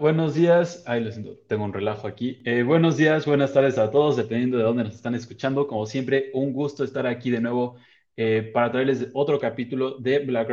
Buenos 0.00 0.32
días. 0.32 0.82
Ay, 0.86 1.04
lo 1.04 1.12
siento, 1.12 1.36
tengo 1.46 1.62
un 1.62 1.74
relajo 1.74 2.08
aquí. 2.08 2.40
Eh, 2.46 2.62
buenos 2.62 2.96
días, 2.96 3.26
buenas 3.26 3.52
tardes 3.52 3.76
a 3.76 3.90
todos, 3.90 4.16
dependiendo 4.16 4.56
de 4.56 4.64
dónde 4.64 4.84
nos 4.84 4.94
están 4.94 5.14
escuchando. 5.14 5.66
Como 5.66 5.84
siempre, 5.84 6.30
un 6.32 6.54
gusto 6.54 6.84
estar 6.84 7.06
aquí 7.06 7.30
de 7.30 7.42
nuevo 7.42 7.76
eh, 8.16 8.50
para 8.54 8.72
traerles 8.72 9.08
otro 9.12 9.38
capítulo 9.38 9.98
de 9.98 10.20
Black 10.20 10.48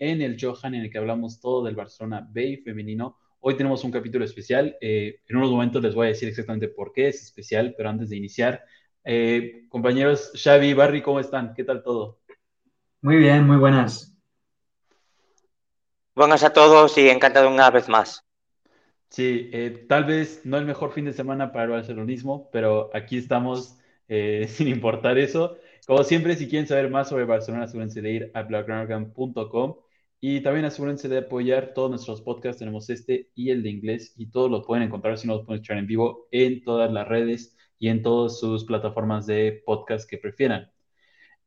en 0.00 0.20
el 0.20 0.36
Johan, 0.40 0.74
en 0.74 0.82
el 0.82 0.90
que 0.90 0.98
hablamos 0.98 1.40
todo 1.40 1.64
del 1.64 1.76
Barcelona 1.76 2.28
Bay 2.28 2.56
femenino. 2.56 3.16
Hoy 3.38 3.56
tenemos 3.56 3.84
un 3.84 3.92
capítulo 3.92 4.24
especial. 4.24 4.76
Eh, 4.80 5.20
en 5.28 5.36
unos 5.36 5.52
momentos 5.52 5.80
les 5.80 5.94
voy 5.94 6.06
a 6.06 6.08
decir 6.08 6.28
exactamente 6.28 6.66
por 6.66 6.92
qué 6.92 7.06
es 7.06 7.22
especial, 7.22 7.74
pero 7.76 7.90
antes 7.90 8.10
de 8.10 8.16
iniciar, 8.16 8.64
compañeros 9.68 10.32
Xavi, 10.34 10.74
Barry, 10.74 11.02
¿cómo 11.02 11.20
están? 11.20 11.54
¿Qué 11.54 11.62
tal 11.62 11.84
todo? 11.84 12.18
Muy 13.00 13.14
bien, 13.14 13.46
muy 13.46 13.58
buenas. 13.58 14.12
Buenas 16.16 16.42
a 16.42 16.52
todos 16.52 16.98
y 16.98 17.08
encantado 17.08 17.48
una 17.48 17.70
vez 17.70 17.88
más. 17.88 18.27
Sí, 19.10 19.48
eh, 19.52 19.86
tal 19.88 20.04
vez 20.04 20.42
no 20.44 20.58
el 20.58 20.66
mejor 20.66 20.92
fin 20.92 21.04
de 21.06 21.12
semana 21.12 21.50
para 21.52 21.64
el 21.64 21.70
barcelonismo, 21.70 22.50
pero 22.52 22.90
aquí 22.94 23.16
estamos 23.18 23.78
eh, 24.08 24.46
sin 24.48 24.68
importar 24.68 25.18
eso. 25.18 25.56
Como 25.86 26.04
siempre, 26.04 26.36
si 26.36 26.48
quieren 26.48 26.66
saber 26.68 26.90
más 26.90 27.08
sobre 27.08 27.24
Barcelona, 27.24 27.64
asegúrense 27.64 28.02
de 28.02 28.12
ir 28.12 28.30
a 28.34 28.42
blackground.com 28.42 29.76
y 30.20 30.40
también 30.42 30.66
asegúrense 30.66 31.08
de 31.08 31.18
apoyar 31.18 31.72
todos 31.74 31.90
nuestros 31.90 32.20
podcasts. 32.20 32.58
Tenemos 32.58 32.90
este 32.90 33.30
y 33.34 33.50
el 33.50 33.62
de 33.62 33.70
inglés 33.70 34.14
y 34.16 34.30
todos 34.30 34.50
lo 34.50 34.62
pueden 34.62 34.84
encontrar 34.84 35.16
si 35.18 35.26
no 35.26 35.34
los 35.36 35.46
pueden 35.46 35.62
echar 35.62 35.78
en 35.78 35.86
vivo 35.86 36.28
en 36.30 36.62
todas 36.62 36.92
las 36.92 37.08
redes 37.08 37.56
y 37.78 37.88
en 37.88 38.02
todas 38.02 38.38
sus 38.38 38.64
plataformas 38.64 39.26
de 39.26 39.62
podcast 39.64 40.08
que 40.08 40.18
prefieran. 40.18 40.70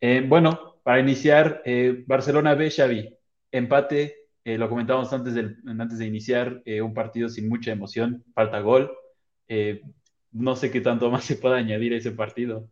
Eh, 0.01 0.25
bueno, 0.27 0.81
para 0.83 0.99
iniciar, 0.99 1.63
Barcelona 2.07 2.55
B, 2.55 2.71
Xavi, 2.71 3.17
empate 3.51 4.20
eh, 4.43 4.57
lo 4.57 4.69
comentábamos 4.69 5.13
antes, 5.13 5.35
antes 5.67 5.97
de 5.97 6.05
iniciar, 6.05 6.61
eh, 6.65 6.81
un 6.81 6.93
partido 6.93 7.29
sin 7.29 7.47
mucha 7.47 7.71
emoción, 7.71 8.23
falta 8.33 8.59
gol. 8.59 8.91
Eh, 9.47 9.81
no 10.31 10.55
sé 10.55 10.71
qué 10.71 10.81
tanto 10.81 11.11
más 11.11 11.23
se 11.23 11.35
puede 11.35 11.57
añadir 11.57 11.93
a 11.93 11.97
ese 11.97 12.11
partido. 12.11 12.67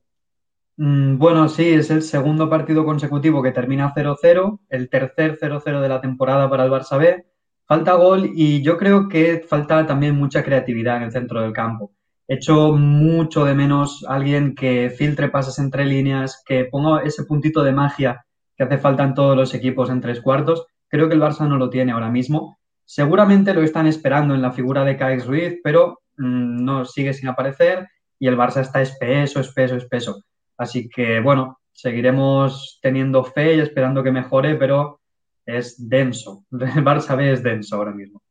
Mm, 0.78 1.18
bueno, 1.18 1.48
sí, 1.50 1.70
es 1.70 1.92
el 1.92 2.02
segundo 2.02 2.50
partido 2.50 2.86
consecutivo 2.86 3.44
que 3.44 3.52
termina 3.52 3.94
0-0, 3.94 4.62
el 4.70 4.90
tercer 4.90 5.38
0-0 5.38 5.82
de 5.82 5.90
la 5.90 6.02
temporada 6.02 6.50
para 6.50 6.66
el 6.66 6.72
Barça 6.72 6.98
B. 6.98 7.26
Falta 7.66 7.94
gol 7.94 8.32
y 8.34 8.64
yo 8.64 8.78
creo 8.78 9.08
que 9.08 9.46
falta 9.48 9.86
también 9.86 10.16
mucha 10.16 10.44
creatividad 10.44 10.98
en 10.98 11.04
el 11.04 11.12
centro 11.12 11.42
del 11.42 11.54
campo. 11.54 11.92
Echo 12.28 12.74
mucho 12.74 13.46
de 13.46 13.54
menos 13.54 14.04
alguien 14.08 14.56
que 14.56 14.90
filtre 14.90 15.30
pases 15.30 15.60
entre 15.60 15.86
líneas, 15.86 16.42
que 16.46 16.66
ponga 16.66 17.04
ese 17.04 17.26
puntito 17.26 17.64
de 17.64 17.74
magia 17.74 18.26
que 18.56 18.64
hace 18.64 18.78
falta 18.78 19.04
en 19.04 19.14
todos 19.14 19.38
los 19.38 19.54
equipos 19.54 19.90
en 19.90 20.02
tres 20.02 20.20
cuartos 20.22 20.66
Creo 20.90 21.08
que 21.08 21.16
el 21.16 21.22
Barça 21.22 21.48
no 21.48 21.58
lo 21.58 21.70
tiene 21.70 21.92
ahora 21.92 22.10
mismo. 22.10 22.60
Seguramente 22.84 23.54
lo 23.54 23.62
están 23.62 23.88
esperando 23.88 24.36
en 24.36 24.42
la 24.42 24.52
figura 24.52 24.84
de 24.84 24.98
Kais 24.98 25.26
Ruiz, 25.26 25.60
pero 25.64 26.02
mm, 26.18 26.64
no 26.66 26.86
sigue 26.86 27.14
sin 27.14 27.30
aparecer 27.30 27.88
y 28.20 28.28
el 28.28 28.38
Barça 28.38 28.62
está 28.62 28.82
espeso, 28.82 29.40
espeso, 29.40 29.76
espeso. 29.76 30.24
Así 30.58 30.90
que 30.90 31.22
bueno, 31.22 31.60
seguiremos 31.72 32.80
teniendo 32.82 33.24
fe 33.24 33.56
y 33.56 33.60
esperando 33.60 34.04
que 34.04 34.12
mejore, 34.12 34.56
pero 34.56 35.00
es 35.46 35.90
denso. 35.90 36.46
El 36.52 36.84
Barça 36.84 37.16
B 37.16 37.32
es 37.32 37.42
denso 37.42 37.76
ahora 37.76 37.92
mismo. 37.92 38.22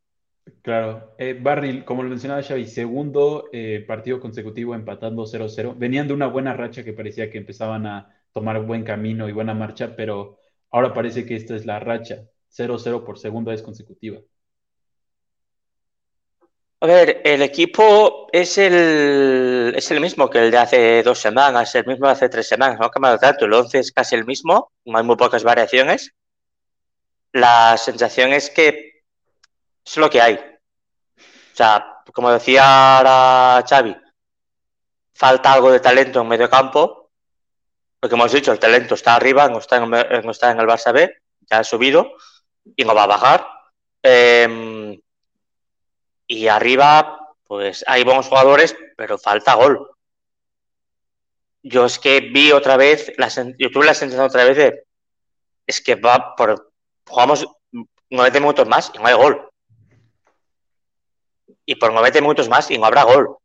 Claro. 0.62 1.14
Eh, 1.18 1.38
Barry, 1.40 1.82
como 1.84 2.02
lo 2.02 2.10
mencionaba 2.10 2.42
Xavi, 2.42 2.66
segundo 2.66 3.48
eh, 3.52 3.84
partido 3.86 4.20
consecutivo 4.20 4.74
empatando 4.74 5.24
0-0. 5.24 5.74
Venían 5.78 6.08
de 6.08 6.14
una 6.14 6.26
buena 6.26 6.52
racha 6.52 6.84
que 6.84 6.92
parecía 6.92 7.30
que 7.30 7.38
empezaban 7.38 7.86
a 7.86 8.14
tomar 8.32 8.62
buen 8.64 8.84
camino 8.84 9.28
y 9.28 9.32
buena 9.32 9.54
marcha, 9.54 9.94
pero 9.96 10.38
ahora 10.70 10.92
parece 10.92 11.24
que 11.24 11.36
esta 11.36 11.56
es 11.56 11.64
la 11.64 11.78
racha. 11.80 12.24
0-0 12.56 13.04
por 13.04 13.18
segunda 13.18 13.52
vez 13.52 13.62
consecutiva. 13.62 14.20
A 16.80 16.86
ver, 16.86 17.22
el 17.24 17.42
equipo 17.42 18.28
es 18.32 18.56
el, 18.56 19.72
es 19.76 19.90
el 19.90 20.00
mismo 20.00 20.30
que 20.30 20.38
el 20.38 20.50
de 20.52 20.58
hace 20.58 21.02
dos 21.02 21.18
semanas, 21.18 21.74
el 21.74 21.84
mismo 21.86 22.06
de 22.06 22.12
hace 22.12 22.28
tres 22.28 22.46
semanas, 22.46 22.78
no 22.78 22.86
ha 22.86 22.90
cambiado 22.90 23.18
tanto, 23.18 23.46
el 23.46 23.52
11 23.52 23.80
es 23.80 23.92
casi 23.92 24.14
el 24.14 24.24
mismo, 24.24 24.70
hay 24.86 25.02
muy 25.02 25.16
pocas 25.16 25.42
variaciones. 25.42 26.14
La 27.32 27.76
sensación 27.76 28.32
es 28.32 28.48
que 28.50 29.02
es 29.84 29.96
lo 29.96 30.08
que 30.08 30.22
hay. 30.22 30.34
O 30.34 31.56
sea, 31.56 32.02
como 32.12 32.30
decía 32.30 32.98
ahora 32.98 33.64
Xavi, 33.68 33.96
falta 35.14 35.52
algo 35.52 35.72
de 35.72 35.80
talento 35.80 36.20
en 36.20 36.28
medio 36.28 36.48
campo, 36.48 37.10
porque 37.98 38.14
hemos 38.14 38.30
dicho, 38.30 38.52
el 38.52 38.60
talento 38.60 38.94
está 38.94 39.16
arriba, 39.16 39.48
no 39.48 39.58
está 39.58 39.78
en, 39.78 39.90
no 39.90 40.30
está 40.30 40.52
en 40.52 40.60
el 40.60 40.66
Barça 40.66 40.92
B, 40.92 41.12
ya 41.50 41.58
ha 41.58 41.64
subido, 41.64 42.12
y 42.76 42.84
no 42.84 42.94
va 42.94 43.04
a 43.04 43.06
bajar. 43.06 43.46
Em, 44.02 45.00
y 46.26 46.46
arriba, 46.48 47.34
pues 47.44 47.84
hay 47.86 48.04
buenos 48.04 48.28
jugadores, 48.28 48.76
pero 48.96 49.18
falta 49.18 49.54
gol. 49.54 49.90
Yo 51.62 51.86
es 51.86 51.98
que 51.98 52.20
vi 52.20 52.52
otra 52.52 52.76
vez, 52.76 53.12
la, 53.16 53.28
yo 53.58 53.70
tuve 53.70 53.86
la 53.86 53.94
sensación 53.94 54.26
otra 54.26 54.44
vez 54.44 54.56
de, 54.56 54.84
es 55.66 55.80
que 55.80 55.96
va 55.96 56.34
por, 56.36 56.72
jugamos 57.06 57.46
90 58.10 58.40
minutos 58.40 58.68
más 58.68 58.90
y 58.94 58.98
no 58.98 59.06
hay 59.06 59.14
gol. 59.14 59.50
Y 61.66 61.74
por 61.74 61.92
90 61.92 62.20
minutos 62.20 62.48
más 62.48 62.70
y 62.70 62.78
no 62.78 62.86
habrá 62.86 63.02
gol. 63.02 63.36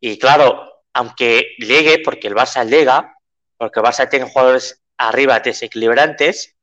Y 0.00 0.18
claro, 0.18 0.82
aunque 0.92 1.54
llegue, 1.58 2.00
porque 2.04 2.28
el 2.28 2.34
Barça 2.34 2.66
llega, 2.66 3.14
porque 3.56 3.80
el 3.80 3.86
Barça 3.86 4.08
tiene 4.08 4.30
jugadores 4.30 4.82
arriba 4.96 5.40
desequilibrantes, 5.40 6.56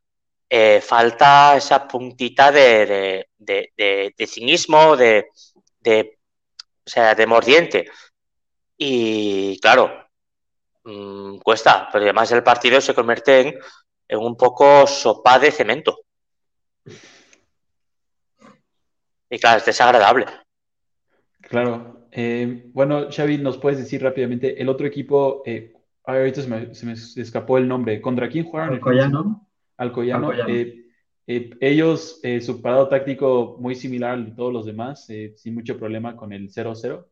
eh, 0.50 0.81
falta 0.81 1.57
esa 1.57 1.88
puntita 1.88 2.51
de, 2.51 3.28
de, 3.38 4.28
cinismo, 4.28 4.95
de, 4.95 5.29
o 6.85 6.89
sea, 6.89 7.16
de 7.16 7.28
mordiente. 7.28 7.89
Y 8.78 9.59
claro, 9.59 10.07
mm, 10.84 11.38
cuesta, 11.38 11.89
pero 11.91 12.05
además 12.05 12.31
el 12.31 12.44
partido 12.44 12.81
se 12.81 12.94
convierte 12.94 13.41
en, 13.41 13.59
en 14.07 14.19
un 14.19 14.35
poco 14.38 14.85
sopa 14.88 15.39
de 15.39 15.51
cemento. 15.51 16.00
Y 19.29 19.39
claro, 19.39 19.57
es 19.57 19.66
desagradable. 19.66 20.25
Claro. 21.41 22.07
Eh, 22.11 22.69
bueno, 22.73 23.07
Xavi, 23.11 23.38
¿nos 23.38 23.57
puedes 23.57 23.79
decir 23.79 24.01
rápidamente 24.01 24.61
el 24.61 24.69
otro 24.69 24.88
equipo? 24.88 25.44
Eh, 25.45 25.73
ahorita 26.05 26.41
se 26.41 26.47
me, 26.47 26.73
se 26.73 26.85
me, 26.85 26.94
escapó 26.94 27.57
el 27.57 27.67
nombre. 27.67 28.00
¿Contra 28.01 28.29
quién 28.29 28.45
jugaron? 28.45 29.44
Alcoyano. 29.77 30.29
Alcoyano. 30.29 30.53
Eh, 30.53 30.85
eh, 31.27 31.49
ellos, 31.59 32.19
eh, 32.23 32.39
su 32.41 32.61
parado 32.61 32.87
táctico 32.87 33.57
muy 33.59 33.75
similar 33.75 34.11
al 34.11 34.25
de 34.25 34.31
todos 34.31 34.53
los 34.53 34.65
demás, 34.65 35.07
sin 35.35 35.55
mucho 35.55 35.77
problema 35.77 36.15
con 36.15 36.31
el 36.31 36.49
0-0. 36.49 37.05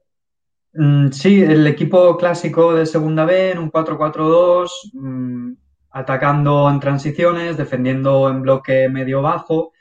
Mm, 0.73 1.09
sí, 1.09 1.41
el 1.41 1.65
equipo 1.67 2.17
clásico 2.17 2.73
de 2.73 2.85
Segunda 2.85 3.25
B 3.25 3.51
en 3.51 3.59
un 3.59 3.71
4-4-2, 3.71 4.91
mm, 4.93 5.53
atacando 5.91 6.69
en 6.69 6.79
transiciones, 6.79 7.57
defendiendo 7.57 8.29
en 8.29 8.41
bloque 8.41 8.89
medio-bajo, 8.89 9.71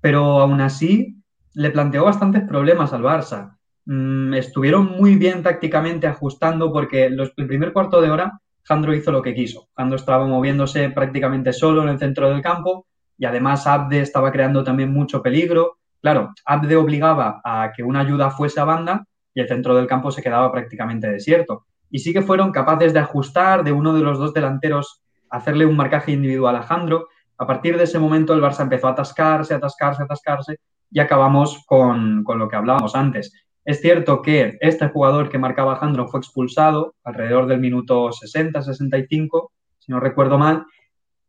pero 0.00 0.40
aún 0.40 0.60
así 0.60 1.16
le 1.54 1.70
planteó 1.70 2.04
bastantes 2.04 2.42
problemas 2.42 2.92
al 2.92 3.02
Barça. 3.02 3.56
Mm, 3.86 4.34
estuvieron 4.34 4.86
muy 4.86 5.16
bien 5.16 5.42
tácticamente 5.42 6.06
ajustando 6.06 6.72
porque 6.72 7.06
el 7.06 7.46
primer 7.46 7.72
cuarto 7.72 8.00
de 8.00 8.10
hora 8.10 8.40
Jandro 8.62 8.94
hizo 8.94 9.12
lo 9.12 9.22
que 9.22 9.34
quiso. 9.34 9.68
Jandro 9.76 9.96
estaba 9.96 10.26
moviéndose 10.26 10.90
prácticamente 10.90 11.52
solo 11.52 11.82
en 11.82 11.88
el 11.88 11.98
centro 11.98 12.28
del 12.30 12.42
campo 12.42 12.86
y 13.18 13.26
además 13.26 13.66
Abde 13.66 14.00
estaba 14.00 14.32
creando 14.32 14.64
también 14.64 14.92
mucho 14.92 15.22
peligro. 15.22 15.78
Claro, 16.00 16.32
Abde 16.44 16.76
obligaba 16.76 17.40
a 17.44 17.70
que 17.76 17.82
una 17.82 18.00
ayuda 18.00 18.30
fuese 18.30 18.60
a 18.60 18.64
banda 18.64 19.04
y 19.34 19.40
el 19.40 19.48
centro 19.48 19.74
del 19.74 19.86
campo 19.86 20.10
se 20.10 20.22
quedaba 20.22 20.50
prácticamente 20.50 21.10
desierto. 21.10 21.66
Y 21.90 21.98
sí 21.98 22.12
que 22.12 22.22
fueron 22.22 22.52
capaces 22.52 22.92
de 22.92 23.00
ajustar 23.00 23.64
de 23.64 23.72
uno 23.72 23.92
de 23.92 24.00
los 24.00 24.18
dos 24.18 24.32
delanteros, 24.32 25.02
hacerle 25.28 25.66
un 25.66 25.76
marcaje 25.76 26.12
individual 26.12 26.56
a 26.56 26.62
Jandro. 26.62 27.08
A 27.36 27.46
partir 27.46 27.76
de 27.76 27.84
ese 27.84 27.98
momento 27.98 28.32
el 28.32 28.40
Barça 28.40 28.62
empezó 28.62 28.88
a 28.88 28.92
atascarse, 28.92 29.54
atascarse, 29.54 30.02
atascarse 30.02 30.56
y 30.90 31.00
acabamos 31.00 31.64
con, 31.66 32.24
con 32.24 32.38
lo 32.38 32.48
que 32.48 32.56
hablábamos 32.56 32.94
antes. 32.94 33.32
Es 33.70 33.80
cierto 33.80 34.20
que 34.20 34.58
este 34.60 34.88
jugador 34.88 35.28
que 35.28 35.38
marcaba 35.38 35.70
Alejandro 35.70 36.08
fue 36.08 36.18
expulsado 36.18 36.96
alrededor 37.04 37.46
del 37.46 37.60
minuto 37.60 38.10
60-65, 38.10 39.50
si 39.78 39.92
no 39.92 40.00
recuerdo 40.00 40.38
mal, 40.38 40.66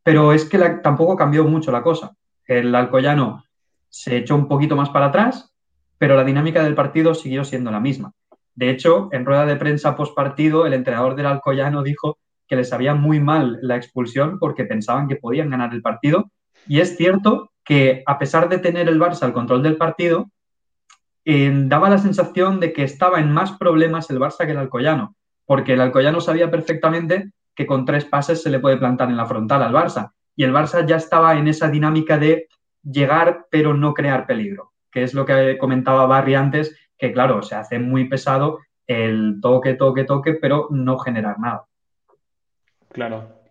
pero 0.02 0.34
es 0.34 0.46
que 0.46 0.58
tampoco 0.82 1.16
cambió 1.16 1.44
mucho 1.46 1.72
la 1.72 1.84
cosa. 1.84 2.16
El 2.48 2.74
Alcoyano 2.74 3.44
se 3.90 4.18
echó 4.18 4.34
un 4.34 4.48
poquito 4.48 4.76
más 4.76 4.90
para 4.90 5.06
atrás, 5.06 5.54
pero 6.00 6.16
la 6.16 6.24
dinámica 6.24 6.64
del 6.64 6.74
partido 6.74 7.14
siguió 7.14 7.44
siendo 7.44 7.70
la 7.70 7.80
misma. 7.80 8.12
De 8.56 8.72
hecho, 8.72 9.10
en 9.12 9.24
rueda 9.24 9.46
de 9.46 9.58
prensa 9.58 9.96
post 9.96 10.16
partido, 10.16 10.66
el 10.66 10.74
entrenador 10.74 11.14
del 11.14 11.28
Alcoyano 11.28 11.84
dijo 11.84 12.18
que 12.48 12.56
les 12.56 12.70
sabía 12.70 12.96
muy 12.96 13.20
mal 13.20 13.60
la 13.62 13.76
expulsión 13.76 14.40
porque 14.40 14.66
pensaban 14.66 15.08
que 15.08 15.18
podían 15.18 15.52
ganar 15.52 15.76
el 15.76 15.84
partido. 15.84 16.32
Y 16.68 16.80
es 16.80 16.98
cierto 16.98 17.52
que, 17.64 18.02
a 18.08 18.18
pesar 18.18 18.50
de 18.50 18.58
tener 18.58 18.90
el 18.90 19.00
Barça 19.00 19.22
al 19.26 19.34
control 19.34 19.62
del 19.62 19.78
partido, 19.78 20.32
daba 21.26 21.90
la 21.90 21.98
sensación 21.98 22.60
de 22.60 22.74
que 22.74 22.84
estaba 22.84 23.20
en 23.20 23.32
más 23.32 23.54
problemas 23.54 24.10
el 24.10 24.20
Barça 24.20 24.46
que 24.46 24.52
el 24.52 24.58
Alcoyano, 24.58 25.16
porque 25.46 25.74
el 25.74 25.82
Alcoyano 25.82 26.22
sabía 26.22 26.50
perfectamente 26.50 27.32
que 27.56 27.66
con 27.66 27.86
tres 27.86 28.06
pases 28.06 28.42
se 28.42 28.50
le 28.50 28.60
puede 28.60 28.78
plantar 28.78 29.10
en 29.10 29.18
la 29.18 29.26
frontal 29.26 29.62
al 29.62 29.74
Barça, 29.74 30.12
y 30.36 30.44
el 30.44 30.54
Barça 30.54 30.86
ya 30.86 30.96
estaba 30.96 31.38
en 31.38 31.48
esa 31.48 31.70
dinámica 31.70 32.18
de 32.18 32.48
llegar 32.84 33.46
pero 33.52 33.74
no 33.74 33.94
crear 33.94 34.26
peligro. 34.26 34.72
que 34.92 35.04
es 35.04 35.14
lo 35.14 35.26
que 35.26 35.58
comentaba 35.58 36.06
Barry 36.06 36.36
antes, 36.36 36.76
que 36.98 37.14
claro, 37.14 37.42
se 37.42 37.56
hace 37.56 37.80
muy 37.80 38.10
pesado 38.10 38.60
el 38.86 39.40
toque, 39.42 39.76
toque, 39.76 40.04
toque, 40.04 40.34
pero 40.34 40.68
no 40.70 40.98
generar 41.00 41.40
nada. 41.40 41.66
Claro. 42.90 43.42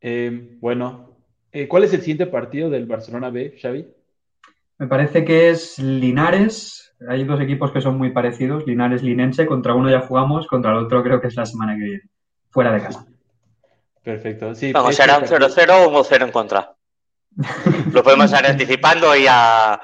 Eh, 0.00 0.58
bueno, 0.60 1.16
eh, 1.52 1.66
¿cuál 1.66 1.84
es 1.84 1.94
el 1.94 2.00
siguiente 2.00 2.26
partido 2.26 2.68
del 2.68 2.86
Barcelona 2.86 3.30
B, 3.30 3.56
Xavi? 3.60 3.86
Me 4.78 4.86
parece 4.86 5.24
que 5.24 5.50
es 5.50 5.78
Linares. 5.78 6.89
Hay 7.08 7.24
dos 7.24 7.40
equipos 7.40 7.72
que 7.72 7.80
son 7.80 7.96
muy 7.96 8.10
parecidos, 8.10 8.66
Linares 8.66 9.02
Linense. 9.02 9.46
Contra 9.46 9.74
uno 9.74 9.90
ya 9.90 10.00
jugamos, 10.00 10.46
contra 10.46 10.72
el 10.72 10.78
otro 10.78 11.02
creo 11.02 11.20
que 11.20 11.28
es 11.28 11.36
la 11.36 11.46
semana 11.46 11.74
que 11.74 11.82
viene, 11.84 12.02
fuera 12.50 12.72
de 12.72 12.82
casa. 12.82 13.06
Perfecto. 14.02 14.54
Sí, 14.54 14.72
Vamos, 14.72 14.94
será 14.96 15.14
un 15.18 15.20
partido- 15.24 15.48
0-0 15.48 15.86
o 15.86 15.98
un 15.98 16.04
0 16.04 16.24
en 16.26 16.32
contra. 16.32 16.74
Lo 17.92 18.02
podemos 18.02 18.30
ir 18.32 18.46
anticipando 18.46 19.14
y 19.16 19.24
ya. 19.24 19.80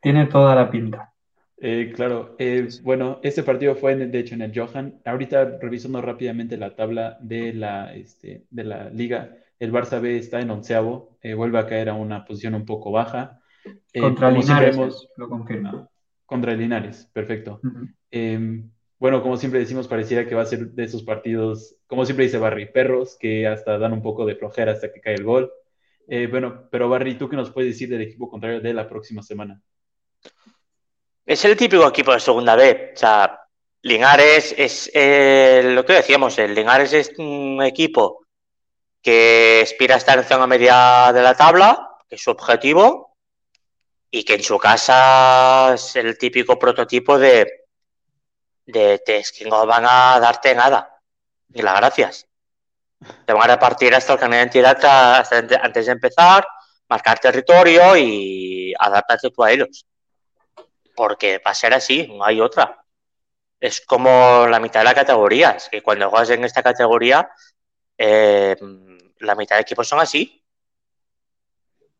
Tiene 0.00 0.26
toda 0.26 0.54
la 0.54 0.70
pinta. 0.70 1.12
Eh, 1.62 1.92
claro, 1.94 2.36
eh, 2.38 2.68
bueno, 2.82 3.20
este 3.22 3.42
partido 3.42 3.74
fue 3.74 3.94
de 3.94 4.18
hecho 4.18 4.34
en 4.34 4.42
el 4.42 4.52
Johan. 4.58 5.00
Ahorita 5.04 5.58
revisando 5.60 6.00
rápidamente 6.00 6.56
la 6.56 6.74
tabla 6.74 7.18
de 7.20 7.52
la, 7.52 7.92
este, 7.94 8.46
de 8.50 8.64
la 8.64 8.88
liga, 8.88 9.36
el 9.58 9.70
Barça 9.70 10.00
B 10.00 10.16
está 10.16 10.40
en 10.40 10.50
onceavo, 10.50 11.18
eh, 11.20 11.34
vuelve 11.34 11.58
a 11.58 11.66
caer 11.66 11.90
a 11.90 11.94
una 11.94 12.24
posición 12.24 12.54
un 12.54 12.64
poco 12.64 12.90
baja. 12.90 13.39
Eh, 13.92 14.00
Contra 14.00 14.30
Linares, 14.30 14.76
lo 15.16 15.28
contra 16.26 16.54
Linares, 16.54 17.08
perfecto. 17.12 17.60
Eh, 18.10 18.62
bueno, 19.00 19.22
como 19.22 19.36
siempre 19.36 19.60
decimos, 19.60 19.88
pareciera 19.88 20.28
que 20.28 20.34
va 20.34 20.42
a 20.42 20.46
ser 20.46 20.68
de 20.72 20.84
esos 20.84 21.02
partidos, 21.02 21.74
como 21.86 22.04
siempre 22.04 22.26
dice 22.26 22.38
Barry, 22.38 22.70
perros 22.70 23.16
que 23.18 23.46
hasta 23.46 23.78
dan 23.78 23.94
un 23.94 24.02
poco 24.02 24.26
de 24.26 24.36
flojera 24.36 24.72
hasta 24.72 24.92
que 24.92 25.00
cae 25.00 25.14
el 25.14 25.24
gol. 25.24 25.50
Eh, 26.06 26.28
bueno, 26.30 26.68
pero 26.70 26.88
Barry, 26.88 27.16
¿tú 27.16 27.28
qué 27.28 27.36
nos 27.36 27.50
puedes 27.50 27.72
decir 27.72 27.88
del 27.88 28.02
equipo 28.02 28.28
contrario 28.28 28.60
de 28.60 28.74
la 28.74 28.88
próxima 28.88 29.22
semana? 29.22 29.60
Es 31.24 31.44
el 31.44 31.56
típico 31.56 31.88
equipo 31.88 32.12
de 32.12 32.20
segunda 32.20 32.54
B. 32.56 32.92
O 32.94 32.96
sea, 32.96 33.40
Linares 33.82 34.54
es 34.58 34.90
eh, 34.92 35.62
lo 35.64 35.84
que 35.84 35.94
decíamos, 35.94 36.38
el 36.38 36.54
Linares 36.54 36.92
es 36.92 37.12
un 37.18 37.62
equipo 37.62 38.26
que 39.00 39.60
aspira 39.62 39.94
a 39.94 39.98
estar 39.98 40.18
en 40.18 40.24
zona 40.24 40.46
media 40.46 41.10
de 41.12 41.22
la 41.22 41.34
tabla, 41.34 41.96
que 42.06 42.16
es 42.16 42.22
su 42.22 42.30
objetivo, 42.30 43.09
y 44.10 44.24
que 44.24 44.34
en 44.34 44.42
su 44.42 44.58
casa 44.58 45.74
es 45.74 45.96
el 45.96 46.18
típico 46.18 46.58
prototipo 46.58 47.18
de, 47.18 47.66
de, 48.66 49.02
es 49.06 49.32
que 49.32 49.44
no 49.44 49.66
van 49.66 49.84
a 49.86 50.18
darte 50.20 50.54
nada, 50.54 51.00
ni 51.48 51.62
las 51.62 51.76
gracias. 51.76 52.26
Te 53.24 53.32
van 53.32 53.50
a 53.50 53.54
repartir 53.54 53.94
hasta 53.94 54.12
el 54.14 54.18
carnet 54.18 54.52
de 54.52 54.58
identidad 54.58 55.20
hasta 55.20 55.38
antes 55.62 55.86
de 55.86 55.92
empezar, 55.92 56.46
marcar 56.88 57.18
territorio 57.18 57.96
y 57.96 58.74
adaptarte 58.78 59.30
tú 59.30 59.42
a 59.44 59.52
ellos 59.52 59.86
porque 61.00 61.38
va 61.38 61.52
a 61.52 61.54
ser 61.54 61.72
así, 61.72 62.06
no 62.08 62.22
hay 62.22 62.42
otra. 62.42 62.84
Es 63.58 63.80
como 63.80 64.46
la 64.46 64.60
mitad 64.60 64.80
de 64.80 64.84
la 64.84 64.94
categoría, 64.94 65.52
es 65.52 65.70
que 65.70 65.82
cuando 65.82 66.10
juegas 66.10 66.28
en 66.28 66.44
esta 66.44 66.62
categoría, 66.62 67.30
eh, 67.96 68.54
la 69.20 69.34
mitad 69.34 69.56
de 69.56 69.62
equipos 69.62 69.88
son 69.88 69.98
así. 69.98 70.39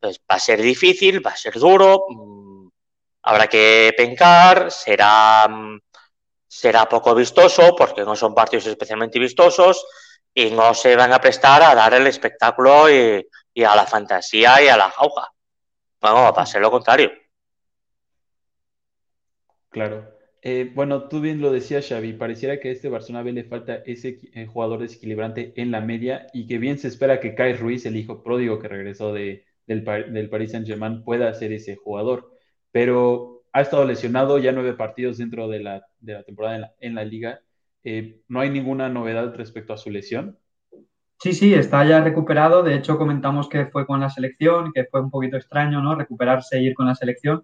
Pues 0.01 0.19
va 0.19 0.35
a 0.35 0.39
ser 0.39 0.59
difícil, 0.61 1.25
va 1.25 1.31
a 1.31 1.37
ser 1.37 1.53
duro, 1.53 2.05
mmm, 2.09 2.67
habrá 3.21 3.47
que 3.47 3.93
pencar, 3.95 4.71
será, 4.71 5.47
mm, 5.47 5.79
será 6.47 6.89
poco 6.89 7.13
vistoso, 7.13 7.75
porque 7.77 8.01
no 8.01 8.15
son 8.15 8.33
partidos 8.33 8.65
especialmente 8.65 9.19
vistosos, 9.19 9.85
y 10.33 10.49
no 10.49 10.73
se 10.73 10.95
van 10.95 11.13
a 11.13 11.19
prestar 11.19 11.61
a 11.61 11.75
dar 11.75 11.93
el 11.93 12.07
espectáculo 12.07 12.89
y, 12.89 13.23
a 13.63 13.75
la 13.75 13.85
fantasía 13.85 14.61
y 14.63 14.69
a 14.69 14.77
la 14.77 14.89
jauja. 14.89 15.31
Bueno, 16.01 16.33
va 16.33 16.41
a 16.41 16.45
ser 16.47 16.61
lo 16.61 16.71
contrario. 16.71 17.11
Claro. 19.69 20.17
Eh, 20.41 20.71
bueno, 20.73 21.07
tú 21.07 21.21
bien 21.21 21.39
lo 21.41 21.51
decías, 21.51 21.87
Xavi, 21.87 22.13
pareciera 22.13 22.59
que 22.59 22.69
a 22.69 22.71
este 22.71 22.89
Barcelona 22.89 23.23
B 23.23 23.33
le 23.33 23.43
falta 23.43 23.83
ese 23.85 24.19
eh, 24.33 24.47
jugador 24.47 24.79
desequilibrante 24.79 25.53
en 25.55 25.69
la 25.69 25.81
media 25.81 26.25
y 26.33 26.47
que 26.47 26.57
bien 26.57 26.79
se 26.79 26.87
espera 26.87 27.19
que 27.19 27.35
Kai 27.35 27.53
Ruiz, 27.53 27.85
el 27.85 27.95
hijo 27.95 28.23
pródigo 28.23 28.57
que 28.57 28.67
regresó 28.67 29.13
de, 29.13 29.45
del, 29.67 29.83
del 29.83 30.29
Paris 30.29 30.51
Saint-Germain, 30.51 31.03
pueda 31.03 31.33
ser 31.33 31.53
ese 31.53 31.75
jugador. 31.75 32.31
Pero 32.71 33.41
ha 33.53 33.61
estado 33.61 33.85
lesionado 33.85 34.37
ya 34.37 34.51
nueve 34.51 34.73
partidos 34.73 35.17
dentro 35.17 35.47
de 35.47 35.59
la, 35.59 35.85
de 35.99 36.13
la 36.13 36.23
temporada 36.23 36.73
en 36.79 36.95
la, 36.95 37.03
liga. 37.03 37.39
Eh, 37.83 38.21
¿No 38.27 38.39
hay 38.39 38.49
ninguna 38.49 38.89
novedad 38.89 39.33
respecto 39.35 39.73
a 39.73 39.77
su 39.77 39.89
lesión? 39.89 40.37
Sí, 41.19 41.33
sí, 41.33 41.53
está 41.53 41.85
ya 41.85 42.01
recuperado. 42.01 42.63
De 42.63 42.75
hecho, 42.75 42.97
comentamos 42.97 43.49
que 43.49 43.67
fue 43.67 43.85
con 43.85 43.99
la 43.99 44.09
selección, 44.09 44.71
que 44.73 44.85
fue 44.85 45.01
un 45.01 45.11
poquito 45.11 45.37
extraño, 45.37 45.81
¿no? 45.81 45.95
Recuperarse 45.95 46.57
e 46.57 46.63
ir 46.63 46.73
con 46.73 46.87
la 46.87 46.95
selección. 46.95 47.43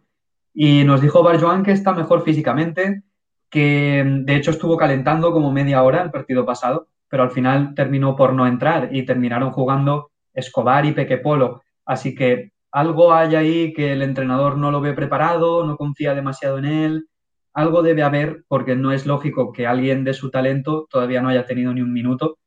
Y 0.54 0.84
nos 0.84 1.02
dijo 1.02 1.22
Barjoan 1.22 1.63
que 1.63 1.72
está 1.72 1.94
mejor 1.94 2.24
físicamente, 2.24 3.04
que 3.50 4.04
de 4.06 4.36
hecho 4.36 4.52
estuvo 4.52 4.78
calentando 4.78 5.31
como 5.31 5.52
media 5.52 5.84
hora 5.84 6.02
el 6.02 6.10
partido 6.10 6.46
pasado, 6.46 6.88
pero 7.08 7.24
al 7.24 7.31
final 7.31 7.75
terminó 7.75 8.16
por 8.16 8.34
no 8.34 8.48
entrar 8.48 8.90
y 8.92 9.06
terminaron 9.06 9.52
jugando 9.52 10.12
Escobar 10.34 10.86
y 10.86 10.94
Peque 10.94 11.18
Polo. 11.18 11.62
Así 11.88 12.13
que 12.13 12.51
algo 12.72 13.13
hay 13.13 13.36
ahí 13.36 13.74
que 13.74 13.94
el 13.94 14.01
entrenador 14.01 14.57
no 14.57 14.69
lo 14.69 14.81
ve 14.81 14.94
preparado, 14.94 15.66
no 15.66 15.78
confía 15.78 16.13
demasiado 16.13 16.60
en 16.60 16.66
él. 16.66 17.07
Algo 17.54 17.81
debe 17.81 18.04
haber 18.04 18.44
porque 18.48 18.75
no 18.75 18.92
es 18.92 19.07
lógico 19.07 19.51
que 19.51 19.66
alguien 19.66 20.04
de 20.04 20.13
su 20.13 20.30
talento 20.30 20.88
todavía 20.92 21.22
no 21.22 21.30
haya 21.30 21.45
tenido 21.45 21.74
ni 21.74 21.81
un 21.81 21.94
minuto, 21.94 22.38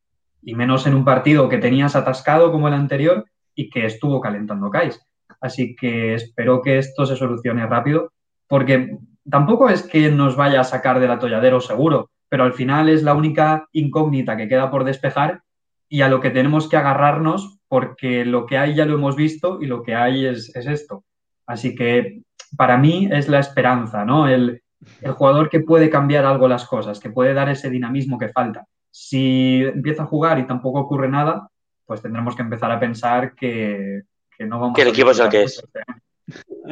y 0.42 0.54
menos 0.54 0.87
en 0.87 0.94
un 0.94 1.04
partido 1.04 1.49
que 1.49 1.59
tenías 1.59 1.97
atascado 1.97 2.52
como 2.52 2.68
el 2.68 2.75
anterior 2.75 3.25
y 3.54 3.70
que 3.70 3.87
estuvo 3.87 4.20
calentando 4.20 4.70
Kais. 4.70 5.00
Así 5.40 5.75
que 5.75 6.14
espero 6.14 6.61
que 6.62 6.78
esto 6.78 7.06
se 7.06 7.16
solucione 7.16 7.66
rápido, 7.66 8.12
porque 8.47 8.99
tampoco 9.28 9.68
es 9.68 9.82
que 9.82 10.11
nos 10.11 10.37
vaya 10.37 10.61
a 10.61 10.64
sacar 10.64 11.00
del 11.00 11.11
atolladero 11.11 11.61
seguro, 11.61 12.11
pero 12.28 12.44
al 12.44 12.52
final 12.52 12.88
es 12.88 13.02
la 13.02 13.14
única 13.14 13.68
incógnita 13.73 14.37
que 14.37 14.49
queda 14.49 14.70
por 14.70 14.85
despejar 14.85 15.42
y 15.88 16.02
a 16.02 16.09
lo 16.09 16.20
que 16.20 16.30
tenemos 16.30 16.68
que 16.68 16.76
agarrarnos, 16.76 17.60
porque 17.70 18.24
lo 18.24 18.46
que 18.46 18.58
hay 18.58 18.74
ya 18.74 18.84
lo 18.84 18.94
hemos 18.94 19.14
visto 19.14 19.58
y 19.62 19.66
lo 19.66 19.84
que 19.84 19.94
hay 19.94 20.26
es, 20.26 20.54
es 20.56 20.66
esto. 20.66 21.04
Así 21.46 21.76
que 21.76 22.22
para 22.56 22.76
mí 22.76 23.08
es 23.12 23.28
la 23.28 23.38
esperanza, 23.38 24.04
¿no? 24.04 24.26
El, 24.26 24.60
el 25.00 25.12
jugador 25.12 25.48
que 25.48 25.60
puede 25.60 25.88
cambiar 25.88 26.24
algo 26.24 26.48
las 26.48 26.66
cosas, 26.66 26.98
que 26.98 27.10
puede 27.10 27.32
dar 27.32 27.48
ese 27.48 27.70
dinamismo 27.70 28.18
que 28.18 28.30
falta. 28.30 28.66
Si 28.90 29.62
empieza 29.62 30.02
a 30.02 30.06
jugar 30.06 30.40
y 30.40 30.48
tampoco 30.48 30.80
ocurre 30.80 31.08
nada, 31.08 31.48
pues 31.86 32.02
tendremos 32.02 32.34
que 32.34 32.42
empezar 32.42 32.72
a 32.72 32.80
pensar 32.80 33.36
que, 33.36 34.02
que 34.36 34.46
no 34.46 34.58
vamos 34.58 34.74
que 34.74 34.82
el 34.82 34.88
a 34.88 34.90
equipo 34.90 35.12
es 35.12 35.20
el 35.20 35.28
que 35.28 35.42
es. 35.44 35.62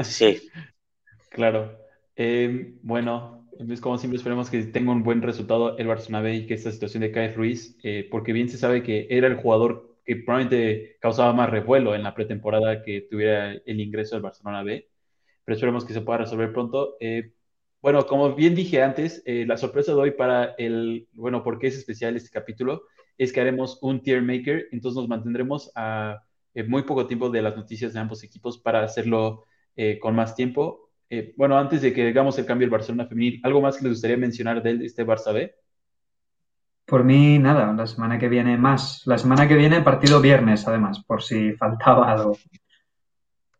Sí. 0.03 0.51
Claro. 1.31 1.79
Eh, 2.17 2.75
bueno, 2.83 3.47
entonces 3.53 3.81
como 3.81 3.99
siempre 3.99 4.17
esperemos 4.17 4.51
que 4.51 4.65
tenga 4.65 4.91
un 4.91 5.05
buen 5.05 5.23
resultado 5.23 5.79
el 5.79 5.87
Barcelona 5.87 6.23
B 6.23 6.35
y 6.35 6.47
que 6.49 6.55
esta 6.55 6.73
situación 6.73 7.03
de 7.03 7.13
Kai 7.13 7.35
Ruiz, 7.35 7.79
eh, 7.85 8.09
porque 8.11 8.33
bien 8.33 8.49
se 8.49 8.59
sabe 8.59 8.83
que 8.83 9.07
era 9.11 9.29
el 9.29 9.37
jugador 9.37 9.88
que 10.09 10.17
probablemente 10.17 10.97
causaba 11.01 11.35
más 11.35 11.51
revuelo 11.51 11.95
en 11.95 12.03
la 12.03 12.15
pretemporada 12.15 12.83
que 12.83 13.03
tuviera 13.03 13.53
el 13.53 13.79
ingreso 13.79 14.17
del 14.17 14.23
Barcelona 14.23 14.63
B, 14.63 14.89
pero 15.45 15.55
esperemos 15.55 15.85
que 15.85 15.93
se 15.93 16.01
pueda 16.01 16.21
resolver 16.21 16.51
pronto. 16.51 16.97
Eh, 16.99 17.35
bueno, 17.83 18.07
como 18.07 18.35
bien 18.35 18.55
dije 18.55 18.83
antes, 18.83 19.23
eh, 19.27 19.45
la 19.47 19.59
sorpresa 19.59 19.93
de 19.93 19.99
hoy 19.99 20.11
para 20.13 20.55
el, 20.57 21.09
bueno, 21.13 21.43
porque 21.45 21.67
es 21.67 21.77
especial 21.77 22.17
este 22.17 22.31
capítulo, 22.31 22.85
es 23.19 23.35
que 23.35 23.43
haremos 23.43 23.81
un 23.83 24.01
tier 24.01 24.23
maker, 24.23 24.69
entonces 24.73 24.97
nos 24.97 25.09
mantendremos 25.11 25.71
a 25.75 26.23
eh, 26.55 26.63
muy 26.63 26.85
poco 26.85 27.07
tiempo 27.07 27.29
de 27.29 27.43
las 27.43 27.55
noticias 27.55 27.93
de 27.93 28.01
ambos 28.01 28.25
equipos 28.25 28.57
para 28.57 28.83
hacerlo 28.83 29.45
con 30.01 30.17
más 30.17 30.35
tiempo. 30.35 30.91
Bueno, 31.37 31.57
antes 31.57 31.83
de 31.83 31.93
que 31.93 32.09
hagamos 32.09 32.37
el 32.39 32.47
cambio 32.47 32.67
del 32.67 32.73
Barcelona 32.73 33.07
femenil, 33.07 33.41
¿algo 33.45 33.61
más 33.61 33.77
que 33.77 33.85
les 33.85 33.93
gustaría 33.93 34.17
mencionar 34.17 34.61
de 34.61 34.85
este 34.85 35.07
Barça 35.07 35.33
B? 35.33 35.55
Por 36.89 37.05
mí, 37.05 37.39
nada, 37.39 37.71
la 37.75 37.87
semana 37.87 38.19
que 38.19 38.31
viene 38.31 38.57
más. 38.57 39.03
La 39.05 39.19
semana 39.19 39.47
que 39.47 39.57
viene 39.57 39.83
partido 39.83 40.23
viernes, 40.23 40.67
además, 40.67 41.05
por 41.05 41.23
si 41.23 41.53
faltaba 41.59 42.11
algo. 42.11 42.39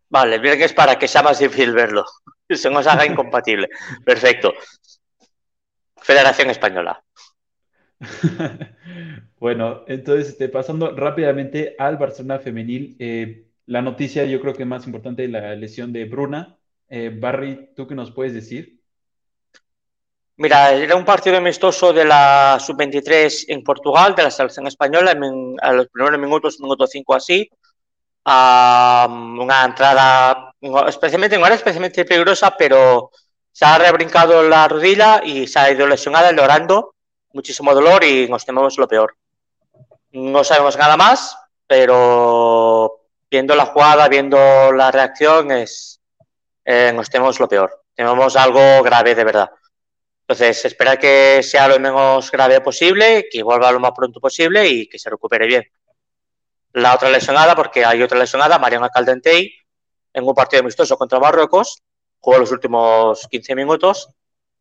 Vale, 0.09 0.37
el 0.37 0.41
viernes 0.41 0.73
para 0.73 0.99
que 0.99 1.07
sea 1.07 1.23
más 1.23 1.39
difícil 1.39 1.75
verlo. 1.75 2.07
Se 2.49 2.71
nos 2.71 2.87
haga 2.87 3.05
incompatible. 3.05 3.69
Perfecto. 4.05 4.55
Federación 5.99 6.49
Española. 6.49 7.05
bueno, 9.39 9.85
entonces, 9.87 10.31
este, 10.31 10.49
pasando 10.49 10.97
rápidamente 10.97 11.77
al 11.79 11.99
Barcelona 11.99 12.39
femenil, 12.39 12.97
eh, 12.99 13.45
la 13.67 13.83
noticia 13.83 14.25
yo 14.25 14.41
creo 14.41 14.55
que 14.55 14.65
más 14.65 14.87
importante, 14.87 15.29
la 15.29 15.55
lesión 15.55 15.93
de 15.93 16.07
Bruna. 16.07 16.57
Eh, 16.89 17.15
Barry, 17.15 17.75
¿tú 17.77 17.87
qué 17.87 17.95
nos 17.95 18.11
puedes 18.11 18.33
decir? 18.33 18.78
Mira, 20.41 20.71
era 20.71 20.95
un 20.95 21.05
partido 21.05 21.37
amistoso 21.37 21.93
de 21.93 22.05
la 22.05 22.59
sub-23 22.61 23.47
en 23.49 23.65
Portugal, 23.65 24.15
de 24.15 24.23
la 24.23 24.31
selección 24.31 24.69
española, 24.69 25.11
en, 25.11 25.57
a 25.61 25.73
los 25.73 25.89
primeros 25.89 26.21
minutos, 26.21 26.61
minuto 26.61 26.87
5 26.87 27.15
así. 27.17 27.51
Um, 28.25 29.41
una 29.41 29.65
entrada, 29.65 30.55
especialmente, 30.87 31.35
era 31.35 31.55
especialmente 31.55 32.05
peligrosa, 32.05 32.57
pero 32.57 33.11
se 33.51 33.65
ha 33.65 33.79
rebrincado 33.79 34.45
la 34.45 34.69
rodilla 34.69 35.21
y 35.25 35.49
se 35.49 35.59
ha 35.59 35.73
ido 35.73 35.89
lesionada, 35.89 36.31
llorando, 36.31 36.95
muchísimo 37.33 37.75
dolor 37.75 38.05
y 38.05 38.29
nos 38.29 38.47
tememos 38.47 38.79
lo 38.79 38.87
peor. 38.87 39.17
No 40.13 40.45
sabemos 40.45 40.79
nada 40.79 40.97
más, 40.97 41.37
pero 41.67 43.01
viendo 43.29 43.57
la 43.57 43.67
jugada, 43.67 44.07
viendo 44.07 44.39
la 44.73 44.93
reacción, 44.93 45.51
es, 45.51 46.01
eh, 46.65 46.93
nos 46.95 47.11
tenemos 47.11 47.41
lo 47.41 47.49
peor. 47.49 47.83
Tenemos 47.93 48.37
algo 48.37 48.85
grave 48.85 49.17
de 49.17 49.25
verdad. 49.25 49.51
Entonces, 50.29 50.63
espera 50.67 50.99
que 50.99 51.43
sea 51.43 51.69
lo 51.69 51.81
menos 51.81 52.31
grave 52.31 52.61
posible, 52.61 53.29
que 53.31 53.43
vuelva 53.43 53.73
lo 53.73 53.81
más 53.81 53.93
pronto 53.93 54.21
posible 54.21 54.69
y 54.69 54.87
que 54.87 54.99
se 54.99 55.09
recupere 55.09 55.47
bien. 55.47 55.65
La 56.75 56.95
otra 56.95 57.09
lesionada, 57.09 57.57
porque 57.57 57.83
hay 57.83 58.03
otra 58.03 58.19
lesionada, 58.19 58.59
Mariana 58.59 58.91
Caldentey, 58.91 59.51
en 60.13 60.29
un 60.29 60.35
partido 60.35 60.61
amistoso 60.61 60.99
contra 60.99 61.19
Marruecos, 61.19 61.83
jugó 62.19 62.41
los 62.41 62.53
últimos 62.53 63.27
15 63.31 63.55
minutos, 63.55 64.11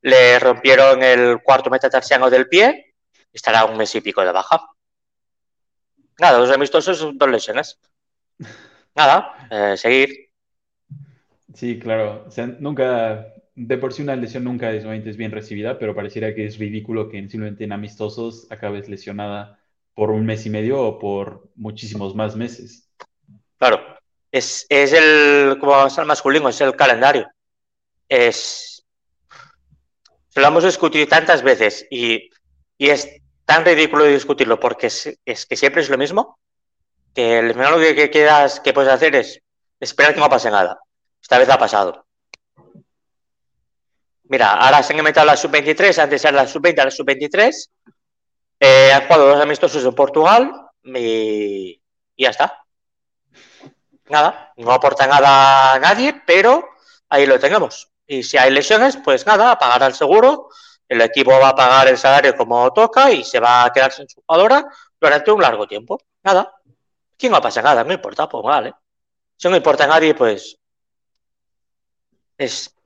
le 0.03 0.39
rompieron 0.39 1.03
el 1.03 1.43
cuarto 1.43 1.69
metatarsiano 1.69 2.29
del 2.29 2.47
pie, 2.47 2.95
estará 3.33 3.65
un 3.65 3.75
mes 3.75 3.93
y 3.93 3.99
pico 3.99 4.21
de 4.21 4.31
baja. 4.31 4.69
Nada, 6.17 6.39
los 6.39 6.49
amistosos 6.49 7.11
dos 7.13 7.29
lesiones. 7.29 7.77
Nada, 8.95 9.49
eh, 9.51 9.75
seguir. 9.75 10.31
Sí, 11.53 11.77
claro. 11.77 12.25
Nunca, 12.59 13.33
de 13.57 13.77
por 13.79 13.91
sí 13.91 14.03
una 14.03 14.15
lesión 14.15 14.43
nunca 14.43 14.71
es, 14.71 14.85
es 14.85 15.17
bien 15.17 15.31
recibida, 15.31 15.79
pero 15.79 15.95
pareciera 15.95 16.33
que 16.35 16.45
es 16.45 16.59
ridículo 16.59 17.09
que 17.09 17.17
simplemente 17.27 17.63
en 17.63 17.71
amistosos 17.71 18.45
acabes 18.51 18.87
lesionada 18.87 19.59
por 19.95 20.11
un 20.11 20.27
mes 20.27 20.45
y 20.45 20.51
medio 20.51 20.79
o 20.79 20.99
por 20.99 21.49
muchísimos 21.55 22.13
más 22.13 22.35
meses. 22.35 22.87
Claro, 23.57 23.81
es, 24.31 24.67
es 24.69 24.93
el, 24.93 25.57
como 25.59 25.71
vamos 25.71 25.97
al 25.97 26.05
masculino, 26.05 26.49
es 26.49 26.61
el 26.61 26.75
calendario. 26.75 27.27
Es, 28.07 28.85
lo 30.35 30.47
hemos 30.47 30.63
discutido 30.63 31.07
tantas 31.07 31.41
veces 31.41 31.87
y, 31.89 32.29
y 32.77 32.89
es 32.89 33.09
tan 33.43 33.65
ridículo 33.65 34.03
discutirlo 34.05 34.59
porque 34.59 34.85
es, 34.85 35.17
que 35.47 35.55
siempre 35.55 35.81
es 35.81 35.89
lo 35.89 35.97
mismo, 35.97 36.37
que 37.15 37.39
el 37.39 37.55
menor 37.55 37.81
que, 37.81 37.95
que 37.95 38.11
quieras 38.11 38.59
que 38.59 38.71
puedes 38.71 38.91
hacer 38.91 39.15
es 39.15 39.41
esperar 39.79 40.13
que 40.13 40.19
no 40.19 40.29
pase 40.29 40.51
nada. 40.51 40.79
Esta 41.19 41.39
vez 41.39 41.49
ha 41.49 41.57
pasado. 41.57 42.06
Mira, 44.29 44.53
ahora 44.53 44.83
se 44.83 44.93
han 44.93 45.03
metido 45.03 45.25
la 45.25 45.37
sub-23, 45.37 45.99
antes 45.99 46.23
era 46.25 46.33
la 46.33 46.47
sub-20, 46.47 46.83
la 46.83 46.91
sub-23. 46.91 47.69
Eh, 48.59 48.91
han 48.91 49.03
jugado 49.03 49.27
dos 49.27 49.41
amistosos 49.41 49.83
en 49.85 49.93
Portugal 49.93 50.69
y, 50.83 51.81
ya 52.17 52.29
está. 52.29 52.65
Nada, 54.09 54.53
no 54.57 54.71
aporta 54.71 55.07
nada 55.07 55.73
a 55.73 55.79
nadie, 55.79 56.21
pero 56.25 56.67
ahí 57.09 57.25
lo 57.25 57.39
tenemos. 57.39 57.89
Y 58.05 58.23
si 58.23 58.37
hay 58.37 58.51
lesiones, 58.51 58.97
pues 58.97 59.25
nada, 59.25 59.57
pagar 59.57 59.83
el 59.83 59.93
seguro, 59.93 60.49
el 60.87 61.01
equipo 61.01 61.31
va 61.31 61.49
a 61.49 61.55
pagar 61.55 61.87
el 61.87 61.97
salario 61.97 62.35
como 62.35 62.71
toca 62.73 63.11
y 63.11 63.23
se 63.23 63.39
va 63.39 63.65
a 63.65 63.71
quedar 63.71 63.91
sin 63.91 64.07
su 64.09 64.21
jugadora 64.25 64.65
durante 64.99 65.31
un 65.31 65.41
largo 65.41 65.67
tiempo. 65.67 65.99
Nada. 66.23 66.53
Aquí 67.13 67.29
no 67.29 67.41
pasa 67.41 67.61
nada, 67.61 67.83
no 67.83 67.93
importa, 67.93 68.27
pues 68.27 68.43
vale. 68.43 68.73
Si 69.35 69.47
no 69.49 69.55
importa 69.55 69.85
a 69.85 69.87
nadie, 69.87 70.13
pues 70.15 70.57
es 72.37 72.76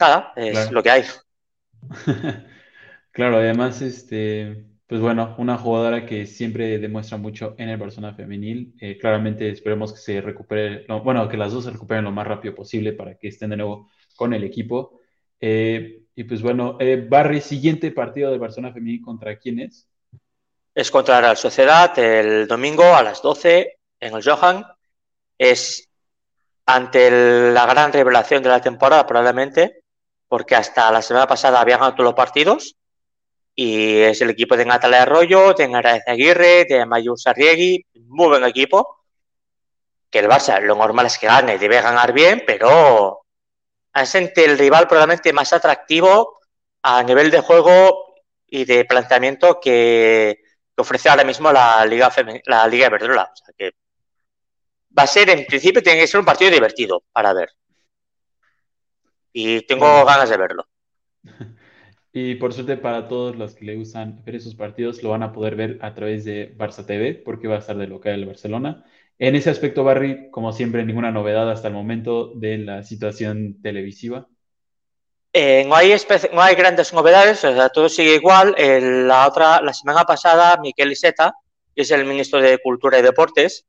nada, 0.00 0.32
es 0.36 0.52
Claro. 0.52 0.72
lo 0.72 0.82
que 0.82 0.90
hay. 0.90 1.04
Claro, 3.12 3.38
además, 3.38 3.82
este, 3.82 4.66
pues 4.86 5.00
bueno, 5.00 5.34
una 5.38 5.58
jugadora 5.58 6.06
que 6.06 6.26
siempre 6.26 6.78
demuestra 6.78 7.18
mucho 7.18 7.56
en 7.58 7.68
el 7.68 7.76
Barcelona 7.76 8.14
femenil. 8.14 8.74
Eh, 8.80 8.98
claramente 8.98 9.50
esperemos 9.50 9.92
que 9.92 9.98
se 9.98 10.20
recupere, 10.20 10.84
no, 10.88 11.02
bueno, 11.02 11.28
que 11.28 11.36
las 11.36 11.52
dos 11.52 11.64
se 11.64 11.72
recuperen 11.72 12.04
lo 12.04 12.12
más 12.12 12.26
rápido 12.26 12.54
posible 12.54 12.92
para 12.92 13.16
que 13.18 13.28
estén 13.28 13.50
de 13.50 13.56
nuevo 13.56 13.90
con 14.16 14.32
el 14.32 14.44
equipo. 14.44 15.00
Eh, 15.40 16.02
y 16.14 16.24
pues 16.24 16.40
bueno, 16.42 16.76
eh, 16.80 17.04
Barry, 17.08 17.40
siguiente 17.40 17.90
partido 17.90 18.30
del 18.30 18.38
Barcelona 18.40 18.72
femenil, 18.72 19.02
¿contra 19.02 19.36
quién 19.38 19.58
es? 19.60 19.88
Es 20.74 20.90
contra 20.90 21.20
la 21.20 21.34
Sociedad 21.34 21.98
el 21.98 22.46
domingo 22.46 22.84
a 22.94 23.02
las 23.02 23.20
12 23.22 23.78
en 23.98 24.14
el 24.14 24.22
Johan. 24.22 24.64
Es 25.36 25.88
ante 26.66 27.08
el- 27.08 27.54
la 27.54 27.66
gran 27.66 27.92
revelación 27.92 28.42
de 28.42 28.50
la 28.50 28.60
temporada, 28.60 29.06
probablemente, 29.06 29.79
porque 30.30 30.54
hasta 30.54 30.92
la 30.92 31.02
semana 31.02 31.26
pasada 31.26 31.60
habían 31.60 31.80
ganado 31.80 31.96
todos 31.96 32.04
los 32.04 32.14
partidos. 32.14 32.76
Y 33.52 33.98
es 33.98 34.20
el 34.20 34.30
equipo 34.30 34.56
de 34.56 34.64
Natalia 34.64 35.02
Arroyo, 35.02 35.54
de 35.54 35.64
Araiz 35.64 36.04
Aguirre, 36.06 36.66
de 36.66 36.86
Mayu 36.86 37.16
Sarriegui, 37.16 37.84
muy 38.06 38.28
buen 38.28 38.44
equipo. 38.44 39.00
Que 40.08 40.20
el 40.20 40.28
Barça 40.28 40.60
lo 40.60 40.76
normal 40.76 41.06
es 41.06 41.18
que 41.18 41.26
gane, 41.26 41.58
debe 41.58 41.80
ganar 41.82 42.12
bien, 42.12 42.44
pero 42.46 43.26
es 43.92 44.14
el 44.14 44.56
rival 44.56 44.86
probablemente 44.86 45.32
más 45.32 45.52
atractivo 45.52 46.38
a 46.82 47.02
nivel 47.02 47.32
de 47.32 47.40
juego 47.40 48.14
y 48.46 48.64
de 48.64 48.84
planteamiento 48.84 49.58
que, 49.60 50.42
ofrece 50.76 51.08
ahora 51.08 51.24
mismo 51.24 51.52
la 51.52 51.84
Liga 51.86 52.10
la 52.44 52.68
Liga 52.68 52.86
Iberdrola. 52.86 53.24
O 53.32 53.36
sea 53.36 53.52
que 53.58 53.72
va 54.96 55.02
a 55.02 55.08
ser, 55.08 55.28
en 55.28 55.44
principio, 55.44 55.82
tiene 55.82 56.00
que 56.00 56.06
ser 56.06 56.20
un 56.20 56.26
partido 56.26 56.52
divertido 56.52 57.02
para 57.12 57.32
ver. 57.32 57.50
Y 59.32 59.62
tengo 59.62 60.04
ganas 60.04 60.30
de 60.30 60.36
verlo. 60.36 60.66
Y 62.12 62.34
por 62.36 62.52
suerte 62.52 62.76
para 62.76 63.06
todos 63.06 63.36
los 63.36 63.54
que 63.54 63.64
le 63.64 63.76
gustan 63.76 64.24
ver 64.24 64.34
esos 64.34 64.56
partidos, 64.56 65.02
lo 65.02 65.10
van 65.10 65.22
a 65.22 65.32
poder 65.32 65.54
ver 65.54 65.78
a 65.80 65.94
través 65.94 66.24
de 66.24 66.56
Barça 66.56 66.84
TV, 66.84 67.14
porque 67.24 67.46
va 67.46 67.56
a 67.56 67.58
estar 67.60 67.76
de 67.76 67.86
local 67.86 68.14
el 68.14 68.26
Barcelona. 68.26 68.84
En 69.18 69.36
ese 69.36 69.50
aspecto, 69.50 69.84
Barry, 69.84 70.30
como 70.30 70.52
siempre, 70.52 70.84
ninguna 70.84 71.12
novedad 71.12 71.48
hasta 71.50 71.68
el 71.68 71.74
momento 71.74 72.32
de 72.34 72.58
la 72.58 72.82
situación 72.82 73.62
televisiva. 73.62 74.26
Eh, 75.32 75.64
no, 75.68 75.76
hay 75.76 75.94
no 76.32 76.42
hay 76.42 76.56
grandes 76.56 76.92
novedades, 76.92 77.44
o 77.44 77.54
sea, 77.54 77.68
todo 77.68 77.88
sigue 77.88 78.16
igual. 78.16 78.56
La 78.58 79.28
otra, 79.28 79.60
la 79.60 79.72
semana 79.72 80.02
pasada, 80.04 80.58
Miquel 80.60 80.90
Iseta, 80.90 81.34
que 81.76 81.82
es 81.82 81.90
el 81.92 82.04
ministro 82.06 82.40
de 82.40 82.58
Cultura 82.58 82.98
y 82.98 83.02
Deportes, 83.02 83.66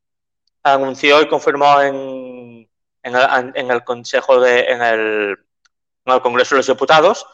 anunció 0.63 1.21
y 1.21 1.27
confirmó 1.27 1.79
en, 1.81 2.67
en 3.03 3.15
el, 3.15 3.51
en 3.53 3.69
el 3.69 3.83
Consejo 3.83 4.39
de, 4.39 4.61
en 4.61 4.81
el, 4.81 5.37
el 6.05 6.21
Congreso 6.21 6.55
de 6.55 6.59
los 6.59 6.67
Diputados, 6.67 7.25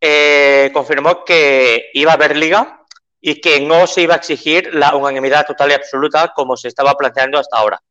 eh, 0.00 0.70
confirmó 0.72 1.24
que 1.24 1.90
iba 1.94 2.12
a 2.12 2.14
haber 2.14 2.36
liga 2.36 2.84
y 3.20 3.40
que 3.40 3.60
no 3.60 3.86
se 3.86 4.02
iba 4.02 4.14
a 4.14 4.18
exigir 4.18 4.74
la 4.74 4.94
unanimidad 4.94 5.46
total 5.46 5.70
y 5.70 5.74
absoluta 5.74 6.32
como 6.34 6.56
se 6.56 6.68
estaba 6.68 6.94
planteando 6.94 7.38
hasta 7.38 7.56
ahora. 7.56 7.82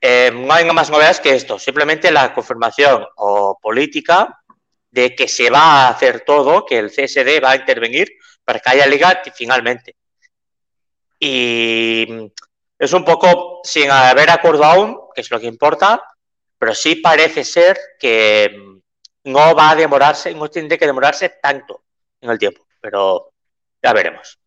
Eh, 0.00 0.32
no 0.34 0.52
hay 0.52 0.64
más 0.64 0.90
novedades 0.90 1.20
que 1.20 1.34
esto, 1.34 1.58
simplemente 1.58 2.10
la 2.10 2.34
confirmación 2.34 3.06
o 3.16 3.56
política 3.62 4.42
de 4.90 5.14
que 5.14 5.28
se 5.28 5.48
va 5.48 5.86
a 5.86 5.88
hacer 5.90 6.22
todo, 6.26 6.66
que 6.66 6.78
el 6.78 6.90
CSD 6.90 7.40
va 7.40 7.52
a 7.52 7.56
intervenir 7.56 8.08
para 8.44 8.58
que 8.58 8.70
haya 8.70 8.86
liga 8.86 9.22
finalmente. 9.34 9.94
Y 11.20 12.32
es 12.76 12.92
un 12.92 13.04
poco 13.04 13.60
sin 13.62 13.90
haber 13.92 14.28
acuerdo 14.28 14.64
aún, 14.64 14.98
que 15.14 15.20
es 15.20 15.30
lo 15.30 15.38
que 15.38 15.46
importa, 15.46 16.02
pero 16.58 16.74
sí 16.74 16.96
parece 16.96 17.44
ser 17.44 17.78
que 17.98 18.71
no 19.24 19.54
va 19.54 19.70
a 19.70 19.76
demorarse, 19.76 20.34
no 20.34 20.48
tiene 20.48 20.78
que 20.78 20.86
demorarse 20.86 21.34
tanto 21.42 21.84
en 22.20 22.30
el 22.30 22.38
tiempo, 22.38 22.66
pero 22.80 23.32
ya 23.82 23.92
veremos. 23.92 24.38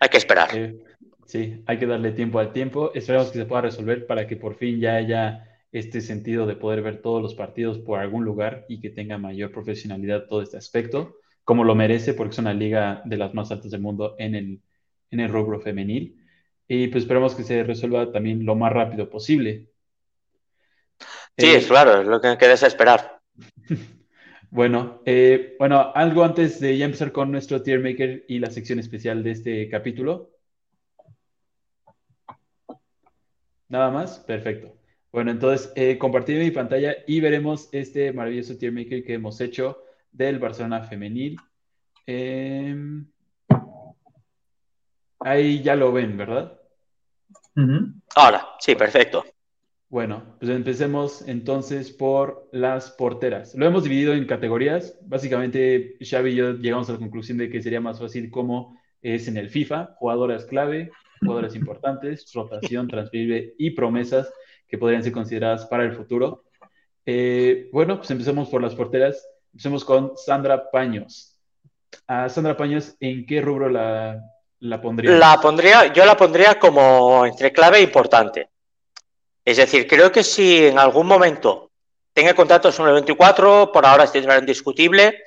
Hay 0.00 0.08
que 0.08 0.18
esperar. 0.18 0.50
Eh, 0.54 0.78
sí, 1.26 1.62
hay 1.66 1.78
que 1.78 1.86
darle 1.86 2.12
tiempo 2.12 2.38
al 2.38 2.52
tiempo. 2.52 2.92
Esperamos 2.94 3.30
que 3.30 3.38
se 3.38 3.46
pueda 3.46 3.62
resolver 3.62 4.06
para 4.06 4.26
que 4.26 4.36
por 4.36 4.56
fin 4.56 4.80
ya 4.80 4.96
haya 4.96 5.44
este 5.72 6.00
sentido 6.00 6.46
de 6.46 6.56
poder 6.56 6.82
ver 6.82 7.02
todos 7.02 7.22
los 7.22 7.34
partidos 7.34 7.78
por 7.78 7.98
algún 7.98 8.24
lugar 8.24 8.64
y 8.68 8.80
que 8.80 8.90
tenga 8.90 9.18
mayor 9.18 9.50
profesionalidad 9.52 10.26
todo 10.26 10.42
este 10.42 10.56
aspecto, 10.56 11.16
como 11.44 11.64
lo 11.64 11.74
merece, 11.74 12.14
porque 12.14 12.32
es 12.32 12.38
una 12.38 12.54
liga 12.54 13.02
de 13.04 13.16
las 13.16 13.34
más 13.34 13.50
altas 13.50 13.70
del 13.70 13.80
mundo 13.80 14.14
en 14.18 14.34
el, 14.34 14.60
en 15.10 15.20
el 15.20 15.28
rubro 15.30 15.60
femenil. 15.60 16.16
Y 16.68 16.88
pues 16.88 17.04
esperamos 17.04 17.34
que 17.34 17.44
se 17.44 17.62
resuelva 17.62 18.10
también 18.10 18.44
lo 18.44 18.54
más 18.54 18.72
rápido 18.72 19.08
posible. 19.08 19.68
Sí, 21.38 21.46
Eh, 21.46 21.56
es 21.56 21.66
claro, 21.66 22.00
es 22.00 22.06
lo 22.06 22.20
que 22.20 22.36
queda 22.38 22.54
es 22.54 22.62
esperar. 22.62 23.20
Bueno, 24.50 25.02
eh, 25.04 25.56
bueno, 25.58 25.92
algo 25.94 26.24
antes 26.24 26.60
de 26.60 26.76
ya 26.76 26.86
empezar 26.86 27.12
con 27.12 27.30
nuestro 27.32 27.62
tier 27.62 27.80
maker 27.80 28.24
y 28.28 28.38
la 28.38 28.50
sección 28.50 28.78
especial 28.78 29.22
de 29.22 29.32
este 29.32 29.68
capítulo. 29.68 30.30
Nada 33.68 33.90
más, 33.90 34.20
perfecto. 34.20 34.76
Bueno, 35.10 35.30
entonces 35.30 35.72
eh, 35.74 35.98
compartiré 35.98 36.44
mi 36.44 36.50
pantalla 36.50 36.94
y 37.06 37.20
veremos 37.20 37.68
este 37.72 38.12
maravilloso 38.12 38.56
tier 38.56 38.72
maker 38.72 39.04
que 39.04 39.14
hemos 39.14 39.40
hecho 39.40 39.82
del 40.12 40.38
Barcelona 40.38 40.84
femenil. 40.84 41.36
Eh, 42.06 42.76
ahí 45.20 45.62
ya 45.62 45.74
lo 45.74 45.92
ven, 45.92 46.16
¿verdad? 46.16 46.60
Ahora, 48.14 48.46
sí, 48.60 48.74
perfecto. 48.74 49.24
Bueno, 49.96 50.36
pues 50.38 50.50
empecemos 50.50 51.26
entonces 51.26 51.90
por 51.90 52.50
las 52.52 52.90
porteras. 52.90 53.54
Lo 53.54 53.64
hemos 53.64 53.82
dividido 53.82 54.12
en 54.12 54.26
categorías. 54.26 54.94
Básicamente, 55.00 55.96
Xavi 56.02 56.32
y 56.32 56.34
yo 56.34 56.52
llegamos 56.52 56.90
a 56.90 56.92
la 56.92 56.98
conclusión 56.98 57.38
de 57.38 57.48
que 57.48 57.62
sería 57.62 57.80
más 57.80 57.98
fácil 57.98 58.30
como 58.30 58.78
es 59.00 59.26
en 59.26 59.38
el 59.38 59.48
FIFA, 59.48 59.94
jugadoras 59.96 60.44
clave, 60.44 60.90
jugadoras 61.22 61.54
importantes, 61.56 62.30
rotación, 62.34 62.88
transferible 62.88 63.54
y 63.56 63.70
promesas 63.70 64.30
que 64.68 64.76
podrían 64.76 65.02
ser 65.02 65.12
consideradas 65.12 65.64
para 65.64 65.84
el 65.84 65.94
futuro. 65.94 66.44
Eh, 67.06 67.70
bueno, 67.72 67.96
pues 67.96 68.10
empecemos 68.10 68.50
por 68.50 68.60
las 68.60 68.74
porteras. 68.74 69.26
Empecemos 69.54 69.82
con 69.82 70.12
Sandra 70.14 70.70
Paños. 70.70 71.38
A 72.06 72.28
Sandra 72.28 72.54
Paños, 72.54 72.96
¿en 73.00 73.24
qué 73.24 73.40
rubro 73.40 73.70
la, 73.70 74.20
la 74.58 74.78
pondríamos? 74.78 75.18
La 75.18 75.40
pondría, 75.40 75.90
yo 75.90 76.04
la 76.04 76.18
pondría 76.18 76.58
como 76.58 77.24
entre 77.24 77.50
clave 77.50 77.78
e 77.78 77.84
importante. 77.84 78.50
Es 79.46 79.58
decir, 79.58 79.86
creo 79.86 80.10
que 80.10 80.24
si 80.24 80.66
en 80.66 80.76
algún 80.76 81.06
momento 81.06 81.70
tiene 82.12 82.34
contrato 82.34 82.66
hasta 82.66 82.82
2024, 82.82 83.70
por 83.70 83.86
ahora 83.86 84.02
es 84.02 84.10
titular 84.10 84.40
indiscutible. 84.40 85.22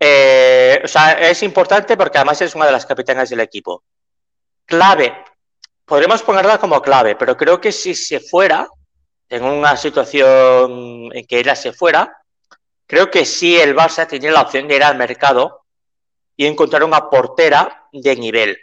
Eh, 0.00 0.80
o 0.82 0.88
sea, 0.88 1.12
es 1.12 1.40
importante 1.44 1.96
porque 1.96 2.18
además 2.18 2.42
es 2.42 2.56
una 2.56 2.66
de 2.66 2.72
las 2.72 2.84
capitanas 2.84 3.30
del 3.30 3.38
equipo. 3.38 3.84
Clave, 4.64 5.22
podríamos 5.84 6.20
ponerla 6.24 6.58
como 6.58 6.82
clave, 6.82 7.14
pero 7.14 7.36
creo 7.36 7.60
que 7.60 7.70
si 7.70 7.94
se 7.94 8.18
fuera, 8.18 8.68
en 9.28 9.44
una 9.44 9.76
situación 9.76 11.10
en 11.12 11.26
que 11.26 11.38
ella 11.38 11.54
se 11.54 11.72
fuera, 11.72 12.12
creo 12.88 13.08
que 13.08 13.24
sí 13.24 13.56
el 13.56 13.76
Barça 13.76 14.08
tenía 14.08 14.32
la 14.32 14.42
opción 14.42 14.66
de 14.66 14.74
ir 14.74 14.82
al 14.82 14.98
mercado 14.98 15.62
y 16.36 16.46
encontrar 16.46 16.82
una 16.82 17.08
portera 17.08 17.86
de 17.92 18.16
nivel 18.16 18.58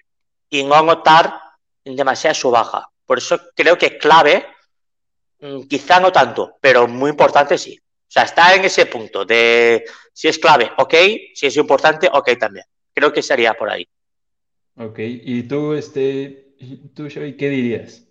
y 0.49 0.65
no 0.65 0.75
anotar 0.75 1.39
demasiado 1.85 2.35
su 2.35 2.51
baja. 2.51 2.89
Por 3.05 3.17
eso 3.17 3.39
creo 3.55 3.77
que 3.77 3.97
clave, 3.97 4.45
mm, 5.39 5.63
quizá 5.63 5.99
no 5.99 6.11
tanto, 6.11 6.57
pero 6.61 6.87
muy 6.87 7.11
importante 7.11 7.57
sí. 7.57 7.77
O 7.77 8.11
sea, 8.13 8.23
está 8.23 8.53
en 8.53 8.63
ese 8.65 8.85
punto 8.85 9.25
de 9.25 9.83
si 10.13 10.27
es 10.27 10.37
clave, 10.37 10.71
ok, 10.77 10.93
si 11.33 11.47
es 11.47 11.57
importante, 11.57 12.09
ok 12.13 12.37
también. 12.39 12.65
Creo 12.93 13.11
que 13.11 13.23
sería 13.23 13.55
por 13.55 13.69
ahí. 13.71 13.87
Ok, 14.75 14.99
y 14.99 15.43
tú, 15.43 15.73
este, 15.73 16.55
tú, 16.93 17.07
Xavi, 17.09 17.35
¿qué 17.35 17.49
dirías? 17.49 18.07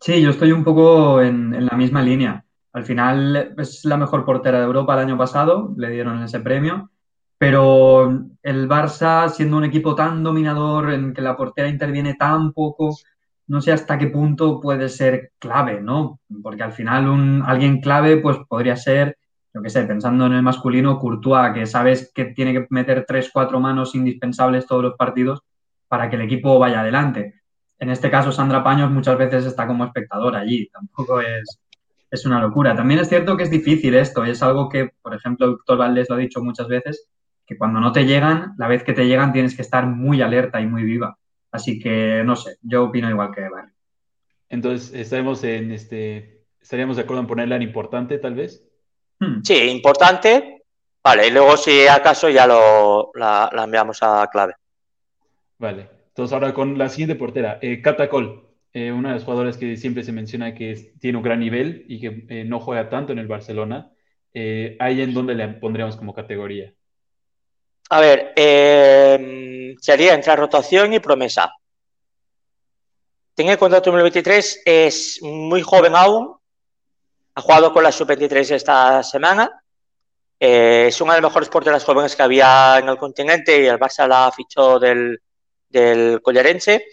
Sí, 0.00 0.20
yo 0.20 0.30
estoy 0.30 0.52
un 0.52 0.64
poco 0.64 1.20
en, 1.20 1.64
la 1.64 1.76
misma 1.76 2.02
línea. 2.02 2.44
Al 2.72 2.84
final 2.84 3.54
es 3.58 3.84
la 3.84 3.96
mejor 3.96 4.24
portera 4.24 4.58
de 4.58 4.64
Europa 4.64 4.94
el 4.94 5.00
año 5.00 5.16
pasado, 5.16 5.72
le 5.76 5.90
dieron 5.90 6.22
ese 6.22 6.40
premio, 6.40 6.90
pero 7.38 8.28
el 8.42 8.68
Barça, 8.68 9.28
siendo 9.30 9.56
un 9.56 9.64
equipo 9.64 9.94
tan 9.94 10.22
dominador 10.22 10.92
en 10.92 11.14
que 11.14 11.22
la 11.22 11.36
portera 11.36 11.68
interviene 11.68 12.14
tan 12.14 12.52
poco, 12.52 12.96
no 13.46 13.60
sé 13.60 13.72
hasta 13.72 13.98
qué 13.98 14.06
punto 14.08 14.60
puede 14.60 14.88
ser 14.88 15.32
clave, 15.38 15.80
¿no? 15.80 16.20
Porque 16.42 16.62
al 16.62 16.72
final 16.72 17.08
un, 17.08 17.42
alguien 17.46 17.80
clave 17.80 18.18
pues 18.18 18.38
podría 18.48 18.76
ser, 18.76 19.18
yo 19.52 19.62
qué 19.62 19.70
sé, 19.70 19.84
pensando 19.84 20.26
en 20.26 20.32
el 20.32 20.42
masculino, 20.42 20.98
Courtois, 20.98 21.52
que 21.52 21.66
sabes 21.66 22.10
que 22.14 22.26
tiene 22.26 22.52
que 22.52 22.66
meter 22.70 23.04
tres, 23.06 23.30
cuatro 23.32 23.60
manos 23.60 23.94
indispensables 23.94 24.66
todos 24.66 24.82
los 24.82 24.94
partidos 24.94 25.42
para 25.88 26.08
que 26.08 26.16
el 26.16 26.22
equipo 26.22 26.58
vaya 26.58 26.80
adelante 26.80 27.44
en 27.78 27.90
este 27.90 28.10
caso 28.10 28.32
Sandra 28.32 28.62
Paños 28.62 28.90
muchas 28.90 29.18
veces 29.18 29.44
está 29.44 29.66
como 29.66 29.84
espectador 29.84 30.36
allí, 30.36 30.68
tampoco 30.68 31.20
es, 31.20 31.60
es 32.10 32.24
una 32.24 32.40
locura. 32.40 32.74
También 32.74 33.00
es 33.00 33.08
cierto 33.08 33.36
que 33.36 33.42
es 33.42 33.50
difícil 33.50 33.94
esto, 33.94 34.24
es 34.24 34.42
algo 34.42 34.68
que, 34.68 34.90
por 35.02 35.14
ejemplo, 35.14 35.46
el 35.46 35.52
doctor 35.52 35.78
Valdés 35.78 36.08
lo 36.08 36.16
ha 36.16 36.18
dicho 36.18 36.42
muchas 36.42 36.68
veces, 36.68 37.08
que 37.46 37.58
cuando 37.58 37.80
no 37.80 37.92
te 37.92 38.06
llegan, 38.06 38.54
la 38.56 38.68
vez 38.68 38.82
que 38.84 38.94
te 38.94 39.06
llegan 39.06 39.32
tienes 39.32 39.54
que 39.54 39.62
estar 39.62 39.86
muy 39.86 40.22
alerta 40.22 40.60
y 40.60 40.66
muy 40.66 40.82
viva. 40.82 41.18
Así 41.54 41.78
que, 41.78 42.24
no 42.24 42.34
sé, 42.34 42.56
yo 42.62 42.82
opino 42.82 43.08
igual 43.08 43.30
que 43.32 43.48
Barry. 43.48 43.70
Entonces, 44.48 44.92
estaremos 44.92 45.44
en 45.44 45.70
este, 45.70 46.46
estaríamos 46.60 46.96
de 46.96 47.02
acuerdo 47.02 47.20
en 47.20 47.28
ponerla 47.28 47.54
en 47.54 47.62
importante, 47.62 48.18
tal 48.18 48.34
vez. 48.34 48.66
Hmm. 49.20 49.40
Sí, 49.44 49.54
importante. 49.70 50.64
Vale, 51.00 51.28
y 51.28 51.30
luego 51.30 51.56
si 51.56 51.86
acaso 51.86 52.28
ya 52.28 52.48
lo, 52.48 53.12
la 53.14 53.62
enviamos 53.64 54.02
a 54.02 54.28
clave. 54.32 54.54
Vale. 55.58 55.88
Entonces, 56.08 56.32
ahora 56.34 56.52
con 56.52 56.76
la 56.76 56.88
siguiente 56.88 57.14
portera, 57.14 57.60
eh, 57.62 57.80
Catacol, 57.80 58.48
eh, 58.72 58.90
una 58.90 59.10
de 59.10 59.14
las 59.14 59.24
jugadoras 59.24 59.56
que 59.56 59.76
siempre 59.76 60.02
se 60.02 60.10
menciona 60.10 60.56
que 60.56 60.92
tiene 60.98 61.18
un 61.18 61.22
gran 61.22 61.38
nivel 61.38 61.84
y 61.88 62.00
que 62.00 62.26
eh, 62.30 62.44
no 62.44 62.58
juega 62.58 62.88
tanto 62.88 63.12
en 63.12 63.20
el 63.20 63.28
Barcelona. 63.28 63.92
¿Ahí 64.80 65.00
en 65.00 65.14
dónde 65.14 65.36
le 65.36 65.46
pondríamos 65.46 65.96
como 65.96 66.14
categoría? 66.14 66.74
A 67.90 68.00
ver, 68.00 68.32
sería 69.80 70.14
entre 70.14 70.36
rotación 70.36 70.92
y 70.92 71.00
promesa. 71.00 71.52
Tiene 73.34 73.58
contrato 73.58 73.90
2023, 73.90 74.62
es 74.64 75.18
muy 75.22 75.60
joven 75.62 75.96
aún, 75.96 76.36
ha 77.34 77.40
jugado 77.40 77.72
con 77.72 77.82
la 77.82 77.90
sub-23 77.90 78.54
esta 78.54 79.02
semana. 79.02 79.60
es 80.38 81.00
una 81.00 81.14
de 81.14 81.20
las 81.20 81.30
mejores 81.30 81.48
porteras 81.48 81.84
jóvenes 81.84 82.14
que 82.14 82.22
había 82.22 82.78
en 82.78 82.88
el 82.88 82.96
continente 82.96 83.60
y 83.60 83.66
el 83.66 83.78
Barça 83.78 84.06
la 84.06 84.30
fichó 84.30 84.78
del, 84.78 85.20
del 85.68 86.22
Collarense. 86.22 86.86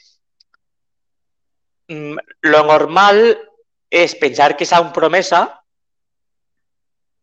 Mm, 1.88 2.18
lo 2.42 2.64
normal 2.64 3.50
es 3.90 4.16
pensar 4.16 4.58
que 4.58 4.66
sea 4.66 4.82
un 4.82 4.94
promesa, 4.94 5.64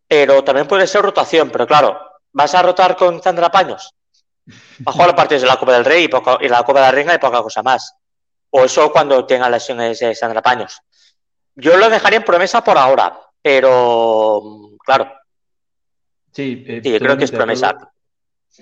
pero 0.07 0.45
también 0.45 0.69
puede 0.69 0.87
ser 0.87 1.03
rotación. 1.03 1.51
Pero 1.51 1.67
claro, 1.67 2.08
¿vas 2.38 2.55
a 2.55 2.62
rotar 2.62 2.96
con 2.96 3.20
Sandra 3.20 3.51
Paños? 3.51 3.92
Va 4.87 4.90
a 4.90 4.92
jugar 4.92 5.16
partidos 5.16 5.42
de 5.42 5.48
la 5.48 5.57
Copa 5.57 5.72
del 5.72 5.85
Rey 5.85 6.05
y, 6.05 6.44
y 6.44 6.48
la 6.48 6.62
Copa 6.62 6.79
de 6.79 6.87
la 6.87 6.92
Reina 6.92 7.14
y 7.14 7.18
poca 7.18 7.42
cosa 7.42 7.64
más. 7.64 7.96
O 8.51 8.64
eso 8.64 8.92
cuando 8.92 9.27
tenga 9.27 9.51
lesiones 9.51 9.98
de 9.98 10.14
Sandra 10.14 10.40
Paños. 10.40 10.81
Yo 11.57 11.77
lo 11.77 11.90
dejaría 11.90 12.18
en 12.18 12.24
promesa 12.24 12.62
por 12.62 12.79
ahora, 12.79 13.18
pero 13.42 14.40
claro. 14.85 15.12
Sí, 16.33 16.64
eh, 16.66 16.81
sí 16.83 16.92
yo 16.92 17.01
creo 17.01 17.18
que 17.18 17.24
es 17.24 17.33
promesa. 17.33 17.77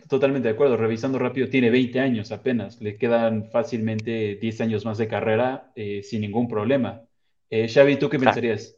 Totalmente 0.09 0.49
de 0.49 0.55
acuerdo. 0.55 0.79
Revisando 0.79 1.19
rápido, 1.19 1.51
tiene 1.51 1.69
20 1.69 2.01
años 2.01 2.33
apenas. 2.33 2.81
Le 2.81 2.97
quedan 2.97 3.51
fácilmente 3.51 4.37
10 4.37 4.61
años 4.63 4.87
más 4.87 4.97
de 4.97 5.07
carrera 5.07 5.71
eh, 5.77 6.03
sin 6.03 6.23
ningún 6.23 6.49
problema. 6.49 7.03
Eh, 7.51 7.69
Xavi, 7.69 7.97
¿tú 7.97 8.09
qué 8.09 8.19
pensarías? 8.19 8.76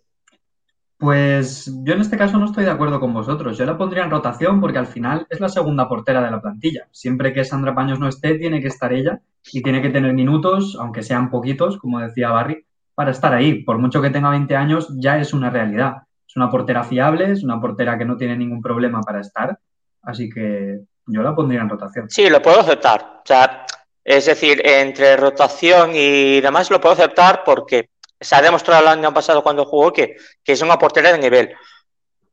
Pues 0.99 1.73
yo 1.85 1.95
en 1.95 2.01
este 2.01 2.17
caso 2.17 2.39
no 2.39 2.47
estoy 2.47 2.65
de 2.65 2.73
acuerdo 2.73 2.99
con 2.99 3.15
vosotros. 3.15 3.57
Yo 3.57 3.65
la 3.65 3.79
pondría 3.79 4.03
en 4.03 4.11
rotación 4.11 4.61
porque 4.61 4.79
al 4.79 4.89
final 4.89 5.29
es 5.31 5.39
la 5.39 5.49
segunda 5.49 5.89
portera 5.89 6.21
de 6.21 6.31
la 6.31 6.41
plantilla. 6.41 6.89
Siempre 6.91 7.33
que 7.33 7.45
Sandra 7.45 7.73
Paños 7.73 8.01
no 8.01 8.09
esté, 8.09 8.35
tiene 8.35 8.61
que 8.61 8.67
estar 8.67 8.93
ella 8.93 9.21
y 9.53 9.63
tiene 9.63 9.81
que 9.81 9.91
tener 9.91 10.13
minutos, 10.13 10.77
aunque 10.79 11.05
sean 11.05 11.31
poquitos, 11.31 11.79
como 11.79 12.01
decía 12.01 12.31
Barry, 12.31 12.67
para 12.97 13.13
estar 13.13 13.33
ahí. 13.33 13.63
Por 13.63 13.79
mucho 13.79 14.03
que 14.03 14.11
tenga 14.11 14.31
20 14.31 14.57
años, 14.57 14.89
ya 14.99 15.19
es 15.19 15.33
una 15.33 15.51
realidad. 15.51 15.99
Es 16.27 16.35
una 16.35 16.51
portera 16.51 16.83
fiable, 16.83 17.31
es 17.31 17.45
una 17.45 17.61
portera 17.61 17.97
que 17.97 18.05
no 18.05 18.17
tiene 18.17 18.37
ningún 18.37 18.61
problema 18.61 19.01
para 19.01 19.21
estar. 19.21 19.57
Así 20.03 20.29
que 20.29 20.81
yo 21.07 21.23
la 21.23 21.33
pondría 21.33 21.61
en 21.61 21.69
rotación. 21.69 22.11
Sí, 22.11 22.29
lo 22.29 22.43
puedo 22.43 22.59
aceptar. 22.59 23.21
O 23.21 23.23
sea, 23.25 23.65
es 24.03 24.27
decir, 24.27 24.61
entre 24.65 25.17
rotación 25.17 25.93
y 25.95 26.41
demás 26.41 26.73
lo 26.73 26.81
puedo 26.81 26.95
aceptar 26.95 27.43
porque 27.45 27.89
se 28.21 28.35
ha 28.35 28.43
demostrado 28.43 28.83
el 28.83 28.89
año 28.89 29.15
pasado 29.15 29.43
cuando 29.43 29.65
jugó 29.65 29.93
que, 29.93 30.17
es 30.45 30.63
una 30.63 30.79
portera 30.79 31.13
de 31.13 31.19
nivel. 31.19 31.55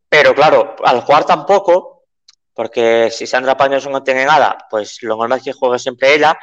Pero 0.10 0.34
claro, 0.34 0.76
al 0.84 1.02
jugar 1.02 1.26
tampoco, 1.26 2.06
porque 2.54 3.10
si 3.12 3.28
Sandra 3.28 3.58
Paños 3.58 3.88
no 3.88 4.04
tiene 4.04 4.26
nada, 4.26 4.58
pues 4.69 5.02
lo 5.04 5.17
normal 5.17 5.39
es 5.39 5.45
que 5.45 5.54
juegue 5.54 5.80
siempre 5.80 6.15
ella. 6.15 6.38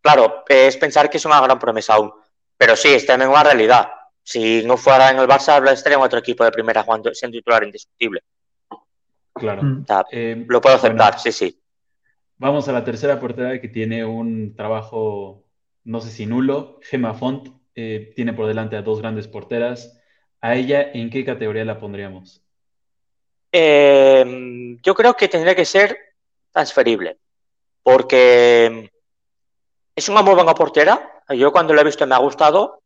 Claro, 0.00 0.44
es 0.48 0.76
pensar 0.76 1.08
que 1.08 1.18
es 1.18 1.24
una 1.24 1.40
gran 1.40 1.58
promesa 1.58 1.94
aún. 1.94 2.12
Pero 2.56 2.76
sí, 2.76 2.94
está 2.94 3.14
en 3.14 3.28
una 3.28 3.44
realidad. 3.44 3.88
Si 4.22 4.64
no 4.64 4.76
fuera 4.76 5.10
en 5.10 5.18
el 5.18 5.28
Barça, 5.28 5.70
estaría 5.72 5.98
en 5.98 6.04
otro 6.04 6.18
equipo 6.18 6.44
de 6.44 6.52
primera 6.52 6.82
jugando, 6.82 7.12
siendo 7.14 7.36
titular 7.36 7.64
indiscutible. 7.64 8.22
Claro. 9.34 9.62
Mm. 9.62 9.84
Eh, 10.10 10.44
lo 10.48 10.60
puedo 10.60 10.76
aceptar, 10.76 11.18
sí, 11.18 11.32
sí. 11.32 11.60
Vamos 12.36 12.68
a 12.68 12.72
la 12.72 12.84
tercera 12.84 13.20
portera 13.20 13.60
que 13.60 13.68
tiene 13.68 14.04
un 14.04 14.54
trabajo, 14.56 15.44
no 15.84 16.00
sé 16.00 16.10
si 16.10 16.26
nulo, 16.26 16.80
Gemma 16.82 17.14
Font. 17.14 17.61
Eh, 17.74 18.12
tiene 18.14 18.32
por 18.32 18.46
delante 18.46 18.76
a 18.76 18.82
dos 18.82 19.00
grandes 19.00 19.28
porteras. 19.28 19.98
¿A 20.40 20.54
ella 20.54 20.90
en 20.92 21.10
qué 21.10 21.24
categoría 21.24 21.64
la 21.64 21.78
pondríamos? 21.78 22.42
Eh, 23.52 24.76
yo 24.82 24.94
creo 24.94 25.14
que 25.14 25.28
tendría 25.28 25.54
que 25.54 25.64
ser 25.64 25.96
transferible, 26.50 27.18
porque 27.82 28.90
es 29.94 30.08
una 30.08 30.22
muy 30.22 30.34
buena 30.34 30.54
portera. 30.54 31.22
Yo 31.28 31.52
cuando 31.52 31.74
la 31.74 31.82
he 31.82 31.84
visto 31.84 32.06
me 32.06 32.14
ha 32.14 32.18
gustado. 32.18 32.82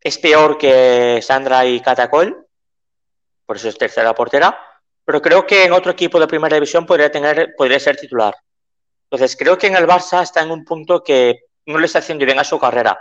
Es 0.00 0.18
peor 0.18 0.56
que 0.56 1.20
Sandra 1.22 1.66
y 1.66 1.80
Catacol, 1.80 2.46
por 3.44 3.56
eso 3.56 3.68
es 3.68 3.76
tercera 3.76 4.14
portera 4.14 4.58
pero 5.10 5.20
creo 5.20 5.44
que 5.44 5.64
en 5.64 5.72
otro 5.72 5.90
equipo 5.90 6.20
de 6.20 6.28
primera 6.28 6.54
división 6.54 6.86
podría, 6.86 7.10
tener, 7.10 7.52
podría 7.56 7.80
ser 7.80 7.96
titular. 7.96 8.32
Entonces, 9.10 9.36
creo 9.36 9.58
que 9.58 9.66
en 9.66 9.74
el 9.74 9.84
Barça 9.84 10.22
está 10.22 10.40
en 10.40 10.52
un 10.52 10.64
punto 10.64 11.02
que 11.02 11.46
no 11.66 11.78
le 11.78 11.86
está 11.86 11.98
haciendo 11.98 12.24
bien 12.24 12.38
a 12.38 12.44
su 12.44 12.60
carrera. 12.60 12.96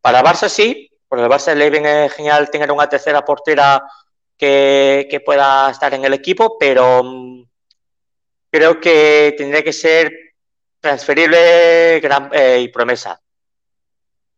Para 0.00 0.22
Barça 0.22 0.48
sí, 0.48 0.90
porque 1.08 1.24
el 1.24 1.30
Barça 1.30 1.54
le 1.54 1.70
viene 1.70 2.08
genial 2.08 2.50
tener 2.50 2.70
una 2.72 2.88
tercera 2.88 3.24
portera 3.24 3.82
que, 4.36 5.22
pueda 5.24 5.70
estar 5.70 5.92
en 5.94 6.04
el 6.04 6.14
equipo, 6.14 6.56
pero 6.58 7.02
mm, 7.04 7.44
creo 8.50 8.80
que 8.80 9.34
tendría 9.36 9.62
que 9.62 9.72
ser 9.72 10.12
transferible 10.80 11.96
eh, 11.98 12.60
y 12.60 12.68
promesa. 12.68 13.20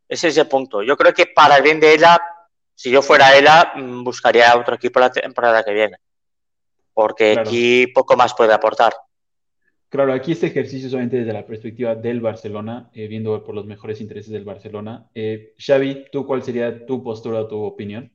Ese 0.09 0.29
es 0.29 0.37
el 0.37 0.49
punto. 0.49 0.83
Yo 0.83 0.97
creo 0.97 1.15
que 1.15 1.27
para 1.27 1.57
el 1.57 1.63
bien 1.63 1.79
de 1.81 1.95
ella, 1.95 2.21
si 2.75 2.91
yo 2.91 3.01
fuera 3.03 3.37
ella, 3.37 3.73
mm, 3.77 4.03
buscaría 4.03 4.57
otro 4.57 4.75
equipo 4.75 4.99
la 4.99 5.13
temporada 5.13 5.63
que 5.63 5.73
viene 5.73 5.99
porque 6.95 7.37
aquí 7.39 7.87
poco 7.89 8.17
más 8.17 8.35
puede 8.35 8.53
aportar. 8.53 8.95
Claro, 9.93 10.15
aquí 10.15 10.33
este 10.33 10.47
ejercicio 10.47 10.89
solamente 10.89 11.19
desde 11.19 11.35
la 11.35 11.45
perspectiva 11.45 11.95
del 11.95 12.23
Barcelona, 12.23 12.89
eh, 12.95 13.07
viendo 13.09 13.45
por 13.45 13.55
los 13.55 13.67
mejores 13.67 14.01
intereses 14.01 14.33
del 14.33 14.43
Barcelona. 14.43 15.05
Eh, 15.15 15.53
Xavi, 15.59 16.07
¿tú 16.11 16.25
cuál 16.25 16.43
sería 16.43 16.87
tu 16.87 17.05
postura 17.05 17.41
o 17.41 17.47
tu 17.47 17.59
opinión? 17.59 18.11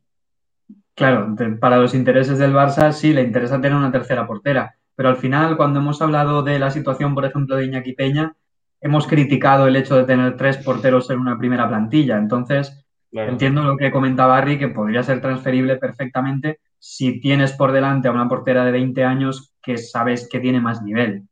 Claro, 0.95 1.35
para 1.59 1.77
los 1.77 1.93
intereses 1.93 2.39
del 2.39 2.51
Barça 2.51 2.91
sí 2.91 3.13
le 3.13 3.21
interesa 3.21 3.61
tener 3.61 3.77
una 3.77 3.91
tercera 3.91 4.25
portera, 4.25 4.75
pero 4.95 5.09
al 5.09 5.17
final 5.17 5.55
cuando 5.55 5.79
hemos 5.79 6.01
hablado 6.01 6.41
de 6.41 6.57
la 6.57 6.71
situación, 6.71 7.13
por 7.13 7.25
ejemplo, 7.25 7.55
de 7.55 7.65
Iñaki 7.65 7.93
Peña, 7.93 8.35
hemos 8.81 9.05
criticado 9.05 9.67
el 9.67 9.75
hecho 9.75 9.97
de 9.97 10.05
tener 10.05 10.35
tres 10.35 10.57
porteros 10.57 11.11
en 11.11 11.19
una 11.19 11.37
primera 11.37 11.67
plantilla. 11.67 12.17
Entonces, 12.17 12.87
entiendo 13.11 13.63
lo 13.63 13.77
que 13.77 13.91
comentaba 13.91 14.33
Barry, 14.33 14.57
que 14.57 14.69
podría 14.69 15.03
ser 15.03 15.21
transferible 15.21 15.75
perfectamente 15.75 16.59
si 16.79 17.19
tienes 17.19 17.53
por 17.53 17.71
delante 17.71 18.07
a 18.07 18.11
una 18.13 18.27
portera 18.27 18.65
de 18.65 18.71
20 18.71 19.03
años 19.03 19.53
que 19.61 19.77
sabes 19.77 20.27
que 20.27 20.39
tiene 20.39 20.59
más 20.59 20.81
nivel. 20.81 21.27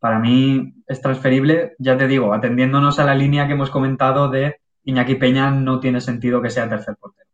Para 0.00 0.18
mí 0.18 0.74
es 0.88 1.00
transferible, 1.02 1.74
ya 1.78 1.96
te 1.96 2.08
digo, 2.08 2.32
atendiéndonos 2.32 2.98
a 2.98 3.04
la 3.04 3.14
línea 3.14 3.46
que 3.46 3.52
hemos 3.52 3.70
comentado 3.70 4.30
de 4.30 4.56
Iñaki 4.84 5.16
Peña, 5.16 5.50
no 5.50 5.78
tiene 5.78 6.00
sentido 6.00 6.40
que 6.40 6.48
sea 6.48 6.68
tercer 6.68 6.96
portero. 6.96 7.28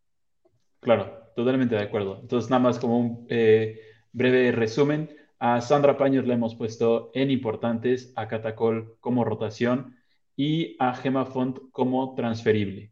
Claro, 0.81 1.31
totalmente 1.37 1.77
de 1.77 1.83
acuerdo. 1.83 2.19
Entonces, 2.21 2.51
nada 2.51 2.63
más 2.63 2.81
como 2.81 2.99
un 2.99 3.27
eh, 3.31 3.81
breve 4.13 4.51
resumen. 4.51 5.11
A 5.39 5.61
Sandra 5.61 5.97
Paños 5.97 6.27
le 6.27 6.35
hemos 6.35 6.57
puesto 6.57 7.11
en 7.15 7.31
importantes, 7.31 8.13
a 8.17 8.27
Catacol 8.27 8.97
como 9.01 9.25
rotación 9.25 9.97
y 10.35 10.77
a 10.79 10.95
Gema 10.95 11.25
Font 11.25 11.59
como 11.71 12.15
transferible. 12.15 12.91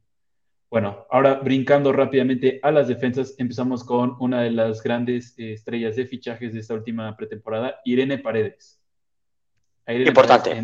Bueno, 0.71 1.07
ahora 1.11 1.35
brincando 1.35 1.93
rápidamente 1.93 2.61
a 2.63 2.71
las 2.71 2.89
defensas, 2.89 3.35
empezamos 3.39 3.83
con 3.83 4.17
una 4.21 4.43
de 4.43 4.51
las 4.51 4.83
grandes 4.83 5.39
eh, 5.39 5.53
estrellas 5.53 5.97
de 5.97 6.07
fichajes 6.07 6.53
de 6.53 6.61
esta 6.61 6.75
última 6.75 7.17
pretemporada, 7.17 7.81
Irene 7.85 8.19
Paredes. 8.19 8.84
Importante. 9.87 10.57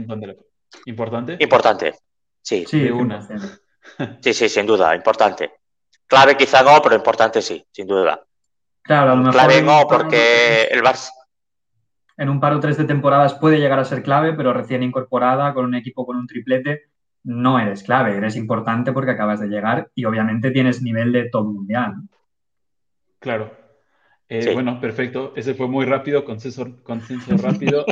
¿Importante? 0.86 1.36
Importante, 1.38 1.94
sí. 2.42 2.64
Sí, 2.66 2.90
una. 2.90 3.26
Sí, 4.20 4.32
sí, 4.32 4.48
sin 4.48 4.66
duda, 4.66 4.94
importante. 4.94 5.50
Clave 6.06 6.36
quizá 6.36 6.62
no, 6.62 6.80
pero 6.82 6.94
importante 6.94 7.42
sí, 7.42 7.64
sin 7.70 7.86
duda. 7.86 8.22
Claro, 8.82 9.12
a 9.12 9.14
lo 9.14 9.22
mejor. 9.22 9.32
Clave 9.32 9.62
no, 9.62 9.86
porque 9.88 10.64
el 10.70 10.82
Barça. 10.82 11.10
En 12.16 12.28
un 12.28 12.40
par 12.40 12.52
o 12.52 12.60
tres 12.60 12.76
de 12.76 12.84
temporadas 12.84 13.34
puede 13.34 13.58
llegar 13.58 13.78
a 13.78 13.84
ser 13.84 14.02
clave, 14.02 14.34
pero 14.34 14.52
recién 14.52 14.82
incorporada, 14.82 15.54
con 15.54 15.64
un 15.64 15.74
equipo 15.74 16.04
con 16.04 16.16
un 16.16 16.26
triplete, 16.26 16.90
no 17.24 17.58
eres 17.58 17.82
clave, 17.82 18.16
eres 18.16 18.36
importante 18.36 18.92
porque 18.92 19.12
acabas 19.12 19.40
de 19.40 19.48
llegar 19.48 19.90
y 19.94 20.04
obviamente 20.04 20.50
tienes 20.50 20.82
nivel 20.82 21.12
de 21.12 21.30
top 21.30 21.46
mundial. 21.46 21.94
Claro. 23.18 23.59
Eh, 24.32 24.52
bueno, 24.54 24.80
perfecto. 24.80 25.32
Ese 25.34 25.54
fue 25.54 25.66
muy 25.66 25.84
rápido, 25.84 26.24
consenso, 26.24 26.64
consenso 26.84 27.36
rápido. 27.36 27.84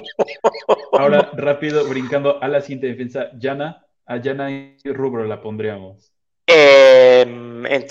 Ahora, 0.92 1.32
rápido, 1.34 1.84
brincando 1.88 2.40
a 2.40 2.46
la 2.46 2.60
siguiente 2.60 2.86
defensa, 2.86 3.30
Yana. 3.36 3.84
A 4.06 4.18
Yana 4.18 4.48
y 4.50 4.78
Rubro 4.84 5.24
la 5.24 5.40
pondríamos. 5.40 6.12
Eh, 6.46 7.26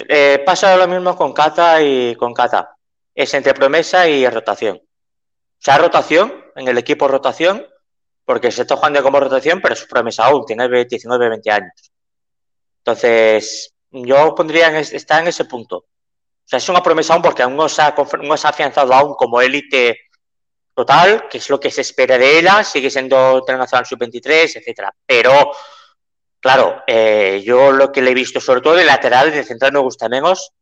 eh, 0.08 0.42
pasa 0.46 0.78
lo 0.78 0.88
mismo 0.88 1.16
con 1.16 1.34
Kata 1.34 1.84
y 1.84 2.16
con 2.16 2.34
Kata. 2.34 2.76
Es 3.14 3.34
entre 3.34 3.54
promesa 3.54 4.08
y 4.08 4.26
rotación. 4.28 4.78
O 4.78 5.60
sea, 5.60 5.78
rotación, 5.78 6.34
en 6.56 6.70
el 6.70 6.78
equipo 6.78 7.08
rotación, 7.08 7.66
porque 8.24 8.50
se 8.52 8.62
está 8.62 8.78
jugando 8.78 9.04
como 9.04 9.20
rotación, 9.20 9.60
pero 9.62 9.74
es 9.74 9.86
promesa 9.86 10.26
aún, 10.26 10.46
tiene 10.46 10.70
19, 10.86 11.30
20 11.30 11.52
años. 11.52 11.92
Entonces, 12.80 13.76
yo 13.92 14.34
pondría, 14.34 14.70
en, 14.70 14.76
está 14.78 15.20
en 15.20 15.28
ese 15.28 15.44
punto. 15.44 15.86
O 16.48 16.50
sea, 16.50 16.60
es 16.60 16.70
una 16.70 16.82
promesa 16.82 17.14
aún 17.14 17.22
porque 17.22 17.44
aún 17.44 17.58
no 17.58 17.68
se 17.68 17.82
ha, 17.82 17.94
afianzado 18.46 18.94
aún 18.94 19.16
como 19.16 19.42
élite 19.42 20.00
total, 20.74 21.28
que 21.30 21.40
es 21.40 21.50
lo 21.50 21.60
que 21.60 21.70
se 21.70 21.82
espera 21.82 22.18
de 22.18 22.40
ella, 22.40 22.64
sigue 22.64 22.90
siendo 22.90 23.40
internacional 23.40 23.86
sub-23, 23.86 24.56
etcétera. 24.56 24.96
Pero, 25.06 25.52
claro, 26.40 26.84
eh, 26.88 27.44
yo 27.46 27.74
lo 27.74 27.92
que 27.92 28.02
le 28.02 28.12
he 28.12 28.14
visto, 28.14 28.40
sobre 28.40 28.62
todo 28.62 28.76
de 28.76 28.86
lateral, 28.86 29.30
de 29.30 29.44
central 29.44 29.74
me 29.74 29.80
gusta 29.80 30.08
menos, 30.08 30.54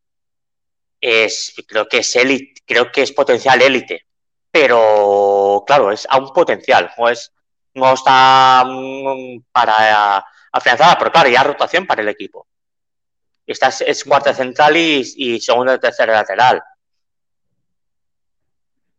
es, 1.00 1.54
creo 1.68 1.88
que 1.88 2.00
es 2.00 2.16
élite, 2.16 2.64
creo 2.66 2.92
que 2.92 3.04
es 3.04 3.12
potencial 3.12 3.62
élite. 3.62 4.08
Pero, 4.50 5.64
claro, 5.68 5.92
es 5.92 6.08
aún 6.10 6.34
potencial, 6.34 6.92
no 6.98 7.10
es 7.10 7.32
no 7.76 7.94
está 7.94 8.64
mm, 8.66 9.44
para 9.52 10.26
afianzada, 10.52 10.98
pero 10.98 11.12
claro, 11.12 11.30
ya 11.30 11.44
rotación 11.44 11.86
para 11.86 12.02
el 12.02 12.10
equipo. 12.10 12.48
Esta 13.46 13.70
es, 13.70 14.04
cuarta 14.04 14.34
central 14.34 14.76
y, 14.76 15.40
segunda 15.40 15.76
y 15.76 15.80
tercera 15.80 16.14
lateral. 16.14 16.62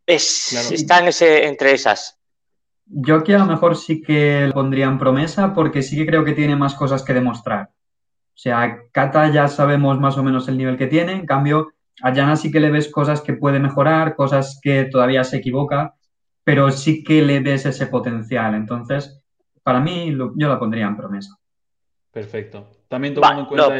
Es, 0.05 0.71
Está 0.71 0.99
en 0.99 1.07
ese, 1.09 1.45
entre 1.45 1.73
esas. 1.73 2.17
Yo 2.85 3.15
aquí 3.15 3.33
a 3.33 3.39
lo 3.39 3.45
mejor 3.45 3.75
sí 3.75 4.01
que 4.01 4.49
pondría 4.53 4.85
en 4.85 4.97
promesa 4.97 5.53
porque 5.53 5.81
sí 5.81 5.97
que 5.97 6.05
creo 6.05 6.23
que 6.23 6.31
tiene 6.31 6.55
más 6.55 6.75
cosas 6.75 7.03
que 7.03 7.13
demostrar. 7.13 7.69
O 7.69 8.39
sea, 8.39 8.83
Kata 8.93 9.31
ya 9.31 9.49
sabemos 9.49 9.99
más 9.99 10.17
o 10.17 10.23
menos 10.23 10.47
el 10.47 10.57
nivel 10.57 10.77
que 10.77 10.87
tiene, 10.87 11.11
en 11.11 11.25
cambio, 11.25 11.73
a 12.01 12.13
Yana 12.13 12.37
sí 12.37 12.51
que 12.51 12.61
le 12.61 12.71
ves 12.71 12.89
cosas 12.89 13.19
que 13.19 13.33
puede 13.33 13.59
mejorar, 13.59 14.15
cosas 14.15 14.59
que 14.61 14.85
todavía 14.85 15.23
se 15.25 15.37
equivoca 15.37 15.97
pero 16.47 16.71
sí 16.71 17.03
que 17.03 17.21
le 17.21 17.41
ves 17.41 17.65
ese 17.65 17.87
potencial. 17.87 18.55
Entonces, 18.55 19.21
para 19.63 19.81
mí, 19.81 20.15
yo 20.15 20.47
la 20.47 20.57
pondría 20.57 20.85
en 20.85 20.95
promesa. 20.95 21.37
Perfecto. 22.09 22.69
También 22.87 23.15
tomando, 23.15 23.41
en 23.41 23.47
cuenta, 23.47 23.77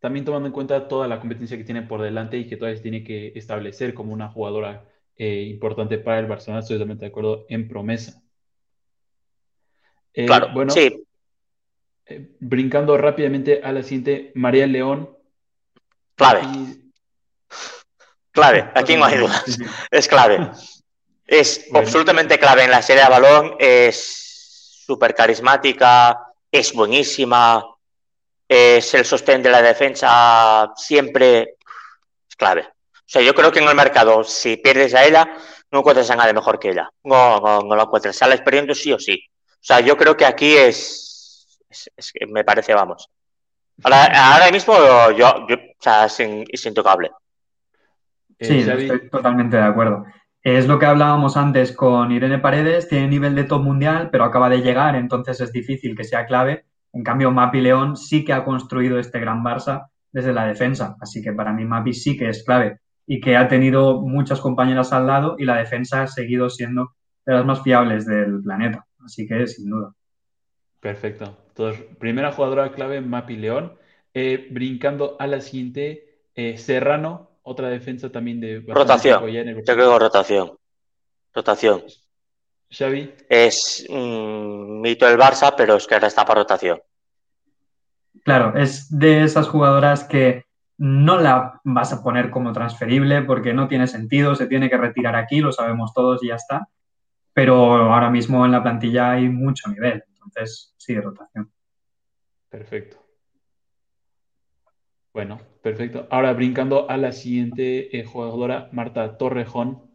también 0.00 0.24
tomando 0.24 0.46
en 0.46 0.52
cuenta 0.52 0.88
toda 0.88 1.08
la 1.08 1.20
competencia 1.20 1.56
que 1.56 1.64
tiene 1.64 1.82
por 1.82 2.02
delante 2.02 2.36
y 2.36 2.46
que 2.46 2.56
todavía 2.56 2.80
tiene 2.82 3.02
que 3.02 3.32
establecer 3.34 3.94
como 3.94 4.12
una 4.12 4.28
jugadora 4.28 4.84
eh, 5.16 5.42
importante 5.44 5.98
para 5.98 6.18
el 6.18 6.26
Barcelona, 6.26 6.60
estoy 6.60 6.76
totalmente 6.76 7.04
de 7.06 7.10
acuerdo 7.10 7.46
en 7.48 7.68
promesa. 7.68 8.22
Eh, 10.12 10.26
claro, 10.26 10.48
bueno, 10.52 10.72
sí. 10.72 11.04
Eh, 12.06 12.36
brincando 12.38 12.96
rápidamente 12.96 13.60
a 13.62 13.72
la 13.72 13.82
siguiente, 13.82 14.32
María 14.34 14.66
León. 14.66 15.16
Clave. 16.14 16.42
Clave, 18.30 18.70
aquí 18.74 18.96
no 18.96 19.04
hay 19.04 19.18
duda. 19.18 19.42
Es 19.90 20.06
clave. 20.06 20.50
Es 21.26 21.66
absolutamente 21.74 22.38
clave 22.38 22.64
en 22.64 22.70
la 22.70 22.82
serie 22.82 23.02
de 23.02 23.08
balón, 23.08 23.56
es 23.58 24.82
súper 24.86 25.14
carismática, 25.14 26.18
es 26.50 26.72
buenísima, 26.72 27.75
es 28.48 28.94
el 28.94 29.04
sostén 29.04 29.42
de 29.42 29.50
la 29.50 29.62
defensa 29.62 30.72
siempre, 30.76 31.56
es 32.28 32.36
clave. 32.36 32.62
O 32.62 33.08
sea, 33.08 33.22
yo 33.22 33.34
creo 33.34 33.52
que 33.52 33.60
en 33.60 33.68
el 33.68 33.74
mercado, 33.74 34.24
si 34.24 34.56
pierdes 34.56 34.94
a 34.94 35.04
ella, 35.04 35.28
no 35.70 35.80
encuentras 35.80 36.10
a 36.10 36.16
nadie 36.16 36.32
mejor 36.32 36.58
que 36.58 36.70
ella. 36.70 36.88
No, 37.04 37.40
no, 37.40 37.60
no 37.60 37.76
lo 37.76 37.82
encuentras. 37.82 38.20
A 38.22 38.28
la 38.28 38.34
experiencia 38.34 38.74
sí 38.74 38.92
o 38.92 38.98
sí. 38.98 39.18
O 39.38 39.64
sea, 39.66 39.80
yo 39.80 39.96
creo 39.96 40.16
que 40.16 40.26
aquí 40.26 40.56
es, 40.56 41.58
es, 41.96 42.12
me 42.28 42.44
parece, 42.44 42.74
vamos. 42.74 43.10
Ahora, 43.82 44.50
mismo 44.50 44.74
yo, 45.16 45.28
o 45.28 45.46
sea, 45.78 46.06
es, 46.06 46.66
intocable. 46.66 47.10
Sí, 48.40 48.60
estoy 48.60 49.08
totalmente 49.10 49.56
de 49.56 49.62
acuerdo. 49.62 50.04
Es 50.42 50.66
lo 50.66 50.78
que 50.78 50.86
hablábamos 50.86 51.36
antes 51.36 51.72
con 51.72 52.12
Irene 52.12 52.38
Paredes, 52.38 52.88
tiene 52.88 53.08
nivel 53.08 53.34
de 53.34 53.44
top 53.44 53.62
mundial, 53.62 54.10
pero 54.10 54.24
acaba 54.24 54.48
de 54.48 54.58
llegar, 54.58 54.94
entonces 54.94 55.40
es 55.40 55.52
difícil 55.52 55.96
que 55.96 56.04
sea 56.04 56.26
clave. 56.26 56.64
En 56.96 57.02
cambio, 57.02 57.30
Mapi 57.30 57.60
León 57.60 57.94
sí 57.94 58.24
que 58.24 58.32
ha 58.32 58.42
construido 58.42 58.98
este 58.98 59.20
gran 59.20 59.44
Barça 59.44 59.90
desde 60.10 60.32
la 60.32 60.46
defensa, 60.46 60.96
así 60.98 61.20
que 61.20 61.30
para 61.34 61.52
mí 61.52 61.66
Mapi 61.66 61.92
sí 61.92 62.16
que 62.16 62.30
es 62.30 62.42
clave 62.42 62.80
y 63.06 63.20
que 63.20 63.36
ha 63.36 63.48
tenido 63.48 64.00
muchas 64.00 64.40
compañeras 64.40 64.94
al 64.94 65.06
lado 65.06 65.36
y 65.38 65.44
la 65.44 65.58
defensa 65.58 66.02
ha 66.02 66.06
seguido 66.06 66.48
siendo 66.48 66.94
de 67.26 67.34
las 67.34 67.44
más 67.44 67.62
fiables 67.62 68.06
del 68.06 68.42
planeta, 68.42 68.86
así 69.04 69.28
que 69.28 69.46
sin 69.46 69.68
duda. 69.68 69.92
Perfecto. 70.80 71.36
Entonces, 71.48 71.84
primera 71.98 72.32
jugadora 72.32 72.72
clave, 72.72 73.02
Mapi 73.02 73.36
León. 73.36 73.74
Eh, 74.14 74.48
brincando 74.50 75.16
a 75.18 75.26
la 75.26 75.42
siguiente, 75.42 76.22
eh, 76.34 76.56
Serrano, 76.56 77.32
otra 77.42 77.68
defensa 77.68 78.10
también 78.10 78.40
de... 78.40 78.64
Rotación. 78.66 79.20
Yo 79.22 79.74
creo 79.74 79.98
rotación. 79.98 80.52
Rotación. 81.34 81.82
Xavi. 82.70 83.14
Es 83.28 83.86
un 83.88 84.80
mito 84.80 85.06
del 85.06 85.18
Barça, 85.18 85.54
pero 85.56 85.76
es 85.76 85.86
que 85.86 85.94
ahora 85.94 86.08
está 86.08 86.24
para 86.24 86.40
rotación. 86.40 86.80
Claro, 88.24 88.56
es 88.56 88.88
de 88.90 89.22
esas 89.22 89.48
jugadoras 89.48 90.04
que 90.04 90.44
no 90.78 91.18
la 91.18 91.60
vas 91.64 91.92
a 91.92 92.02
poner 92.02 92.30
como 92.30 92.52
transferible 92.52 93.22
porque 93.22 93.54
no 93.54 93.68
tiene 93.68 93.86
sentido, 93.86 94.34
se 94.34 94.46
tiene 94.46 94.68
que 94.68 94.76
retirar 94.76 95.16
aquí, 95.16 95.40
lo 95.40 95.52
sabemos 95.52 95.92
todos 95.94 96.22
y 96.22 96.28
ya 96.28 96.34
está. 96.34 96.68
Pero 97.32 97.54
ahora 97.92 98.10
mismo 98.10 98.44
en 98.44 98.52
la 98.52 98.62
plantilla 98.62 99.12
hay 99.12 99.28
mucho 99.28 99.68
nivel, 99.70 100.02
entonces 100.08 100.74
sí, 100.76 100.98
rotación. 100.98 101.50
Perfecto. 102.48 102.96
Bueno, 105.12 105.40
perfecto. 105.62 106.06
Ahora 106.10 106.34
brincando 106.34 106.90
a 106.90 106.96
la 106.98 107.12
siguiente 107.12 107.98
eh, 107.98 108.04
jugadora, 108.04 108.68
Marta 108.72 109.16
Torrejón. 109.16 109.85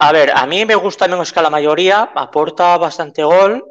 A 0.00 0.12
ver, 0.12 0.30
a 0.30 0.46
mí 0.46 0.64
me 0.64 0.76
gusta 0.76 1.08
menos 1.08 1.32
que 1.32 1.42
la 1.42 1.50
mayoría, 1.50 2.12
aporta 2.14 2.78
bastante 2.78 3.24
gol, 3.24 3.64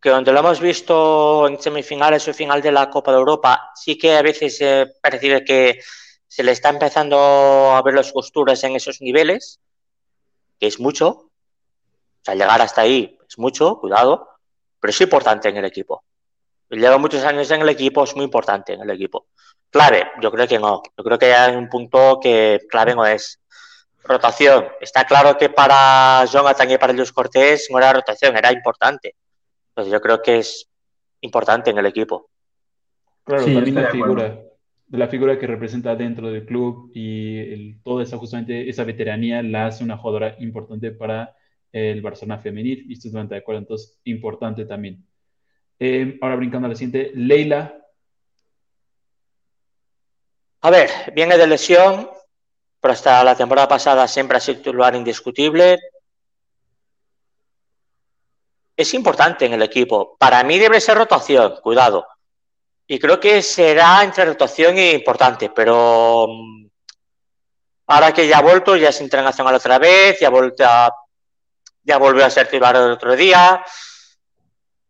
que 0.00 0.10
donde 0.10 0.30
lo 0.30 0.40
hemos 0.40 0.60
visto 0.60 1.48
en 1.48 1.58
semifinales 1.58 2.28
o 2.28 2.34
final 2.34 2.60
de 2.60 2.72
la 2.72 2.90
Copa 2.90 3.10
de 3.10 3.18
Europa, 3.18 3.70
sí 3.74 3.96
que 3.96 4.16
a 4.16 4.22
veces 4.22 4.58
se 4.58 4.86
percibe 5.00 5.44
que 5.44 5.80
se 6.28 6.42
le 6.42 6.52
está 6.52 6.68
empezando 6.68 7.18
a 7.74 7.80
ver 7.80 7.94
las 7.94 8.12
costuras 8.12 8.62
en 8.64 8.76
esos 8.76 9.00
niveles, 9.00 9.58
que 10.60 10.66
es 10.66 10.78
mucho. 10.78 11.08
O 11.08 11.30
sea, 12.22 12.34
llegar 12.34 12.60
hasta 12.60 12.82
ahí 12.82 13.18
es 13.26 13.38
mucho, 13.38 13.78
cuidado, 13.80 14.28
pero 14.78 14.90
es 14.90 15.00
importante 15.00 15.48
en 15.48 15.56
el 15.56 15.64
equipo. 15.64 16.04
Lleva 16.68 16.98
muchos 16.98 17.24
años 17.24 17.50
en 17.50 17.62
el 17.62 17.68
equipo, 17.70 18.04
es 18.04 18.14
muy 18.14 18.24
importante 18.24 18.74
en 18.74 18.82
el 18.82 18.90
equipo. 18.90 19.28
Clave, 19.70 20.10
yo 20.20 20.30
creo 20.30 20.46
que 20.46 20.58
no. 20.58 20.82
Yo 20.96 21.04
creo 21.04 21.18
que 21.18 21.32
hay 21.32 21.56
un 21.56 21.68
punto 21.68 22.18
que 22.20 22.60
clave 22.68 22.94
no 22.94 23.06
es. 23.06 23.40
Rotación. 24.06 24.66
Está 24.80 25.04
claro 25.04 25.36
que 25.36 25.48
para 25.48 26.24
Jonathan 26.26 26.70
y 26.70 26.78
para 26.78 26.92
Luis 26.92 27.12
Cortés 27.12 27.68
no 27.70 27.78
era 27.78 27.92
rotación, 27.92 28.36
era 28.36 28.52
importante. 28.52 29.14
Entonces 29.70 29.92
yo 29.92 30.00
creo 30.00 30.22
que 30.22 30.38
es 30.38 30.68
importante 31.20 31.70
en 31.70 31.78
el 31.78 31.86
equipo. 31.86 32.30
Claro, 33.24 33.44
también 33.44 33.74
la 33.74 33.90
figura. 33.90 34.40
la 34.90 35.08
figura 35.08 35.38
que 35.38 35.46
representa 35.46 35.96
dentro 35.96 36.30
del 36.30 36.46
club 36.46 36.92
y 36.94 37.74
toda 37.82 38.04
esa 38.04 38.16
justamente 38.18 38.68
esa 38.68 38.84
veteranía 38.84 39.42
la 39.42 39.66
hace 39.66 39.82
una 39.82 39.96
jugadora 39.96 40.36
importante 40.38 40.92
para 40.92 41.34
el 41.72 42.00
Barcelona 42.00 42.38
femenil 42.38 42.86
y 42.88 42.94
estoy 42.94 43.10
totalmente 43.10 43.34
de 43.34 43.40
acuerdo, 43.40 43.60
entonces 43.60 44.00
importante 44.04 44.64
también. 44.64 45.04
Eh, 45.78 46.18
ahora 46.22 46.36
brincando 46.36 46.66
a 46.66 46.68
la 46.70 46.74
siguiente, 46.74 47.12
Leila. 47.14 47.74
A 50.62 50.70
ver, 50.70 50.88
viene 51.14 51.36
de 51.36 51.46
lesión, 51.46 52.08
hasta 52.90 53.22
la 53.24 53.36
temporada 53.36 53.68
pasada 53.68 54.06
siempre 54.08 54.36
ha 54.36 54.40
sido 54.40 54.58
titular 54.58 54.94
indiscutible. 54.94 55.78
Es 58.76 58.92
importante 58.94 59.46
en 59.46 59.54
el 59.54 59.62
equipo. 59.62 60.16
Para 60.18 60.42
mí 60.44 60.58
debe 60.58 60.80
ser 60.80 60.98
rotación, 60.98 61.56
cuidado. 61.62 62.06
Y 62.86 62.98
creo 62.98 63.18
que 63.18 63.42
será 63.42 64.04
entre 64.04 64.24
rotación 64.24 64.78
e 64.78 64.92
importante, 64.92 65.50
pero 65.50 66.26
mm, 66.28 66.66
ahora 67.88 68.12
que 68.12 68.28
ya 68.28 68.38
ha 68.38 68.42
vuelto, 68.42 68.76
ya 68.76 68.90
es 68.90 69.00
internacional 69.00 69.54
otra 69.54 69.78
vez, 69.78 70.20
ya, 70.20 70.30
volvió 70.30 72.24
a 72.24 72.30
ser 72.30 72.46
titular 72.46 72.76
el 72.76 72.92
otro 72.92 73.16
día. 73.16 73.64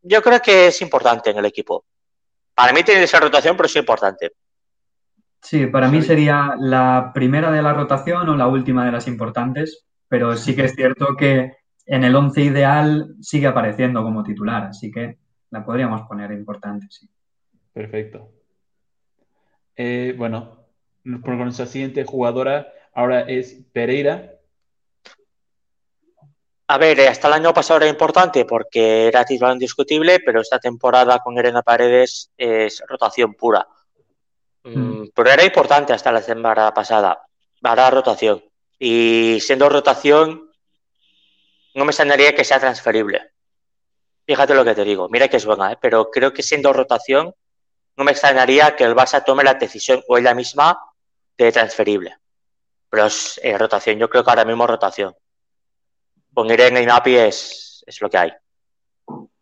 Yo 0.03 0.23
creo 0.23 0.43
que 0.43 0.69
es 0.69 0.81
importante 0.83 1.31
en 1.31 1.39
el 1.39 1.47
equipo. 1.47 1.85
Para 2.55 2.73
mí 2.73 2.83
tiene 2.83 3.05
esa 3.05 3.21
rotación, 3.21 3.57
pero 3.57 3.67
es 3.67 3.77
importante. 3.77 4.33
Sí, 5.41 5.67
para 5.67 5.89
mí 5.89 6.03
sería 6.03 6.55
la 6.59 7.13
primera 7.15 7.51
de 7.51 7.63
la 7.63 7.73
rotación 7.73 8.29
o 8.29 8.37
la 8.37 8.49
última 8.49 8.85
de 8.85 8.93
las 8.93 9.07
importantes, 9.07 9.87
pero 10.09 10.37
sí 10.37 10.57
que 10.57 10.65
es 10.65 10.75
cierto 10.75 11.17
que 11.17 11.53
en 11.87 12.05
el 12.05 12.17
once 12.17 12.43
ideal 12.43 13.15
sigue 13.21 13.47
apareciendo 13.47 14.03
como 14.03 14.25
titular, 14.25 14.65
así 14.65 14.91
que 14.91 15.19
la 15.51 15.65
podríamos 15.65 16.03
poner 16.03 16.33
importante, 16.33 16.87
sí. 16.91 17.09
Perfecto. 17.73 18.31
Eh, 19.77 20.15
bueno, 20.17 20.67
por 21.23 21.37
nuestra 21.37 21.67
siguiente 21.67 22.05
jugadora 22.05 22.73
ahora 22.95 23.21
es 23.21 23.63
Pereira. 23.73 24.33
A 26.69 26.79
ver, 26.79 26.99
eh, 26.99 27.09
hasta 27.09 27.29
el 27.29 27.35
año 27.35 27.55
pasado 27.55 27.79
era 27.79 27.89
importante 27.89 28.45
porque 28.45 29.07
era 29.07 29.25
titular 29.25 29.53
indiscutible, 29.53 30.19
pero 30.21 30.41
esta 30.41 30.59
temporada 30.59 31.21
con 31.21 31.39
Elena 31.39 31.63
Paredes 31.63 32.33
es 32.37 32.83
rotación 32.89 33.35
pura. 33.35 33.69
Mm, 34.67 34.79
mm. 34.79 35.11
Pero 35.15 35.31
era 35.31 35.45
importante 35.45 35.93
hasta 35.93 36.13
la 36.13 36.21
temporada 36.21 36.75
pasada. 36.75 37.23
Ahora 37.63 37.91
rotación. 37.91 38.43
Y 38.79 39.39
siendo 39.41 39.69
rotación, 39.69 40.51
no 41.75 41.85
me 41.85 41.91
extrañaría 41.91 42.35
que 42.35 42.45
sea 42.45 42.61
transferible. 42.61 43.31
Fíjate 44.27 44.55
lo 44.55 44.65
que 44.65 44.75
te 44.75 44.85
digo. 44.85 45.09
Mira 45.09 45.29
que 45.29 45.37
es 45.37 45.47
buena, 45.47 45.73
¿eh? 45.73 45.79
pero 45.81 46.11
creo 46.11 46.33
que 46.33 46.43
siendo 46.43 46.73
rotación, 46.73 47.33
no 47.97 48.05
me 48.05 48.11
extrañaría 48.11 48.75
que 48.75 48.85
el 48.85 48.95
Barça 48.95 49.25
tome 49.25 49.45
la 49.45 49.55
decisión 49.55 50.03
o 50.09 50.19
ella 50.19 50.35
misma 50.35 50.79
de 51.39 51.53
transferible. 51.53 52.17
Pero 52.91 53.07
es 53.07 53.41
eh, 53.43 53.57
rotación, 53.57 53.99
yo 53.99 54.11
creo 54.11 54.25
que 54.25 54.31
ahora 54.31 54.45
mismo 54.45 54.67
rotación. 54.67 55.15
Con 56.35 56.51
Irene 56.51 56.83
y 56.83 56.87
Napi 56.87 57.17
es, 57.17 57.85
es 57.87 58.01
lo 58.03 58.11
que 58.11 58.19
hay. 58.19 58.33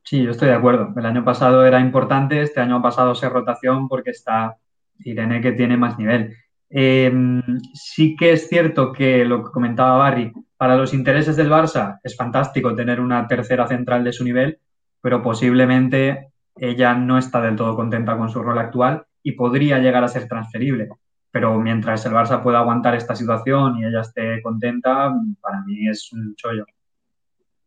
Sí, 0.02 0.22
yo 0.22 0.30
estoy 0.30 0.48
de 0.48 0.54
acuerdo. 0.54 0.92
El 0.96 1.06
año 1.06 1.24
pasado 1.24 1.64
era 1.64 1.80
importante, 1.80 2.42
este 2.42 2.60
año 2.60 2.80
pasado 2.82 3.12
es 3.12 3.22
rotación 3.22 3.88
porque 3.88 4.10
está 4.10 4.58
Irene 5.00 5.40
que 5.40 5.52
tiene 5.52 5.76
más 5.76 5.98
nivel. 5.98 6.36
Em, 6.70 7.42
sí 7.72 8.16
que 8.16 8.32
es 8.32 8.48
cierto 8.48 8.92
que 8.92 9.24
lo 9.24 9.44
que 9.44 9.52
comentaba 9.52 9.96
Barry, 9.96 10.32
para 10.56 10.76
los 10.76 10.94
intereses 10.94 11.36
del 11.36 11.50
Barça 11.50 12.00
es 12.02 12.16
fantástico 12.16 12.74
tener 12.74 13.00
una 13.00 13.28
tercera 13.28 13.66
central 13.66 14.02
de 14.02 14.12
su 14.12 14.24
nivel, 14.24 14.58
pero 15.00 15.22
posiblemente 15.22 16.32
ella 16.56 16.94
no 16.94 17.18
está 17.18 17.40
del 17.40 17.56
todo 17.56 17.76
contenta 17.76 18.16
con 18.16 18.30
su 18.30 18.42
rol 18.42 18.58
actual 18.58 19.04
y 19.22 19.32
podría 19.32 19.78
llegar 19.78 20.04
a 20.04 20.08
ser 20.08 20.26
transferible. 20.26 20.88
Pero 21.30 21.58
mientras 21.58 22.06
el 22.06 22.12
Barça 22.12 22.42
pueda 22.42 22.60
aguantar 22.60 22.94
esta 22.94 23.14
situación 23.14 23.78
y 23.78 23.84
ella 23.84 24.00
esté 24.00 24.40
contenta, 24.42 25.12
para 25.40 25.60
mí 25.62 25.88
es 25.88 26.12
un 26.12 26.34
chollo. 26.36 26.64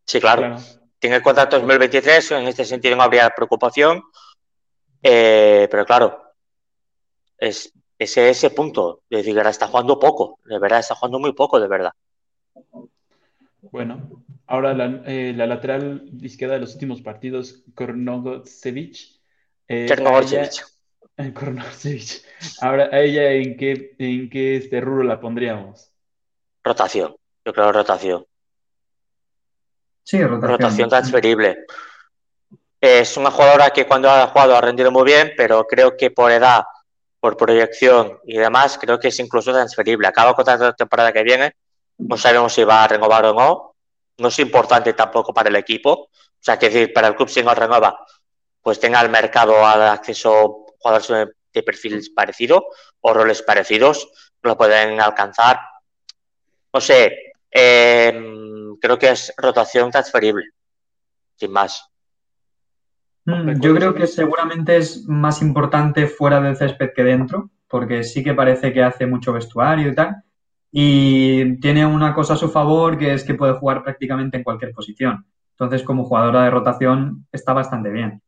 Sí, 0.06 0.20
claro. 0.20 0.56
Tiene 1.00 1.18
el 1.18 1.22
contrato 1.22 1.58
2023, 1.58 2.32
en 2.32 2.48
este 2.48 2.66
sentido 2.66 2.96
no 2.96 3.04
habría 3.04 3.30
preocupación. 3.30 4.02
Eh, 5.04 5.68
pero 5.70 5.86
claro, 5.86 6.27
es 7.38 7.74
ese, 7.98 8.30
ese 8.30 8.50
punto. 8.50 9.02
De 9.10 9.18
decir, 9.18 9.38
está 9.38 9.68
jugando 9.68 10.00
poco, 10.00 10.40
de 10.46 10.60
verdad, 10.60 10.80
está 10.80 10.96
jugando 10.96 11.20
muy 11.20 11.34
poco, 11.34 11.60
de 11.60 11.68
verdad. 11.68 11.94
Bueno, 13.72 14.24
ahora 14.46 14.74
la, 14.74 15.04
eh, 15.06 15.34
la 15.36 15.48
lateral 15.48 16.10
izquierda 16.22 16.56
de 16.56 16.62
los 16.62 16.74
últimos 16.74 17.02
partidos, 17.02 17.64
Kornogosevic. 17.76 19.18
Eh, 19.68 19.88
Ahora, 22.62 22.90
¿a 22.92 23.02
ella 23.02 23.32
en 23.32 23.58
qué, 23.58 23.96
en 23.98 24.30
qué 24.30 24.58
este 24.58 24.80
rubro 24.80 25.04
la 25.04 25.20
pondríamos? 25.20 25.92
Rotación, 26.64 27.16
yo 27.44 27.54
creo 27.54 27.72
rotación. 27.72 28.26
Sí, 30.04 30.22
rotación. 30.22 30.52
Rotación 30.52 30.90
transferible. 30.90 31.66
Es 32.80 33.18
una 33.18 33.32
jugadora 33.32 33.72
que 33.72 33.88
cuando 33.88 34.10
ha 34.10 34.28
jugado 34.28 34.56
ha 34.56 34.62
rendido 34.62 34.92
muy 34.92 35.06
bien, 35.06 35.34
pero 35.36 35.66
creo 35.66 35.98
que 35.98 36.12
por 36.12 36.32
edad, 36.32 36.64
por 37.28 37.36
proyección 37.36 38.20
y 38.24 38.38
demás, 38.38 38.78
creo 38.80 38.98
que 38.98 39.10
es 39.10 39.20
incluso 39.20 39.52
transferible. 39.52 40.08
Acaba 40.08 40.34
con 40.34 40.46
la 40.46 40.72
temporada 40.72 41.12
que 41.12 41.24
viene 41.24 41.54
no 41.98 42.18
sabemos 42.18 42.54
si 42.54 42.64
va 42.64 42.86
a 42.86 42.88
renovar 42.88 43.26
o 43.26 43.34
no. 43.34 43.76
No 44.20 44.30
es 44.30 44.40
importante 44.40 44.94
tampoco 44.94 45.34
para 45.34 45.50
el 45.50 45.58
equipo. 45.58 45.92
O 45.92 46.10
sea, 46.40 46.58
que 46.58 46.70
decir, 46.70 46.94
para 46.94 47.10
el 47.10 47.16
club 47.16 47.28
si 47.28 47.44
no 47.44 47.54
renueva, 47.54 48.00
pues 48.62 48.80
tenga 48.80 49.02
el 49.02 49.10
mercado 49.10 49.66
acceso 49.66 50.68
a 50.70 50.74
jugadores 50.80 51.36
de 51.52 51.64
perfiles 51.64 52.10
parecidos 52.12 52.64
o 53.02 53.14
roles 53.14 53.42
parecidos, 53.42 54.10
lo 54.42 54.56
pueden 54.56 55.02
alcanzar. 55.02 55.60
No 56.72 56.80
sé, 56.80 57.34
em, 57.52 58.78
creo 58.78 58.98
que 58.98 59.10
es 59.10 59.34
rotación 59.36 59.92
transferible, 59.92 60.46
sin 61.36 61.52
más. 61.52 61.90
Mm, 63.28 63.60
yo 63.60 63.76
creo 63.76 63.94
que 63.94 64.08
seguramente 64.08 64.78
es 64.78 65.06
más 65.06 65.42
importante 65.42 66.08
fuera 66.08 66.40
del 66.40 66.56
césped 66.56 66.94
que 66.96 67.04
dentro, 67.04 67.50
porque 67.68 68.04
sí 68.06 68.24
que 68.24 68.34
parece 68.34 68.72
que 68.72 68.82
hace 68.82 69.06
mucho 69.06 69.34
vestuario 69.34 69.90
y 69.90 69.96
tal, 69.96 70.24
y 70.72 71.60
tiene 71.60 71.86
una 71.86 72.14
cosa 72.14 72.36
a 72.36 72.38
su 72.38 72.48
favor 72.48 72.98
que 72.98 73.14
es 73.14 73.26
que 73.26 73.34
puede 73.34 73.52
jugar 73.54 73.84
prácticamente 73.84 74.38
en 74.38 74.44
cualquier 74.46 74.72
posición. 74.72 75.26
Entonces, 75.52 75.84
como 75.84 76.06
jugadora 76.06 76.44
de 76.44 76.52
rotación, 76.52 77.28
está 77.30 77.52
bastante 77.52 77.90
bien. 77.90 78.22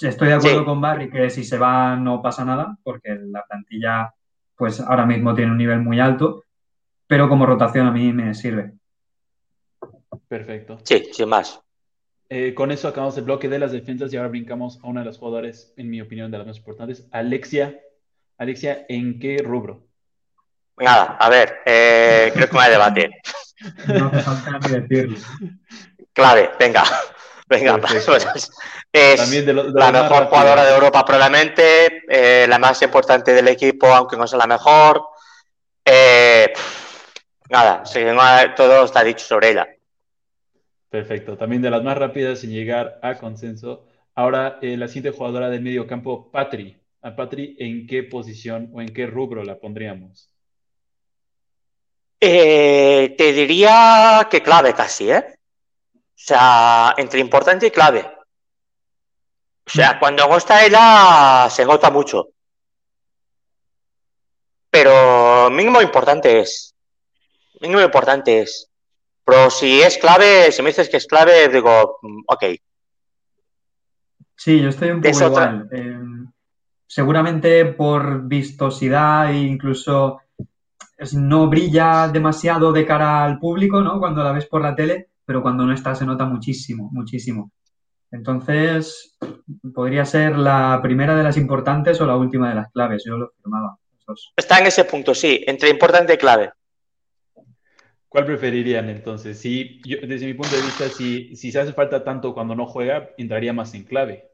Estoy 0.00 0.28
de 0.28 0.34
acuerdo 0.34 0.64
con 0.64 0.80
Barry 0.80 1.08
que 1.08 1.30
si 1.30 1.44
se 1.44 1.56
va 1.56 1.94
no 1.94 2.20
pasa 2.20 2.44
nada, 2.44 2.76
porque 2.82 3.14
la 3.14 3.44
plantilla, 3.44 4.12
pues 4.56 4.80
ahora 4.80 5.06
mismo 5.06 5.36
tiene 5.36 5.52
un 5.52 5.58
nivel 5.58 5.80
muy 5.82 6.00
alto, 6.00 6.42
pero 7.06 7.28
como 7.28 7.46
rotación 7.46 7.86
a 7.86 7.92
mí 7.92 8.12
me 8.12 8.34
sirve. 8.34 8.72
Perfecto. 10.26 10.78
Sí, 10.82 11.10
sin 11.12 11.28
más. 11.28 11.62
Eh, 12.34 12.54
con 12.54 12.72
eso 12.72 12.88
acabamos 12.88 13.18
el 13.18 13.24
bloque 13.24 13.46
de 13.46 13.58
las 13.58 13.72
defensas 13.72 14.10
y 14.10 14.16
ahora 14.16 14.30
brincamos 14.30 14.78
a 14.82 14.86
una 14.86 15.00
de 15.00 15.06
las 15.06 15.18
jugadores, 15.18 15.74
en 15.76 15.90
mi 15.90 16.00
opinión, 16.00 16.30
de 16.30 16.38
las 16.38 16.46
más 16.46 16.56
importantes, 16.56 17.06
Alexia. 17.10 17.78
Alexia, 18.38 18.86
¿en 18.88 19.18
qué 19.18 19.36
rubro? 19.44 19.84
Nada, 20.78 21.18
a 21.20 21.28
ver, 21.28 21.58
eh, 21.66 22.30
creo 22.32 22.46
que 22.46 22.52
me 22.54 22.58
voy 22.60 22.66
a 22.68 22.70
debatir. 22.70 23.10
No 23.86 24.06
hace 24.06 24.22
falta 24.22 24.58
ni 24.66 24.80
decirlo. 24.80 25.18
Clave, 26.14 26.50
venga. 26.58 26.82
Venga, 27.48 27.78
es 28.92 29.34
la 29.74 29.92
mejor 29.92 30.24
jugadora 30.24 30.64
de 30.64 30.74
Europa 30.74 31.04
probablemente, 31.04 32.02
eh, 32.08 32.46
la 32.48 32.58
más 32.58 32.80
importante 32.80 33.34
del 33.34 33.48
equipo, 33.48 33.88
aunque 33.88 34.16
no 34.16 34.26
sea 34.26 34.38
la 34.38 34.46
mejor. 34.46 35.04
Eh, 35.84 36.50
nada, 37.50 37.84
todo 38.56 38.86
está 38.86 39.04
dicho 39.04 39.26
sobre 39.26 39.50
ella. 39.50 39.68
Perfecto, 40.92 41.38
también 41.38 41.62
de 41.62 41.70
las 41.70 41.82
más 41.82 41.96
rápidas 41.96 42.40
sin 42.40 42.50
llegar 42.50 42.98
a 43.00 43.14
consenso. 43.16 43.86
Ahora, 44.14 44.58
la 44.60 44.88
siguiente 44.88 45.16
jugadora 45.16 45.48
del 45.48 45.62
medio 45.62 45.86
campo, 45.86 46.30
Patri. 46.30 46.78
A 47.00 47.16
Patri, 47.16 47.56
¿en 47.58 47.86
qué 47.86 48.02
posición 48.02 48.70
o 48.74 48.82
en 48.82 48.92
qué 48.92 49.06
rubro 49.06 49.42
la 49.42 49.58
pondríamos? 49.58 50.30
Eh, 52.20 53.14
te 53.16 53.32
diría 53.32 54.28
que 54.30 54.42
clave 54.42 54.74
casi, 54.74 55.10
¿eh? 55.10 55.24
O 55.94 55.98
sea, 56.14 56.92
entre 56.98 57.20
importante 57.20 57.68
y 57.68 57.70
clave. 57.70 58.00
O 59.66 59.70
sea, 59.70 59.94
mm. 59.94 59.98
cuando 59.98 60.36
está 60.36 60.62
ella, 60.62 61.48
se 61.48 61.64
nota 61.64 61.90
mucho. 61.90 62.28
Pero 64.68 65.48
mínimo 65.48 65.80
importante 65.80 66.40
es. 66.40 66.74
Mínimo 67.62 67.80
importante 67.80 68.40
es. 68.40 68.71
Pero 69.24 69.50
si 69.50 69.80
es 69.80 69.98
clave, 69.98 70.50
si 70.50 70.62
me 70.62 70.70
dices 70.70 70.88
que 70.88 70.96
es 70.96 71.06
clave, 71.06 71.48
digo, 71.48 71.98
mm, 72.02 72.22
ok. 72.26 72.44
Sí, 74.36 74.60
yo 74.60 74.68
estoy 74.68 74.90
un 74.90 75.00
poco 75.00 75.24
igual. 75.24 75.68
Em, 75.70 76.32
seguramente 76.86 77.64
por 77.66 78.24
vistosidad 78.24 79.30
e 79.30 79.38
incluso 79.38 80.20
no 81.12 81.48
brilla 81.48 82.08
demasiado 82.08 82.72
de 82.72 82.84
cara 82.84 83.24
al 83.24 83.38
público, 83.38 83.80
¿no? 83.80 83.98
Cuando 83.98 84.22
la 84.22 84.32
ves 84.32 84.46
por 84.46 84.62
la 84.62 84.74
tele, 84.74 85.08
pero 85.24 85.42
cuando 85.42 85.64
no 85.64 85.72
está 85.72 85.94
se 85.94 86.04
nota 86.04 86.24
muchísimo, 86.24 86.90
muchísimo. 86.92 87.50
Entonces, 88.10 89.16
podría 89.74 90.04
ser 90.04 90.36
la 90.36 90.80
primera 90.82 91.16
de 91.16 91.22
las 91.22 91.36
importantes 91.36 92.00
o 92.00 92.06
la 92.06 92.16
última 92.16 92.50
de 92.50 92.56
las 92.56 92.70
claves, 92.70 93.04
yo 93.06 93.16
lo 93.16 93.30
firmaba. 93.40 93.78
Está 94.36 94.58
en 94.58 94.66
ese 94.66 94.84
punto, 94.84 95.14
sí, 95.14 95.42
entre 95.46 95.70
importante 95.70 96.14
y 96.14 96.18
clave. 96.18 96.52
¿Cuál 98.12 98.26
preferirían 98.26 98.90
entonces? 98.90 99.40
Si, 99.40 99.80
yo, 99.86 99.96
desde 100.06 100.26
mi 100.26 100.34
punto 100.34 100.54
de 100.54 100.60
vista, 100.60 100.86
si, 100.90 101.34
si 101.34 101.50
se 101.50 101.60
hace 101.60 101.72
falta 101.72 102.04
tanto 102.04 102.34
cuando 102.34 102.54
no 102.54 102.66
juega, 102.66 103.08
entraría 103.16 103.54
más 103.54 103.72
en 103.72 103.84
clave. 103.84 104.28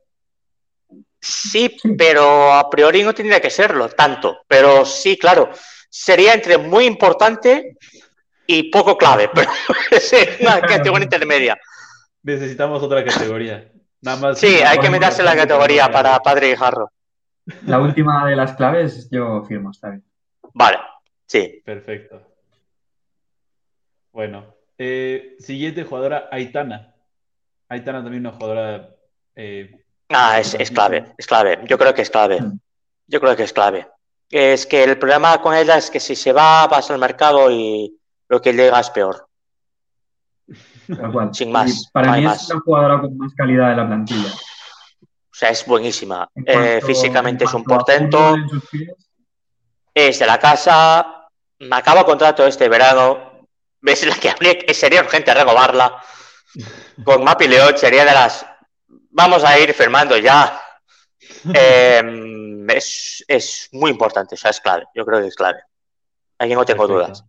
Sí, 1.21 1.77
pero 1.97 2.53
a 2.53 2.69
priori 2.69 3.05
no 3.05 3.15
tendría 3.15 3.41
que 3.41 3.51
serlo 3.51 3.89
tanto. 3.89 4.39
Pero 4.49 4.85
sí, 4.85 5.17
claro, 5.17 5.51
sería 5.89 6.35
entre 6.35 6.59
muy 6.59 6.87
importante 6.87 7.77
y 8.49 8.65
poco 8.65 8.99
clave, 8.99 9.31
pero 9.35 9.49
es 9.93 10.13
una 10.41 10.61
categoría 10.61 11.05
intermedia. 11.05 11.59
Necesitamos 12.25 12.83
otra 12.83 13.05
categoría. 13.05 13.71
Nada 14.01 14.17
más. 14.17 14.41
Sí, 14.41 14.57
hay 14.57 14.79
que 14.81 14.91
meterse 14.91 15.21
en 15.21 15.27
la 15.27 15.37
categoría 15.37 15.89
para 15.89 16.19
padre 16.19 16.51
y 16.51 16.57
jarro. 16.57 16.91
La 17.65 17.79
última 17.79 18.29
de 18.29 18.35
las 18.35 18.57
claves 18.57 19.09
yo 19.09 19.45
firmo, 19.45 19.71
está 19.71 19.91
bien. 19.91 20.05
Vale, 20.53 20.79
sí. 21.27 21.63
Perfecto. 21.65 22.28
Bueno, 24.13 24.55
eh, 24.77 25.37
siguiente 25.39 25.85
jugadora, 25.85 26.29
Aitana. 26.31 26.95
Aitana 27.69 28.03
también 28.03 28.27
una 28.27 28.37
jugadora. 28.37 28.91
Eh, 29.35 29.85
ah, 30.11 30.39
es, 30.39 30.55
es, 30.55 30.71
clave, 30.71 31.15
es 31.17 31.27
clave. 31.27 31.61
Yo 31.67 31.79
creo 31.79 31.95
que 31.95 32.03
es 32.03 32.11
clave. 32.11 32.41
Yo 33.07 33.21
creo 33.21 33.37
que 33.37 33.45
es 33.45 33.53
clave. 33.53 33.89
Es 34.31 34.67
que 34.67 34.85
el 34.85 34.99
problema 34.99 35.41
con 35.41 35.55
ella 35.55 35.79
es 35.79 35.91
que 35.91 36.01
si 36.01 36.15
se 36.15 36.33
va, 36.33 36.67
vas 36.67 36.91
al 36.91 36.99
mercado 36.99 37.51
y 37.51 37.99
lo 38.29 38.41
que 38.41 38.53
llega 38.53 38.79
es 38.81 38.91
peor. 38.91 39.29
Sin 41.33 41.53
más. 41.53 41.71
Y 41.71 41.91
para 41.93 42.13
mí 42.13 42.27
es 42.27 42.49
la 42.49 42.61
jugadora 42.61 43.01
con 43.01 43.17
más 43.17 43.35
calidad 43.35 43.71
de 43.71 43.77
la 43.77 43.87
plantilla. 43.87 44.31
O 44.31 45.35
sea, 45.39 45.51
es 45.51 45.65
buenísima. 45.67 46.29
Cuanto, 46.33 46.53
eh, 46.53 46.81
físicamente 46.83 47.45
es 47.45 47.55
un 47.55 47.65
portento. 47.65 48.37
Es 49.95 50.19
de 50.19 50.27
la 50.27 50.39
casa. 50.39 51.29
Me 51.59 51.77
acaba 51.77 52.05
contrato 52.05 52.47
este 52.47 52.69
verano. 52.69 53.28
¿Ves 53.81 54.07
la 54.07 54.17
que 54.17 54.31
habría 54.31 54.59
que 54.59 54.75
sería 54.75 55.03
urgente 55.03 55.33
renovarla? 55.33 56.03
Con 57.05 57.25
Mapi 57.25 57.49
León 57.49 57.77
sería 57.77 58.05
de 58.05 58.13
las. 58.13 58.47
Vamos 59.11 59.45
a 59.45 59.59
ir 59.59 59.73
firmando 59.75 60.17
ya. 60.17 60.61
Eh, 61.55 62.03
es, 62.69 63.25
es, 63.29 63.69
muy 63.73 63.91
importante, 63.91 64.35
o 64.35 64.39
sea, 64.39 64.51
es 64.51 64.61
clave. 64.61 64.85
Yo 64.95 65.05
creo 65.05 65.21
que 65.21 65.29
es 65.29 65.37
clave. 65.37 65.61
Aquí 66.39 66.55
no 66.55 66.65
tengo 66.65 66.87
Perfecto. 66.87 67.07
dudas. 67.07 67.25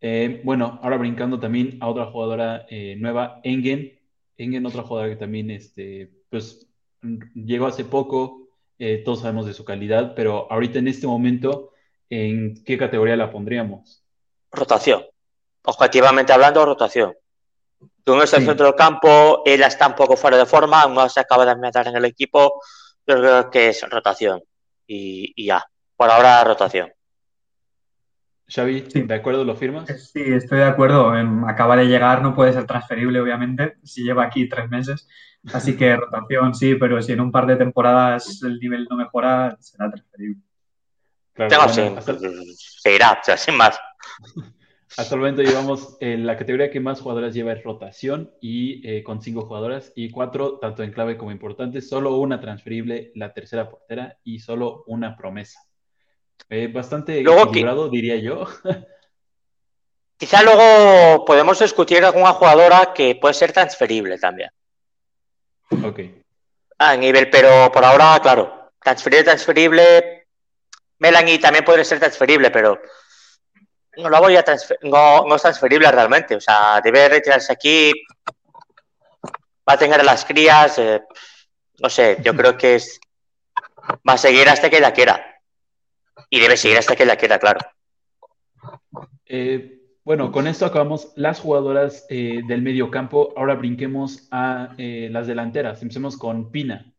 Eh, 0.00 0.40
bueno, 0.44 0.78
ahora 0.82 0.98
brincando 0.98 1.40
también 1.40 1.78
a 1.80 1.88
otra 1.88 2.06
jugadora 2.06 2.66
eh, 2.68 2.96
nueva, 2.98 3.40
Engen. 3.42 3.98
Engen, 4.36 4.66
otra 4.66 4.82
jugadora 4.82 5.10
que 5.10 5.16
también 5.16 5.50
este, 5.50 6.10
pues, 6.30 6.66
llegó 7.34 7.66
hace 7.66 7.84
poco, 7.84 8.48
eh, 8.78 9.02
todos 9.04 9.20
sabemos 9.20 9.46
de 9.46 9.54
su 9.54 9.64
calidad, 9.64 10.14
pero 10.14 10.50
ahorita 10.50 10.78
en 10.78 10.88
este 10.88 11.06
momento, 11.06 11.72
¿en 12.10 12.62
qué 12.64 12.76
categoría 12.76 13.16
la 13.16 13.30
pondríamos? 13.30 14.04
Rotación. 14.50 15.04
Objetivamente 15.62 16.32
hablando, 16.32 16.64
rotación. 16.64 17.14
Tú 18.04 18.14
no 18.14 18.22
estás 18.22 18.40
sí. 18.40 18.46
centro 18.46 18.66
del 18.66 18.74
campo, 18.74 19.42
ella 19.44 19.66
está 19.66 19.88
un 19.88 19.94
poco 19.94 20.16
fuera 20.16 20.36
de 20.36 20.46
forma, 20.46 20.86
no 20.86 21.08
se 21.08 21.20
acaba 21.20 21.44
de 21.44 21.56
meter 21.56 21.88
en 21.88 21.96
el 21.96 22.04
equipo, 22.04 22.62
yo 23.06 23.16
creo 23.16 23.50
que 23.50 23.70
es 23.70 23.82
rotación. 23.90 24.42
Y, 24.86 25.32
y 25.34 25.46
ya, 25.46 25.64
por 25.96 26.10
ahora 26.10 26.44
rotación. 26.44 26.92
Xavi, 28.48 28.84
sí. 28.88 29.02
¿de 29.02 29.14
acuerdo? 29.14 29.44
¿Lo 29.44 29.56
firmas? 29.56 29.88
Sí, 29.88 30.22
estoy 30.22 30.58
de 30.58 30.64
acuerdo. 30.64 31.12
Acaba 31.48 31.76
de 31.76 31.86
llegar, 31.86 32.22
no 32.22 32.34
puede 32.34 32.52
ser 32.52 32.64
transferible, 32.64 33.20
obviamente, 33.20 33.76
si 33.82 34.04
lleva 34.04 34.24
aquí 34.24 34.48
tres 34.48 34.68
meses. 34.70 35.08
Así 35.52 35.76
que 35.76 35.96
rotación 35.96 36.54
sí, 36.54 36.76
pero 36.76 37.02
si 37.02 37.12
en 37.12 37.20
un 37.20 37.32
par 37.32 37.46
de 37.46 37.56
temporadas 37.56 38.40
el 38.44 38.58
nivel 38.58 38.86
no 38.88 38.96
mejora, 38.96 39.56
será 39.60 39.90
transferible. 39.90 40.40
Claro, 41.32 41.50
Tengo 41.50 41.66
bueno, 41.66 41.98
hasta... 41.98 42.14
Se 42.56 42.94
irá, 42.94 43.18
o 43.20 43.24
sea, 43.24 43.36
sin 43.36 43.56
más. 43.56 43.78
Hasta 44.96 45.14
el 45.14 45.20
momento 45.20 45.42
llevamos 45.42 45.96
eh, 46.00 46.16
la 46.16 46.38
categoría 46.38 46.70
que 46.70 46.80
más 46.80 47.00
jugadoras 47.00 47.34
lleva 47.34 47.52
es 47.52 47.62
rotación 47.62 48.32
y 48.40 48.88
eh, 48.88 49.02
con 49.02 49.20
cinco 49.20 49.42
jugadoras 49.42 49.92
y 49.94 50.10
cuatro, 50.10 50.58
tanto 50.58 50.82
en 50.82 50.92
clave 50.92 51.18
como 51.18 51.32
importante, 51.32 51.82
solo 51.82 52.16
una 52.16 52.40
transferible, 52.40 53.10
la 53.14 53.34
tercera 53.34 53.68
portera 53.68 54.18
y 54.24 54.38
solo 54.38 54.84
una 54.86 55.16
promesa. 55.16 55.60
Eh, 56.48 56.68
bastante 56.68 57.20
luego, 57.20 57.48
equilibrado, 57.48 57.88
diría 57.88 58.16
yo. 58.16 58.46
Quizá 60.16 60.42
luego 60.42 61.24
podemos 61.26 61.58
discutir 61.58 62.02
alguna 62.04 62.32
jugadora 62.32 62.94
que 62.94 63.16
puede 63.16 63.34
ser 63.34 63.52
transferible 63.52 64.18
también. 64.18 64.50
Ok. 65.84 66.00
A 66.78 66.96
nivel, 66.96 67.28
pero 67.28 67.70
por 67.70 67.84
ahora, 67.84 68.18
claro, 68.22 68.70
transferible, 68.82 69.24
transferible. 69.24 70.28
Melanie 70.98 71.38
también 71.38 71.64
puede 71.64 71.84
ser 71.84 71.98
transferible, 71.98 72.50
pero 72.50 72.80
no 73.96 74.10
la 74.10 74.20
voy 74.20 74.36
a 74.36 74.42
transfer 74.42 74.78
no, 74.82 75.24
no 75.26 75.34
es 75.34 75.42
transferible 75.42 75.90
realmente. 75.90 76.36
O 76.36 76.40
sea, 76.40 76.80
debe 76.82 77.08
retirarse 77.08 77.52
aquí. 77.52 77.92
Va 79.68 79.74
a 79.74 79.78
tener 79.78 80.04
las 80.04 80.24
crías. 80.24 80.78
Eh, 80.78 81.02
no 81.80 81.90
sé, 81.90 82.18
yo 82.22 82.34
creo 82.34 82.56
que 82.56 82.76
es. 82.76 83.00
Va 84.08 84.14
a 84.14 84.18
seguir 84.18 84.48
hasta 84.48 84.70
que 84.70 84.78
ella 84.78 84.92
quiera. 84.92 85.40
Y 86.30 86.40
debe 86.40 86.56
seguir 86.56 86.78
hasta 86.78 86.96
que 86.96 87.06
la 87.06 87.16
quiera, 87.16 87.38
claro. 87.38 87.60
Eh, 89.26 89.80
bueno, 90.02 90.30
con 90.32 90.46
esto 90.46 90.66
acabamos 90.66 91.12
las 91.16 91.40
jugadoras 91.40 92.06
eh, 92.08 92.42
del 92.46 92.62
medio 92.62 92.90
campo. 92.90 93.32
Ahora 93.36 93.54
brinquemos 93.54 94.28
a 94.30 94.74
las 94.78 95.26
delanteras. 95.26 95.82
Empecemos 95.82 96.16
con 96.16 96.50
Pina. 96.50 96.92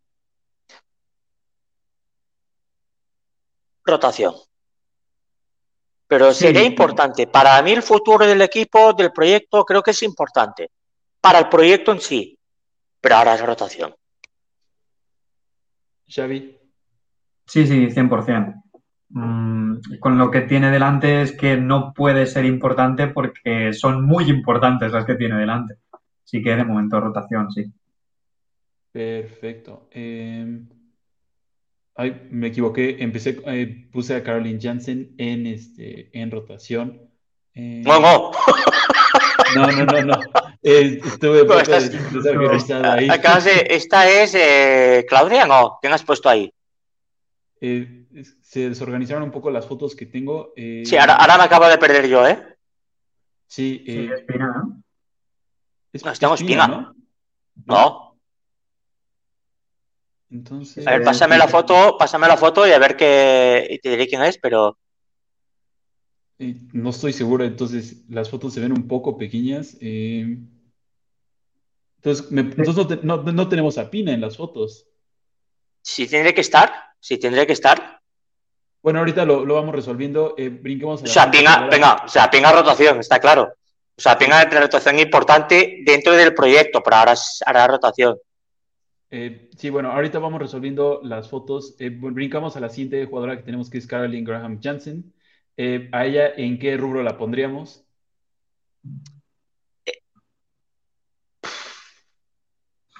Rotación. 3.85 4.46
Pero 6.07 6.33
sí. 6.33 6.45
sería 6.45 6.63
importante. 6.63 7.27
Para 7.27 7.61
mí 7.61 7.71
el 7.71 7.83
futuro 7.83 8.25
del 8.25 8.41
equipo, 8.41 8.93
del 8.93 9.11
proyecto, 9.11 9.63
creo 9.65 9.83
que 9.83 9.91
es 9.91 10.03
importante. 10.03 10.71
Para 11.19 11.39
el 11.39 11.49
proyecto 11.49 11.91
en 11.91 11.99
sí. 11.99 12.37
Pero 13.01 13.15
ahora 13.15 13.35
es 13.35 13.45
rotación. 13.45 13.93
Xavi. 16.07 16.57
Sí, 17.45 17.67
sí, 17.67 17.87
100%. 17.91 18.63
Mm, 19.09 19.99
con 19.99 20.17
lo 20.17 20.29
que 20.29 20.41
tiene 20.41 20.69
delante 20.69 21.21
es 21.21 21.31
que 21.31 21.55
no 21.55 21.93
puede 21.93 22.25
ser 22.25 22.45
importante 22.45 23.07
porque 23.07 23.73
son 23.73 24.05
muy 24.05 24.29
importantes 24.29 24.91
las 24.91 25.05
que 25.05 25.15
tiene 25.15 25.37
delante. 25.37 25.75
Así 26.23 26.41
que 26.41 26.55
de 26.55 26.63
momento 26.65 26.99
rotación, 26.99 27.51
sí. 27.51 27.65
Perfecto. 28.91 29.87
Eh, 29.91 30.61
ay, 31.97 32.27
me 32.31 32.47
equivoqué. 32.47 32.97
Empecé, 32.99 33.41
eh, 33.47 33.89
puse 33.91 34.15
a 34.15 34.23
Caroline 34.23 34.59
Jansen 34.61 35.15
en, 35.17 35.47
este, 35.47 36.09
en 36.17 36.31
rotación. 36.31 37.01
Eh, 37.53 37.81
no, 37.85 37.99
no. 37.99 38.31
No, 39.55 39.67
no, 39.67 39.85
no, 39.85 40.01
no. 40.01 40.19
Eh, 40.61 40.99
estuve 41.03 41.45
no, 41.45 41.59
estás, 41.59 41.89
ahí. 42.83 43.09
Acá 43.09 43.39
se, 43.39 43.73
esta 43.73 44.09
es 44.09 44.35
eh, 44.35 45.05
Claudia, 45.07 45.45
¿no? 45.45 45.77
¿Quién 45.79 45.93
has 45.93 46.03
puesto 46.03 46.29
ahí? 46.29 46.53
Eh, 47.61 48.05
se 48.41 48.69
desorganizaron 48.69 49.23
un 49.23 49.31
poco 49.31 49.49
las 49.49 49.65
fotos 49.65 49.95
que 49.95 50.05
tengo. 50.05 50.53
Eh... 50.55 50.83
Sí, 50.85 50.97
ahora, 50.97 51.15
ahora, 51.15 51.37
me 51.37 51.43
acabo 51.43 51.67
de 51.67 51.77
perder 51.77 52.07
yo, 52.07 52.27
¿eh? 52.27 52.57
Sí, 53.47 53.83
eh... 53.87 53.93
sí 53.93 54.13
espina, 54.13 54.47
¿no? 54.47 54.83
Es, 55.93 56.03
no, 56.03 56.13
tengo 56.13 56.33
espina, 56.35 56.63
espina, 56.63 56.67
¿no? 56.67 56.95
No. 57.65 58.06
Entonces. 60.29 60.85
A 60.85 60.91
ver, 60.91 61.03
pásame 61.03 61.37
la 61.37 61.47
foto, 61.47 61.97
pásame 61.97 62.27
la 62.27 62.37
foto 62.37 62.67
y 62.67 62.71
a 62.71 62.79
ver 62.79 62.95
qué. 62.95 63.67
Y 63.69 63.79
te 63.79 63.89
diré 63.89 64.07
quién 64.07 64.23
es, 64.23 64.37
pero. 64.37 64.77
No 66.39 66.91
estoy 66.91 67.13
seguro, 67.13 67.43
entonces 67.45 68.03
las 68.09 68.29
fotos 68.29 68.53
se 68.53 68.59
ven 68.59 68.71
un 68.71 68.87
poco 68.87 69.17
pequeñas. 69.17 69.75
Eh... 69.81 70.37
Entonces, 71.97 72.31
me... 72.31 72.41
entonces 72.41 73.03
no, 73.03 73.17
no, 73.17 73.31
no 73.31 73.49
tenemos 73.49 73.77
a 73.77 73.89
Pina 73.89 74.11
en 74.11 74.21
las 74.21 74.37
fotos. 74.37 74.85
Sí, 75.81 76.07
tendría 76.07 76.33
que 76.33 76.41
estar. 76.41 76.71
Sí, 76.99 77.17
tendría 77.17 77.45
que 77.45 77.53
estar. 77.53 78.01
Bueno, 78.83 78.99
ahorita 78.99 79.25
lo, 79.25 79.45
lo 79.45 79.55
vamos 79.55 79.73
resolviendo. 79.73 80.35
Eh, 80.37 80.49
brinquemos. 80.49 81.01
o 81.01 81.07
sea, 81.07 81.31
pinga, 81.31 81.67
venga, 81.67 82.03
o 82.05 82.07
sea, 82.07 82.29
pinga 82.29 82.51
rotación, 82.51 82.99
está 82.99 83.19
claro. 83.19 83.53
O 83.97 84.01
sea, 84.01 84.17
pinga 84.17 84.45
de 84.45 84.59
rotación 84.59 84.99
importante 84.99 85.79
dentro 85.83 86.13
del 86.13 86.35
proyecto, 86.35 86.83
pero 86.83 86.97
ahora 86.97 87.15
hará 87.45 87.67
rotación. 87.67 88.17
Eh, 89.09 89.49
sí, 89.57 89.69
bueno, 89.69 89.91
ahorita 89.91 90.19
vamos 90.19 90.41
resolviendo 90.41 90.99
las 91.03 91.29
fotos. 91.29 91.75
Eh, 91.79 91.89
brincamos 91.89 92.57
a 92.57 92.59
la 92.59 92.69
siguiente 92.69 93.05
jugadora 93.05 93.37
que 93.37 93.43
tenemos, 93.43 93.69
que 93.69 93.77
es 93.77 93.87
Caroline 93.87 94.25
Graham 94.25 94.59
Jansen. 94.61 95.13
Eh, 95.55 95.89
¿A 95.91 96.05
ella 96.05 96.29
en 96.35 96.59
qué 96.59 96.77
rubro 96.77 97.03
la 97.03 97.17
pondríamos? 97.17 97.83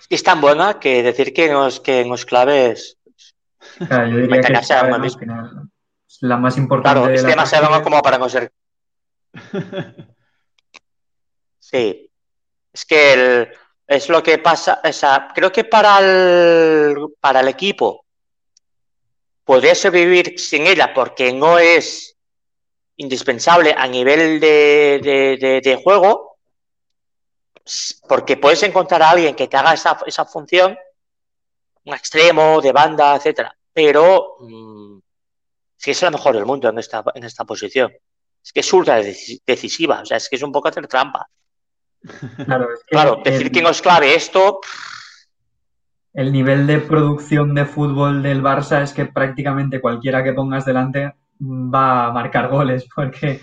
Es 0.09 0.23
tan 0.23 0.39
buena 0.39 0.79
que 0.79 1.03
decir 1.03 1.33
que 1.33 1.49
nos, 1.49 1.81
que 1.81 2.05
nos 2.05 2.25
claves 2.25 2.97
Claro, 3.77 4.07
yo 4.09 4.17
diría 4.17 4.41
que 4.41 4.53
es 4.53 6.21
la 6.21 6.37
más 6.37 6.57
importante. 6.57 6.99
Claro, 6.99 7.13
es 7.13 7.25
demasiado 7.25 7.69
más 7.69 7.81
como 7.81 8.01
para 8.01 8.17
conocer. 8.17 8.51
Sí. 11.59 12.09
Es 12.71 12.85
que 12.85 13.13
el, 13.13 13.49
es 13.87 14.09
lo 14.09 14.21
que 14.21 14.37
pasa. 14.37 14.81
Creo 15.33 15.51
que 15.51 15.63
para 15.63 15.99
el, 15.99 16.95
para 17.19 17.39
el 17.39 17.47
equipo 17.47 18.05
podría 19.43 19.73
sobrevivir 19.73 20.37
sin 20.37 20.67
ella 20.67 20.93
porque 20.93 21.31
no 21.31 21.57
es 21.57 22.15
indispensable 22.97 23.73
a 23.77 23.87
nivel 23.87 24.39
de, 24.39 25.81
juego, 25.81 26.37
porque 28.09 28.37
puedes 28.37 28.61
encontrar 28.63 29.01
a 29.03 29.11
alguien 29.11 29.35
que 29.35 29.47
te 29.47 29.55
haga 29.55 29.73
esa, 29.73 29.99
esa 30.05 30.25
función, 30.25 30.77
un 31.85 31.93
extremo, 31.93 32.59
de 32.59 32.71
banda, 32.73 33.15
etcétera, 33.15 33.55
pero 33.71 34.37
mm, 34.39 34.99
si 35.77 35.91
es 35.91 36.01
la 36.01 36.11
mejor 36.11 36.35
del 36.35 36.45
mundo 36.45 36.67
en 36.67 36.79
esta, 36.79 37.03
en 37.13 37.23
esta 37.23 37.45
posición. 37.45 37.93
Es 38.43 38.51
que 38.51 38.59
es 38.61 38.73
ultra 38.73 39.01
decisiva, 39.01 40.01
o 40.01 40.05
sea, 40.05 40.17
es 40.17 40.27
que 40.27 40.35
es 40.37 40.43
un 40.43 40.51
poco 40.51 40.67
hacer 40.67 40.87
trampa. 40.87 41.29
Claro, 42.87 43.21
decir 43.23 43.51
que 43.51 43.61
no 43.61 43.69
es 43.69 43.81
clave 43.81 44.15
esto. 44.15 44.59
El 46.13 46.31
nivel 46.31 46.65
de 46.65 46.79
producción 46.79 47.53
de 47.53 47.65
fútbol 47.65 48.23
del 48.23 48.41
Barça 48.41 48.81
es 48.81 48.93
que 48.93 49.05
prácticamente 49.05 49.79
cualquiera 49.79 50.23
que 50.23 50.33
pongas 50.33 50.65
delante 50.65 51.13
va 51.39 52.07
a 52.07 52.11
marcar 52.11 52.49
goles 52.49 52.87
porque 52.95 53.39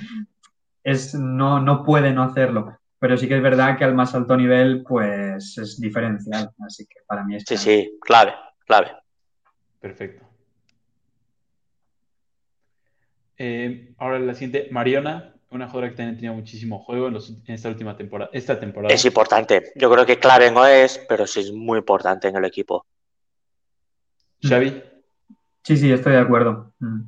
es, 0.83 1.15
no, 1.15 1.61
no 1.61 1.85
puede 1.85 2.13
no 2.13 2.23
hacerlo. 2.23 2.79
Pero 2.99 3.17
sí 3.17 3.29
que 3.29 3.37
es 3.37 3.43
verdad 3.43 3.77
que 3.77 3.85
al 3.85 3.95
más 3.95 4.15
alto 4.15 4.37
nivel, 4.37 4.83
pues 4.83 5.59
es 5.59 5.79
diferencial. 5.79 6.51
Así 6.67 6.87
que 6.87 7.01
para 7.07 7.23
mí 7.25 7.37
es. 7.37 7.45
Sí, 7.47 7.57
sí, 7.57 7.99
clave, 8.01 8.35
clave. 8.67 8.93
Perfecto. 9.79 10.25
Eh, 13.37 13.93
ahora 13.99 14.19
la 14.19 14.35
siguiente, 14.35 14.69
Mariona, 14.71 15.34
una 15.57 15.67
jugadora 15.67 15.91
que 15.91 15.97
también 15.97 16.17
tenía 16.17 16.33
muchísimo 16.33 16.79
juego 16.81 17.09
en, 17.09 17.17
esta 17.47 17.69
última 17.69 17.97
temporada, 17.97 18.31
esta 18.33 18.59
temporada. 18.59 18.95
Es 18.95 19.05
importante. 19.05 19.73
Yo 19.75 19.91
creo 19.91 20.05
que 20.05 20.19
clave 20.19 20.51
no 20.51 20.67
es, 20.67 20.99
pero 21.09 21.27
sí 21.27 21.41
es 21.41 21.53
muy 21.53 21.79
importante 21.79 22.29
en 22.29 22.37
el 22.37 22.45
equipo. 22.45 22.87
Xavi. 24.43 24.83
Sí, 25.63 25.77
sí, 25.77 25.93
estoy 25.93 26.13
de 26.13 26.19
acuerdo. 26.19 26.75
Mm. 26.79 27.03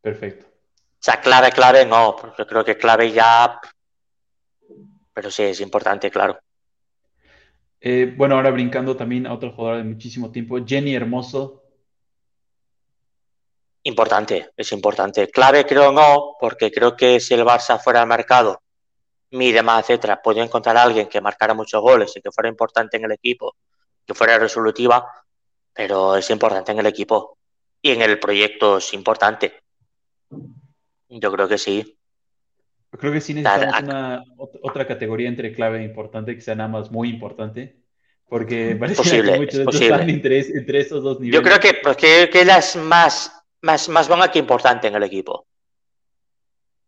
Perfecto. 0.00 0.46
O 0.46 1.04
sea, 1.04 1.20
clave, 1.20 1.50
clave 1.50 1.86
no, 1.86 2.16
porque 2.20 2.46
creo 2.46 2.64
que 2.64 2.76
clave 2.76 3.10
ya. 3.12 3.60
Pero 5.12 5.30
sí, 5.30 5.44
es 5.44 5.60
importante, 5.60 6.10
claro. 6.10 6.38
Eh, 7.80 8.14
bueno, 8.16 8.36
ahora 8.36 8.50
brincando 8.50 8.96
también 8.96 9.26
a 9.26 9.34
otra 9.34 9.50
jugadora 9.50 9.78
de 9.78 9.84
muchísimo 9.84 10.30
tiempo, 10.30 10.58
Jenny 10.64 10.94
Hermoso. 10.94 11.63
Importante, 13.86 14.50
es 14.56 14.72
importante. 14.72 15.28
Clave 15.28 15.66
creo 15.66 15.92
no, 15.92 16.36
porque 16.40 16.72
creo 16.72 16.96
que 16.96 17.20
si 17.20 17.34
el 17.34 17.44
Barça 17.44 17.78
fuera 17.78 18.00
al 18.00 18.08
mercado, 18.08 18.62
mide 19.32 19.62
más, 19.62 19.82
etcétera, 19.82 20.22
podría 20.22 20.44
encontrar 20.44 20.76
a 20.78 20.82
alguien 20.82 21.06
que 21.06 21.20
marcara 21.20 21.52
muchos 21.52 21.82
goles 21.82 22.16
y 22.16 22.22
que 22.22 22.30
fuera 22.30 22.48
importante 22.48 22.96
en 22.96 23.04
el 23.04 23.12
equipo, 23.12 23.54
que 24.06 24.14
fuera 24.14 24.38
resolutiva, 24.38 25.06
pero 25.72 26.16
es 26.16 26.30
importante 26.30 26.72
en 26.72 26.78
el 26.78 26.86
equipo 26.86 27.36
y 27.82 27.90
en 27.90 28.00
el 28.00 28.18
proyecto 28.18 28.78
es 28.78 28.94
importante. 28.94 29.52
Yo 31.08 31.30
creo 31.30 31.46
que 31.46 31.58
sí. 31.58 31.98
Yo 32.90 32.98
creo 32.98 33.12
que 33.12 33.20
sí 33.20 33.34
necesitamos 33.34 33.82
una, 33.82 34.24
otra 34.62 34.86
categoría 34.86 35.28
entre 35.28 35.52
clave 35.52 35.80
e 35.80 35.84
importante 35.84 36.34
que 36.34 36.40
sea 36.40 36.54
nada 36.54 36.70
más 36.70 36.90
muy 36.90 37.10
importante. 37.10 37.82
Porque 38.26 38.74
parece 38.76 38.96
posible, 38.96 39.32
que 39.32 39.38
muchos 39.38 39.80
están 39.80 40.08
entre, 40.08 40.40
entre, 40.40 40.80
esos 40.80 41.02
dos 41.02 41.20
niveles. 41.20 41.38
Yo 41.38 41.42
creo 41.42 41.60
que, 41.60 41.78
porque, 41.82 42.30
que 42.32 42.40
ella 42.40 42.56
es 42.56 42.76
más, 42.76 43.43
más, 43.64 43.88
más 43.88 44.08
buena 44.08 44.30
que 44.30 44.38
importante 44.38 44.88
en 44.88 44.94
el 44.94 45.02
equipo. 45.02 45.46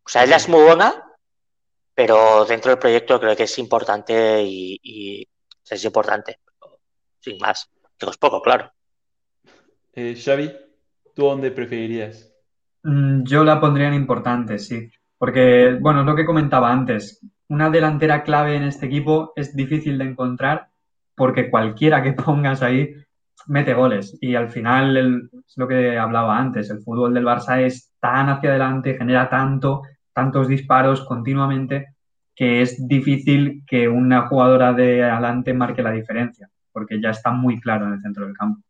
O 0.04 0.08
sea, 0.08 0.24
ella 0.24 0.36
es 0.36 0.48
muy 0.48 0.62
buena, 0.62 1.02
pero 1.94 2.44
dentro 2.44 2.70
del 2.70 2.78
proyecto 2.78 3.18
creo 3.18 3.34
que 3.34 3.44
es 3.44 3.58
importante 3.58 4.42
y, 4.44 5.26
es 5.68 5.84
importante. 5.84 6.38
Sin 7.18 7.38
más. 7.38 7.68
Es 7.98 8.18
poco, 8.18 8.40
claro. 8.42 8.70
Eh, 9.94 10.14
Xavi, 10.22 10.54
¿tú 11.14 11.24
dónde 11.24 11.50
preferirías? 11.50 12.30
Mm, 12.82 13.24
yo 13.24 13.42
la 13.42 13.58
pondría 13.58 13.88
en 13.88 13.94
importante, 13.94 14.58
sí. 14.58 14.90
Porque, 15.18 15.76
bueno, 15.80 16.00
es 16.00 16.06
lo 16.06 16.14
que 16.14 16.26
comentaba 16.26 16.70
antes. 16.70 17.20
Una 17.48 17.70
delantera 17.70 18.22
clave 18.22 18.54
en 18.54 18.64
este 18.64 18.86
equipo 18.86 19.32
es 19.34 19.56
difícil 19.56 19.96
de 19.98 20.04
encontrar 20.04 20.68
porque 21.16 21.50
cualquiera 21.50 22.02
que 22.02 22.12
pongas 22.24 22.62
ahí 22.62 22.94
mete 23.47 23.74
goles. 23.74 24.16
Y 24.20 24.34
al 24.34 24.51
final, 24.51 25.28
es 25.47 25.57
lo 25.57 25.68
que 25.68 25.99
hablaba 25.99 26.39
antes, 26.39 26.70
el 26.70 26.80
fútbol 26.80 27.14
del 27.14 27.24
Barça 27.24 27.61
es 27.62 27.95
tan 28.01 28.28
hacia 28.28 28.51
adelante, 28.51 28.97
genera 28.97 29.28
tanto, 29.28 29.82
tantos 30.12 30.49
disparos 30.49 31.05
continuamente, 31.05 31.95
que 32.34 32.62
es 32.62 32.87
difícil 32.87 33.62
que 33.66 33.89
una 33.89 34.28
jugadora 34.28 34.72
de 34.72 35.03
adelante 35.03 35.55
marque 35.55 35.82
la 35.82 35.93
diferencia, 35.93 36.49
porque 36.72 37.01
ya 37.01 37.11
está 37.11 37.30
muy 37.30 37.61
claro 37.61 37.87
en 37.87 37.95
el 37.95 38.01
centro 38.01 38.26
del 38.26 38.37
campo. 38.37 38.62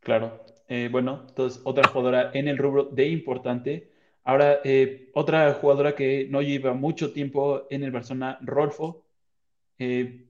Claro, 0.00 0.44
eh, 0.68 0.88
bueno, 0.90 1.24
entonces 1.28 1.60
otra 1.64 1.88
jugadora 1.88 2.30
en 2.34 2.48
el 2.48 2.58
rubro 2.58 2.84
de 2.84 3.08
importante. 3.08 3.90
Ahora, 4.24 4.58
eh, 4.64 5.10
otra 5.14 5.54
jugadora 5.54 5.94
que 5.94 6.26
no 6.28 6.42
lleva 6.42 6.74
mucho 6.74 7.12
tiempo 7.12 7.66
en 7.70 7.82
el 7.82 7.90
Barcelona, 7.90 8.38
Rolfo. 8.42 9.04
Eh, 9.78 10.28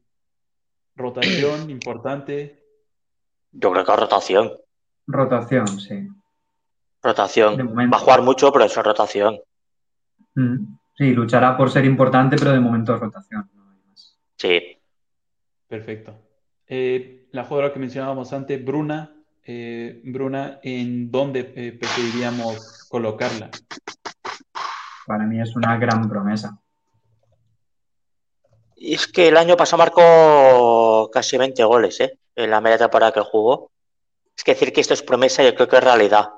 rotación 0.94 1.70
importante. 1.70 2.67
Yo 3.52 3.72
creo 3.72 3.84
que 3.84 3.96
rotación. 3.96 4.52
Rotación, 5.06 5.66
sí. 5.80 6.08
Rotación. 7.02 7.76
Va 7.92 7.96
a 7.96 8.00
jugar 8.00 8.22
mucho, 8.22 8.52
pero 8.52 8.64
eso 8.64 8.80
es 8.80 8.86
rotación. 8.86 9.38
Mm, 10.34 10.76
sí, 10.96 11.12
luchará 11.12 11.56
por 11.56 11.70
ser 11.70 11.84
importante, 11.84 12.36
pero 12.36 12.52
de 12.52 12.60
momento 12.60 12.94
es 12.94 13.00
rotación. 13.00 13.50
Sí. 14.36 14.78
Perfecto. 15.66 16.14
la 16.68 17.44
jugadora 17.44 17.72
que 17.72 17.78
mencionábamos 17.78 18.32
antes, 18.32 18.62
Bruna, 18.64 19.18
eh, 19.50 20.02
Bruna, 20.04 20.60
¿en 20.62 21.10
dónde 21.10 21.54
eh, 21.56 21.72
preferiríamos 21.72 22.86
colocarla? 22.90 23.50
Para 25.06 25.24
mí 25.24 25.40
es 25.40 25.56
una 25.56 25.78
gran 25.78 26.06
promesa. 26.06 26.60
Y 28.76 28.94
es 28.94 29.06
que 29.06 29.28
el 29.28 29.38
año 29.38 29.56
pasado 29.56 29.78
marcó 29.78 31.10
casi 31.10 31.38
20 31.38 31.64
goles, 31.64 31.98
¿eh? 32.00 32.18
En 32.38 32.50
la 32.50 32.60
media 32.60 32.78
temporada 32.78 33.12
que 33.12 33.20
jugó. 33.20 33.72
Es 34.36 34.44
que 34.44 34.52
decir 34.52 34.72
que 34.72 34.80
esto 34.80 34.94
es 34.94 35.02
promesa, 35.02 35.42
yo 35.42 35.54
creo 35.56 35.68
que 35.68 35.76
es 35.76 35.82
realidad. 35.82 36.28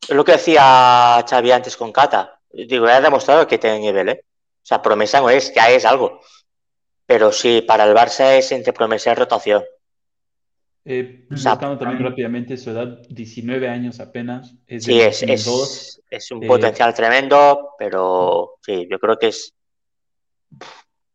Es 0.00 0.14
lo 0.14 0.24
que 0.24 0.32
decía 0.32 1.24
Xavi 1.28 1.50
antes 1.50 1.76
con 1.76 1.90
Cata. 1.90 2.40
Digo, 2.52 2.86
ya 2.86 2.96
ha 2.96 3.00
demostrado 3.00 3.46
que 3.46 3.58
tiene 3.58 3.80
nivel, 3.80 4.08
¿eh? 4.10 4.24
O 4.62 4.66
sea, 4.66 4.80
promesa 4.80 5.20
no 5.20 5.28
es, 5.28 5.52
ya 5.52 5.68
es 5.68 5.84
algo. 5.84 6.20
Pero 7.06 7.32
sí, 7.32 7.62
para 7.62 7.84
el 7.84 7.94
Barça 7.94 8.38
es 8.38 8.52
entre 8.52 8.72
promesa 8.72 9.10
y 9.10 9.14
rotación. 9.14 9.64
Eh, 10.84 11.26
también 11.42 12.04
rápidamente 12.04 12.56
su 12.56 12.70
edad, 12.70 13.00
19 13.08 13.68
años 13.68 13.98
apenas. 13.98 14.54
Es 14.68 14.84
sí, 14.84 15.00
es, 15.00 15.22
es, 15.22 16.30
un 16.30 16.40
potencial 16.46 16.94
tremendo, 16.94 17.70
pero 17.76 18.58
sí, 18.62 18.86
yo 18.88 19.00
creo 19.00 19.18
que 19.18 19.28
es 19.28 19.52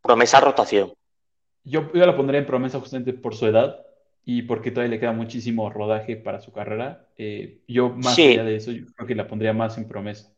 promesa 0.02 0.42
rotación. 0.42 0.94
Yo, 1.66 1.92
yo 1.94 2.06
la 2.06 2.16
pondré 2.16 2.38
en 2.38 2.46
promesa 2.46 2.80
justamente 2.80 3.14
por 3.14 3.36
su 3.36 3.48
edad 3.48 3.86
y 4.24 4.44
porque 4.44 4.72
todavía 4.72 4.92
le 4.92 5.00
queda 5.00 5.12
muchísimo 5.12 5.70
rodaje 5.70 6.16
para 6.16 6.40
su 6.40 6.52
carrera. 6.52 7.08
Eh, 7.18 7.62
yo, 7.68 7.90
más 7.90 8.18
allá 8.18 8.44
de 8.44 8.56
eso, 8.56 8.72
yo 8.72 8.86
creo 8.96 9.08
que 9.08 9.16
la 9.16 9.28
pondría 9.28 9.54
más 9.54 9.78
en 9.78 9.88
promesa. 9.88 10.32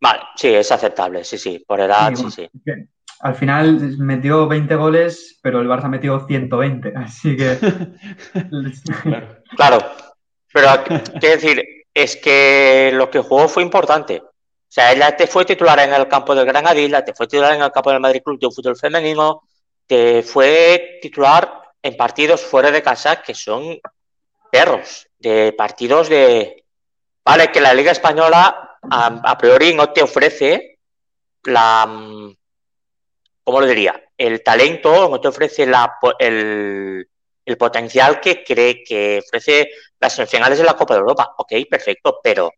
Vale, 0.00 0.20
sí, 0.36 0.48
es 0.48 0.70
aceptable, 0.70 1.24
sí, 1.24 1.38
sí, 1.38 1.64
por 1.66 1.80
edad, 1.80 2.14
sí, 2.14 2.30
sí 2.30 2.50
al 3.20 3.34
final 3.34 3.96
metió 3.98 4.46
20 4.46 4.74
goles, 4.76 5.38
pero 5.42 5.60
el 5.60 5.68
Barça 5.68 5.88
metió 5.88 6.26
120, 6.26 6.92
así 6.96 7.36
que... 7.36 7.58
claro. 9.56 9.78
pero 10.52 10.68
quiero 11.20 11.34
decir, 11.36 11.64
es 11.94 12.16
que 12.16 12.90
lo 12.94 13.10
que 13.10 13.20
jugó 13.20 13.48
fue 13.48 13.62
importante. 13.62 14.20
O 14.22 14.68
sea, 14.76 14.92
ella 14.92 15.16
te 15.16 15.26
fue 15.26 15.44
titular 15.44 15.78
en 15.78 15.94
el 15.94 16.08
campo 16.08 16.34
del 16.34 16.44
Granadilla, 16.44 17.04
te 17.04 17.14
fue 17.14 17.26
titular 17.26 17.54
en 17.54 17.62
el 17.62 17.72
campo 17.72 17.90
del 17.90 18.00
Madrid 18.00 18.22
Club 18.22 18.38
de 18.38 18.50
Fútbol 18.50 18.76
Femenino, 18.76 19.42
te 19.86 20.22
fue 20.22 20.98
titular 21.00 21.62
en 21.82 21.96
partidos 21.96 22.42
fuera 22.42 22.70
de 22.70 22.82
casa 22.82 23.22
que 23.22 23.34
son 23.34 23.78
perros, 24.50 25.08
de 25.18 25.52
partidos 25.52 26.08
de... 26.08 26.64
Vale, 27.24 27.50
que 27.50 27.60
la 27.60 27.74
Liga 27.74 27.92
Española 27.92 28.78
a 28.88 29.38
priori 29.38 29.74
no 29.74 29.92
te 29.92 30.02
ofrece 30.02 30.78
la 31.44 32.34
¿cómo 33.46 33.60
lo 33.60 33.66
diría? 33.66 34.02
El 34.18 34.42
talento 34.42 35.08
no 35.08 35.20
te 35.20 35.28
ofrece 35.28 35.68
el, 36.18 37.08
potencial 37.56 38.18
que 38.18 38.42
cree 38.42 38.82
que 38.82 39.22
ofrece 39.24 39.70
las 40.00 40.14
semifinales 40.14 40.58
de 40.58 40.64
la 40.64 40.74
Copa 40.74 40.94
de 40.94 41.00
Europa. 41.00 41.32
Ok, 41.38 41.52
perfecto, 41.70 42.18
pero 42.20 42.50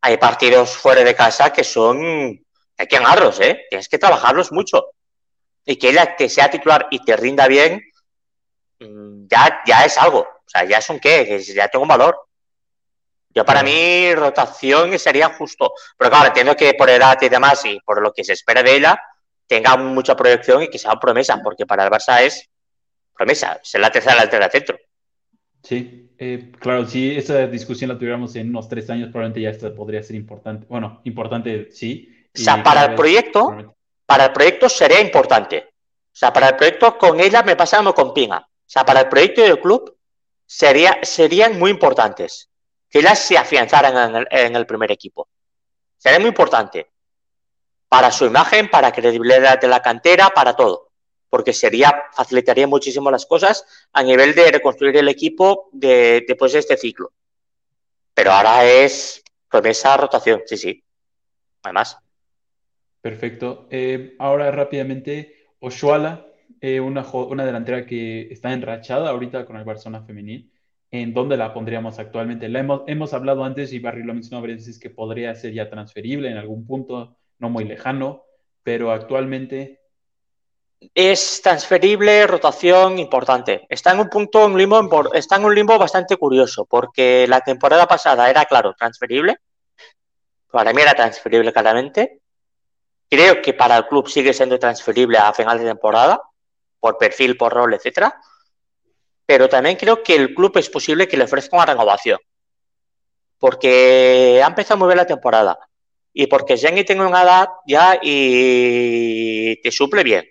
hay 0.00 0.16
partidos 0.16 0.76
fuera 0.76 1.02
de 1.02 1.16
casa 1.16 1.52
que 1.52 1.64
son, 1.64 2.40
hay 2.78 2.86
que 2.86 2.96
amarlos, 2.96 3.40
¿eh? 3.40 3.64
Tienes 3.68 3.88
que 3.88 3.98
trabajarlos 3.98 4.52
mucho. 4.52 4.90
Y 5.66 5.76
que 5.76 5.90
ella 5.90 6.16
te 6.16 6.28
sea 6.28 6.50
titular 6.50 6.86
y 6.90 7.04
te 7.04 7.16
rinda 7.16 7.46
bien, 7.46 7.82
mm, 8.80 9.26
ya, 9.28 9.62
ya 9.66 9.84
es 9.84 9.98
algo. 9.98 10.20
O 10.20 10.48
sea, 10.48 10.64
ya 10.64 10.78
es 10.78 10.88
un 10.88 10.98
qué, 10.98 11.38
ya 11.54 11.68
tengo 11.68 11.82
un 11.82 11.88
valor. 11.88 12.18
Yo 13.34 13.44
para 13.44 13.62
mí 13.62 14.14
rotación 14.14 14.98
sería 14.98 15.28
justo. 15.28 15.72
Pero 15.98 16.10
claro, 16.10 16.28
entiendo 16.28 16.56
que 16.56 16.72
por 16.72 16.88
edad 16.88 17.18
y 17.20 17.28
demás 17.28 17.64
y 17.66 17.78
por 17.80 18.00
lo 18.00 18.12
que 18.12 18.24
se 18.24 18.32
espera 18.32 18.62
de 18.62 18.76
ella, 18.76 18.98
tenga 19.46 19.76
mucha 19.76 20.16
proyección 20.16 20.62
y 20.62 20.68
que 20.68 20.78
sea 20.78 20.94
promesa, 20.96 21.38
porque 21.42 21.66
para 21.66 21.84
el 21.84 21.90
Barça 21.90 22.22
es 22.22 22.48
promesa, 23.14 23.60
es 23.62 23.74
la 23.78 23.90
tercera 23.90 24.14
delantera 24.14 24.50
centro. 24.50 24.78
Sí, 25.62 26.12
eh, 26.18 26.52
claro, 26.58 26.86
si 26.86 27.16
esa 27.16 27.46
discusión 27.46 27.90
la 27.90 27.98
tuviéramos 27.98 28.36
en 28.36 28.50
unos 28.50 28.68
tres 28.68 28.88
años, 28.88 29.08
probablemente 29.10 29.40
ya 29.40 29.50
esta 29.50 29.74
podría 29.74 30.02
ser 30.02 30.16
importante. 30.16 30.66
Bueno, 30.68 31.00
importante 31.04 31.70
sí. 31.72 32.08
O 32.34 32.38
sea, 32.38 32.62
para 32.62 32.84
el 32.86 32.94
proyecto, 32.94 33.75
para 34.06 34.26
el 34.26 34.32
proyecto 34.32 34.68
sería 34.68 35.00
importante. 35.00 35.68
O 35.68 36.18
sea, 36.18 36.32
para 36.32 36.48
el 36.48 36.56
proyecto 36.56 36.96
con 36.96 37.20
ella 37.20 37.42
me 37.42 37.56
pasa 37.56 37.82
con 37.92 38.14
Pinga. 38.14 38.38
O 38.38 38.68
sea, 38.68 38.84
para 38.84 39.00
el 39.00 39.08
proyecto 39.08 39.42
del 39.42 39.60
club 39.60 39.96
sería, 40.46 40.98
serían 41.02 41.58
muy 41.58 41.70
importantes 41.70 42.48
que 42.88 43.00
ellas 43.00 43.18
se 43.18 43.36
afianzaran 43.36 44.10
en 44.10 44.16
el, 44.16 44.28
en 44.30 44.56
el 44.56 44.66
primer 44.66 44.90
equipo. 44.92 45.28
Sería 45.98 46.18
muy 46.18 46.28
importante 46.28 46.90
para 47.88 48.10
su 48.10 48.24
imagen, 48.26 48.70
para 48.70 48.92
credibilidad 48.92 49.60
de 49.60 49.68
la 49.68 49.82
cantera, 49.82 50.30
para 50.30 50.54
todo. 50.54 50.90
Porque 51.28 51.52
sería, 51.52 52.04
facilitaría 52.12 52.66
muchísimo 52.66 53.10
las 53.10 53.26
cosas 53.26 53.64
a 53.92 54.02
nivel 54.02 54.34
de 54.34 54.52
reconstruir 54.52 54.96
el 54.96 55.08
equipo 55.08 55.68
de, 55.72 56.24
después 56.26 56.52
de 56.52 56.60
este 56.60 56.76
ciclo. 56.76 57.12
Pero 58.14 58.32
ahora 58.32 58.64
es 58.64 59.22
esa 59.64 59.96
rotación, 59.96 60.42
sí, 60.46 60.56
sí. 60.56 60.84
Además. 61.62 61.98
Perfecto. 63.06 63.68
Eh, 63.70 64.16
ahora 64.18 64.50
rápidamente, 64.50 65.52
Oshuala, 65.60 66.26
eh, 66.60 66.80
una, 66.80 67.06
una 67.12 67.46
delantera 67.46 67.86
que 67.86 68.22
está 68.32 68.52
enrachada 68.52 69.10
ahorita 69.10 69.46
con 69.46 69.56
el 69.56 69.62
Barcelona 69.62 70.04
femenil. 70.04 70.50
¿En 70.90 71.14
dónde 71.14 71.36
la 71.36 71.54
pondríamos 71.54 72.00
actualmente? 72.00 72.48
La 72.48 72.58
hemos, 72.58 72.82
hemos 72.88 73.14
hablado 73.14 73.44
antes 73.44 73.72
y 73.72 73.78
Barry 73.78 74.02
lo 74.02 74.12
mencionó 74.12 74.44
veces 74.44 74.80
que 74.80 74.90
podría 74.90 75.32
ser 75.36 75.52
ya 75.52 75.70
transferible 75.70 76.28
en 76.28 76.36
algún 76.36 76.66
punto 76.66 77.16
no 77.38 77.48
muy 77.48 77.62
lejano, 77.62 78.24
pero 78.64 78.90
actualmente... 78.90 79.82
Es 80.92 81.40
transferible, 81.40 82.26
rotación 82.26 82.98
importante. 82.98 83.66
Está 83.68 83.92
en 83.92 84.00
un 84.00 84.08
punto, 84.08 84.44
un 84.46 84.58
limbo, 84.58 85.14
está 85.14 85.36
en 85.36 85.44
un 85.44 85.54
limbo 85.54 85.78
bastante 85.78 86.16
curioso, 86.16 86.66
porque 86.66 87.24
la 87.28 87.40
temporada 87.40 87.86
pasada 87.86 88.28
era, 88.28 88.46
claro, 88.46 88.74
transferible. 88.76 89.36
Para 90.50 90.72
mí 90.72 90.82
era 90.82 90.94
transferible 90.94 91.52
claramente. 91.52 92.22
Creo 93.08 93.40
que 93.40 93.54
para 93.54 93.76
el 93.76 93.86
club 93.86 94.08
sigue 94.08 94.32
siendo 94.32 94.58
transferible 94.58 95.18
a 95.18 95.32
final 95.32 95.58
de 95.58 95.64
temporada, 95.64 96.20
por 96.80 96.98
perfil, 96.98 97.36
por 97.36 97.52
rol, 97.52 97.74
etcétera. 97.74 98.20
Pero 99.24 99.48
también 99.48 99.76
creo 99.76 100.02
que 100.02 100.14
el 100.14 100.34
club 100.34 100.56
es 100.58 100.68
posible 100.68 101.08
que 101.08 101.16
le 101.16 101.24
ofrezca 101.24 101.56
una 101.56 101.66
renovación. 101.66 102.18
Porque 103.38 104.40
ha 104.42 104.46
empezado 104.48 104.78
muy 104.78 104.88
bien 104.88 104.98
la 104.98 105.06
temporada 105.06 105.58
y 106.18 106.26
porque 106.28 106.56
Jenny 106.56 106.82
tiene 106.82 107.04
una 107.04 107.22
edad 107.22 107.48
ya 107.66 107.98
y 108.00 109.60
te 109.60 109.70
suple 109.70 110.02
bien, 110.02 110.24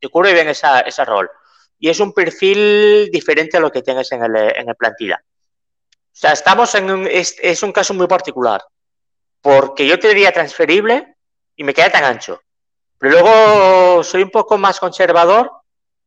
te 0.00 0.08
cubre 0.08 0.32
bien 0.32 0.48
esa, 0.48 0.80
ese 0.80 1.04
rol. 1.04 1.30
Y 1.78 1.90
es 1.90 2.00
un 2.00 2.14
perfil 2.14 3.10
diferente 3.12 3.58
a 3.58 3.60
lo 3.60 3.70
que 3.70 3.82
tienes 3.82 4.10
en 4.12 4.24
el, 4.24 4.34
en 4.34 4.66
el 4.66 4.74
plantilla. 4.76 5.22
O 5.22 6.08
sea, 6.10 6.32
estamos 6.32 6.74
en 6.74 6.90
un, 6.90 7.06
es, 7.06 7.36
es, 7.42 7.62
un 7.62 7.70
caso 7.70 7.92
muy 7.92 8.06
particular, 8.06 8.62
porque 9.42 9.86
yo 9.86 9.98
te 9.98 10.08
diría 10.08 10.32
transferible 10.32 11.15
y 11.56 11.64
me 11.64 11.74
queda 11.74 11.90
tan 11.90 12.04
ancho. 12.04 12.40
Pero 12.98 13.12
luego 13.12 14.02
soy 14.04 14.22
un 14.22 14.30
poco 14.30 14.56
más 14.58 14.78
conservador, 14.78 15.50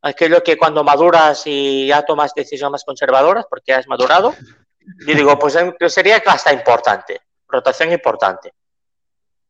aquello 0.02 0.41
que 0.43 0.58
cuando 0.58 0.84
maduras 0.84 1.43
y 1.45 1.88
ya 1.88 2.04
tomas 2.04 2.34
decisiones 2.34 2.72
más 2.72 2.84
conservadoras, 2.86 3.45
porque 3.50 3.74
has 3.74 3.88
madurado, 3.88 4.34
yo 5.08 5.14
digo, 5.16 5.38
pues 5.38 5.58
sería 5.88 6.22
hasta 6.26 6.54
importante, 6.54 7.22
rotación 7.47 7.91
importante 7.91 8.54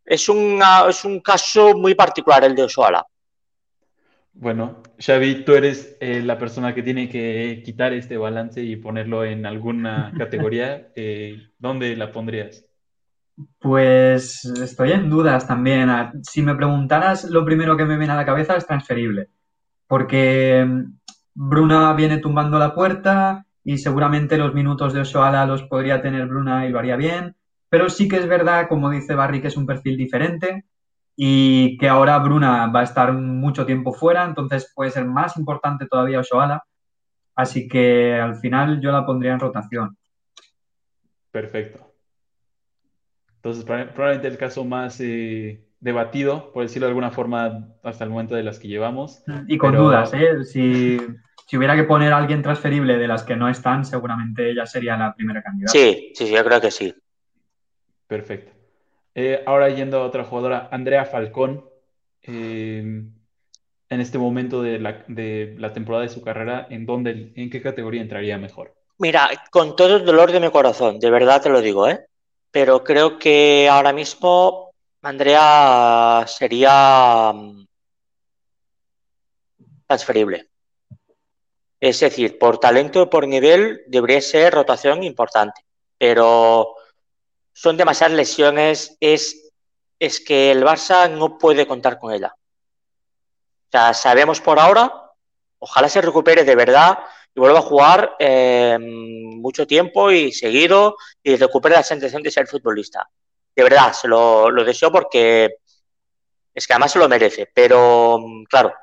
es, 0.09 0.27
una, 0.27 0.85
es 0.89 1.05
un 1.05 1.19
caso 1.21 1.77
muy 1.77 1.93
particular 1.93 2.43
el 2.43 2.55
de 2.55 2.63
Osoala. 2.63 3.05
Bueno, 4.33 4.81
Xavi, 4.97 5.43
tú 5.45 5.53
eres 5.53 5.97
eh, 5.99 6.21
la 6.23 6.37
persona 6.39 6.73
que 6.73 6.81
tiene 6.81 7.09
que 7.09 7.61
quitar 7.63 7.93
este 7.93 8.17
balance 8.17 8.61
y 8.61 8.75
ponerlo 8.75 9.23
en 9.23 9.45
alguna 9.45 10.11
categoría. 10.17 10.87
Eh, 10.95 11.51
¿Dónde 11.57 11.95
la 11.95 12.11
pondrías? 12.11 12.65
Pues 13.59 14.45
estoy 14.45 14.91
en 14.91 15.09
dudas 15.09 15.47
también. 15.47 15.89
Si 16.23 16.41
me 16.41 16.55
preguntaras, 16.55 17.25
lo 17.25 17.45
primero 17.45 17.77
que 17.77 17.85
me 17.85 17.97
viene 17.97 18.13
a 18.13 18.17
la 18.17 18.25
cabeza 18.25 18.55
es 18.55 18.65
transferible. 18.65 19.29
Porque 19.87 20.65
mm, 20.67 20.99
Bruna 21.35 21.93
viene 21.93 22.17
tumbando 22.17 22.59
la 22.59 22.73
puerta 22.73 23.45
y 23.63 23.77
seguramente 23.77 24.37
los 24.37 24.53
minutos 24.53 24.93
de 24.93 25.01
Osoala 25.01 25.45
los 25.45 25.63
podría 25.63 26.01
tener 26.01 26.27
Bruna 26.27 26.65
y 26.65 26.69
lo 26.69 26.79
haría 26.79 26.95
bien. 26.95 27.35
Pero 27.69 27.89
sí 27.89 28.07
que 28.07 28.17
es 28.17 28.27
verdad, 28.27 28.67
como 28.67 28.89
dice 28.89 29.15
Barry, 29.15 29.41
que 29.41 29.47
es 29.47 29.57
un 29.57 29.65
perfil 29.65 29.95
diferente 29.97 30.65
y 31.15 31.77
que 31.77 31.87
ahora 31.87 32.17
Bruna 32.19 32.67
va 32.67 32.81
a 32.81 32.83
estar 32.83 33.13
mucho 33.13 33.65
tiempo 33.65 33.93
fuera, 33.93 34.25
entonces 34.25 34.71
puede 34.73 34.91
ser 34.91 35.05
más 35.05 35.37
importante 35.37 35.85
todavía 35.85 36.21
Osoala. 36.21 36.63
Así 37.35 37.67
que 37.67 38.15
al 38.15 38.35
final 38.37 38.81
yo 38.81 38.91
la 38.91 39.05
pondría 39.05 39.33
en 39.33 39.39
rotación. 39.39 39.97
Perfecto. 41.31 41.88
Entonces, 43.41 43.63
probablemente 43.63 44.27
el 44.27 44.37
caso 44.37 44.65
más 44.65 44.99
eh, 44.99 45.63
debatido, 45.79 46.51
por 46.51 46.63
decirlo 46.63 46.87
de 46.87 46.91
alguna 46.91 47.11
forma, 47.11 47.69
hasta 47.83 48.03
el 48.03 48.09
momento 48.09 48.35
de 48.35 48.43
las 48.43 48.59
que 48.59 48.67
llevamos. 48.67 49.23
Y 49.47 49.57
con 49.57 49.75
dudas, 49.75 50.13
¿eh? 50.13 50.43
Si, 50.43 50.97
si, 51.47 51.57
hubiera 51.57 51.77
que 51.77 51.83
poner 51.83 52.11
a 52.11 52.17
alguien 52.17 52.41
transferible 52.41 52.97
de 52.97 53.07
las 53.07 53.23
que 53.23 53.37
no 53.37 53.47
están, 53.47 53.85
seguramente 53.85 54.49
ella 54.49 54.65
sería 54.65 54.97
la 54.97 55.13
primera 55.15 55.41
candidata. 55.41 55.71
Sí, 55.71 56.11
sí, 56.13 56.29
yo 56.29 56.43
creo 56.43 56.59
que 56.59 56.71
sí. 56.71 56.93
Perfecto. 58.07 58.51
Eh, 59.15 59.41
ahora 59.45 59.69
yendo 59.69 60.01
a 60.01 60.05
otra 60.05 60.25
jugadora, 60.25 60.67
Andrea 60.71 61.05
Falcón. 61.05 61.63
Eh, 62.23 63.03
en 63.89 64.01
este 64.01 64.17
momento 64.17 64.61
de 64.61 64.79
la, 64.79 65.03
de 65.07 65.55
la, 65.57 65.73
temporada 65.73 66.03
de 66.03 66.09
su 66.09 66.21
carrera, 66.21 66.67
¿en 66.69 66.85
dónde, 66.85 67.31
en 67.35 67.49
qué 67.49 67.61
categoría 67.61 68.01
entraría 68.01 68.37
mejor? 68.37 68.75
Mira, 68.99 69.29
con 69.49 69.75
todo 69.75 69.97
el 69.97 70.05
dolor 70.05 70.31
de 70.31 70.39
mi 70.39 70.51
corazón, 70.51 70.99
de 70.99 71.09
verdad 71.09 71.41
te 71.41 71.49
lo 71.49 71.61
digo, 71.61 71.87
¿eh? 71.87 72.05
Pero 72.51 72.83
creo 72.83 73.19
que 73.19 73.69
ahora 73.69 73.93
mismo 73.93 74.73
Andrea 75.01 76.25
sería 76.27 77.31
mm, 77.33 77.65
transferible. 79.87 80.49
Es 81.79 81.99
decir, 82.01 82.37
por 82.37 82.59
talento 82.59 83.09
por 83.09 83.27
nivel 83.27 83.83
debería 83.87 84.21
ser 84.21 84.53
rotación 84.53 85.03
importante, 85.03 85.65
pero 85.97 86.75
son 87.53 87.77
demasiadas 87.77 88.17
lesiones, 88.17 88.97
es, 88.99 89.51
es 89.97 90.19
que 90.19 90.51
el 90.51 90.63
Barça 90.63 91.09
no 91.09 91.37
puede 91.37 91.65
contar 91.65 91.97
con 91.99 92.13
ella. 92.13 92.35
O 92.35 93.71
sea, 93.71 93.93
sabemos 93.93 94.41
por 94.41 94.59
ahora, 94.59 95.11
ojalá 95.59 95.87
se 95.87 96.01
recupere 96.01 96.43
de 96.43 96.55
verdad 96.55 96.99
y 97.33 97.39
vuelva 97.39 97.59
a 97.59 97.63
jugar 97.63 98.15
eh, 98.19 98.77
mucho 98.79 99.67
tiempo 99.67 100.11
y 100.11 100.31
seguido 100.31 100.95
y 101.23 101.35
recupere 101.35 101.75
la 101.75 101.83
sensación 101.83 102.23
de 102.23 102.31
ser 102.31 102.47
futbolista. 102.47 103.09
De 103.55 103.63
verdad, 103.63 103.93
se 103.93 104.07
lo, 104.07 104.51
deseo 104.63 104.91
porque 104.91 105.57
es 106.53 106.67
que 106.67 106.73
además 106.73 106.91
se 106.91 106.99
lo 106.99 107.09
merece. 107.09 107.49
Pero, 107.53 108.19
claro, 108.49 108.73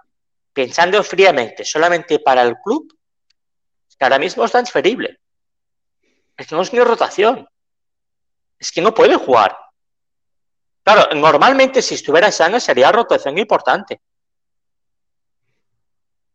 pensando 0.52 1.02
fríamente 1.02 1.64
solamente 1.64 2.18
para 2.20 2.42
el 2.42 2.56
club, 2.62 2.96
es 3.88 3.96
que 3.96 4.04
ahora 4.04 4.18
mismo 4.18 4.44
es 4.44 4.52
transferible. 4.52 5.18
Es 6.36 6.46
que 6.46 6.54
no 6.54 6.62
es 6.62 6.72
ni 6.72 6.80
rotación 6.80 7.48
es 8.58 8.72
que 8.72 8.80
no 8.80 8.94
puede 8.94 9.16
jugar. 9.16 9.56
Claro, 10.82 11.14
normalmente 11.14 11.82
si 11.82 11.94
estuviera 11.94 12.30
sana 12.30 12.60
sería 12.60 12.92
rotación 12.92 13.38
importante. 13.38 14.00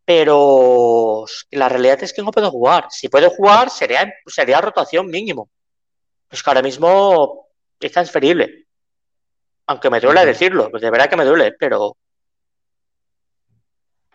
Pero 0.04 1.24
la 1.50 1.68
realidad 1.68 2.02
es 2.02 2.12
que 2.12 2.22
no 2.22 2.32
puede 2.32 2.48
jugar. 2.48 2.86
Si 2.90 3.08
puede 3.08 3.28
jugar, 3.28 3.70
sería, 3.70 4.12
sería 4.26 4.60
rotación 4.60 5.06
mínimo. 5.06 5.48
Pues 6.28 6.42
que 6.42 6.50
ahora 6.50 6.62
mismo 6.62 7.48
es 7.78 7.92
transferible. 7.92 8.66
Aunque 9.66 9.90
me 9.90 10.00
duele 10.00 10.26
decirlo, 10.26 10.70
pues 10.70 10.82
de 10.82 10.90
verdad 10.90 11.08
que 11.08 11.16
me 11.16 11.24
duele, 11.24 11.52
pero. 11.58 11.96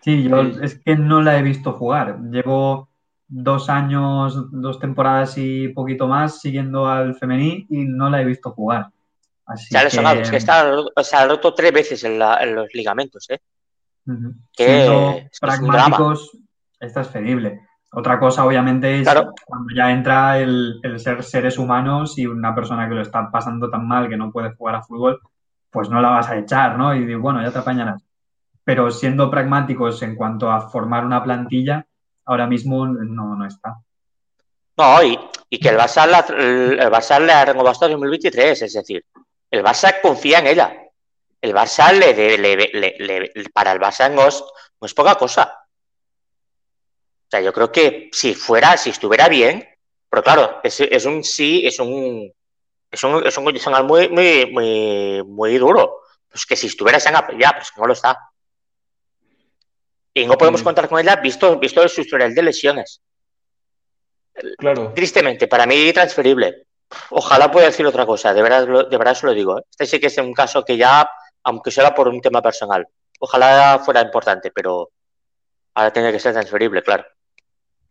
Sí, 0.02 0.24
yo 0.24 0.42
es 0.62 0.80
que 0.80 0.96
no 0.96 1.22
la 1.22 1.40
he 1.40 1.42
visto 1.42 1.74
jugar. 1.74 2.20
Llevo 2.32 2.90
dos 3.28 3.70
años, 3.70 4.36
dos 4.52 4.80
temporadas 4.80 5.38
y 5.38 5.70
poquito 5.70 6.08
más 6.08 6.40
siguiendo 6.40 6.88
al 6.88 7.16
femení 7.16 7.66
y 7.70 7.86
no 7.86 8.10
la 8.10 8.22
he 8.22 8.26
visto 8.26 8.52
jugar. 8.52 8.90
Así 9.46 9.68
se 9.68 9.78
ha 9.78 9.84
lesionado, 9.84 10.20
es 10.20 10.30
que 10.30 10.38
está, 10.38 10.70
se 11.02 11.16
ha 11.16 11.26
roto 11.26 11.54
tres 11.54 11.72
veces 11.72 12.04
en, 12.04 12.20
la, 12.20 12.44
en 12.44 12.56
los 12.56 12.74
ligamentos, 12.74 13.30
¿eh? 13.30 13.40
Que 14.56 15.30
pragmáticos, 15.40 16.38
es 16.80 16.94
transferible. 16.94 17.62
Otra 17.92 18.20
cosa, 18.20 18.46
obviamente, 18.46 19.00
es 19.00 19.08
cuando 19.46 19.74
ya 19.76 19.92
entra 19.92 20.40
el, 20.40 20.80
el, 20.84 21.00
ser 21.00 21.24
seres 21.24 21.58
humanos 21.58 22.18
y 22.18 22.26
una 22.26 22.54
persona 22.54 22.88
que 22.88 22.96
lo 22.96 23.02
está 23.02 23.32
pasando 23.32 23.70
tan 23.70 23.88
mal 23.88 24.10
que 24.10 24.18
no 24.18 24.32
puede 24.32 24.54
jugar 24.56 24.76
a 24.76 24.84
fútbol, 24.84 25.20
pues 25.72 25.90
no 25.90 26.02
la 26.02 26.10
vas 26.10 26.30
a 26.30 26.38
echar, 26.38 26.78
¿no? 26.78 26.94
Y 26.94 27.16
bueno, 27.16 27.42
ya 27.42 27.52
te 27.52 27.60
apañarás. 27.60 28.04
Pero 28.64 28.92
siendo 28.92 29.32
pragmáticos 29.32 30.02
en 30.02 30.16
cuanto 30.16 30.52
a 30.52 30.70
formar 30.70 31.06
una 31.06 31.24
plantilla, 31.24 31.86
ahora 32.26 32.48
mismo 32.48 32.86
no, 32.86 33.36
no 33.36 33.46
está. 33.46 33.78
No, 34.78 35.02
y, 35.02 35.18
y 35.50 35.60
que 35.60 35.70
el 35.70 35.78
Barça, 35.78 36.06
la, 36.06 36.20
el 36.30 36.92
Barça 36.92 37.70
hasta 37.70 37.88
2023, 37.88 38.62
es 38.62 38.74
decir, 38.74 39.04
el 39.50 39.64
Barça 39.64 39.96
confía 40.02 40.40
en 40.40 40.48
ella. 40.48 40.87
El 41.42 41.54
Barça 41.54 41.92
le, 41.94 42.14
le, 42.14 42.38
le, 42.38 43.50
para 43.54 43.72
el 43.72 43.80
Barça 43.80 44.12
no 44.12 44.28
es, 44.28 44.44
no 44.82 44.86
es 44.86 44.94
poca 44.94 45.16
cosa. 45.16 45.66
O 47.28 47.30
sea, 47.30 47.42
yo 47.42 47.54
creo 47.54 47.72
que 47.72 48.10
si 48.12 48.34
fuera, 48.34 48.78
si 48.78 48.90
estuviera 48.90 49.28
bien, 49.28 49.68
Pero 50.10 50.24
claro, 50.24 50.60
es, 50.64 50.80
es 50.80 51.06
un 51.06 51.24
sí, 51.24 51.66
es 51.66 51.80
un, 51.80 52.32
es 52.90 53.04
un, 53.04 53.26
es 53.28 53.38
un 53.38 53.44
condicional 53.44 53.84
muy, 53.84 54.08
muy, 54.10 54.46
muy, 54.52 55.24
muy 55.24 55.58
duro. 55.58 56.02
Pues 56.30 56.46
que 56.46 56.56
si 56.56 56.68
estuviera 56.68 56.98
ya, 57.00 57.26
pues 57.26 57.72
no 57.78 57.86
lo 57.86 57.94
está. 57.94 58.18
Y 60.14 60.26
no 60.26 60.38
podemos 60.38 60.64
contar 60.64 60.90
con 60.90 61.00
ella 61.00 61.18
visto, 61.18 61.58
visto 61.60 61.88
su 61.88 62.02
historial 62.02 62.34
de 62.34 62.42
lesiones. 62.42 63.02
Claro. 64.58 64.94
Tristemente, 64.94 65.48
para 65.48 65.66
mí 65.66 65.92
transferible. 65.94 66.68
Ojalá 67.10 67.52
pueda 67.52 67.68
decir 67.68 67.86
otra 67.86 68.06
cosa, 68.06 68.34
de 68.34 68.42
verdad, 68.42 68.88
de 68.90 68.98
verdad 68.98 69.14
se 69.14 69.26
lo 69.26 69.34
digo. 69.34 69.60
¿eh? 69.60 69.64
Este 69.70 69.86
sí 69.86 70.00
que 70.00 70.08
es 70.08 70.18
un 70.18 70.34
caso 70.34 70.64
que 70.64 70.78
ya, 70.78 71.08
aunque 71.44 71.72
sea 71.72 71.94
por 71.94 72.08
un 72.08 72.22
tema 72.22 72.42
personal, 72.42 72.88
ojalá 73.20 73.80
fuera 73.84 74.02
importante, 74.02 74.52
pero 74.52 74.92
ahora 75.74 75.92
tiene 75.94 76.12
que 76.12 76.20
ser 76.20 76.34
transferible, 76.34 76.82
claro. 76.84 77.06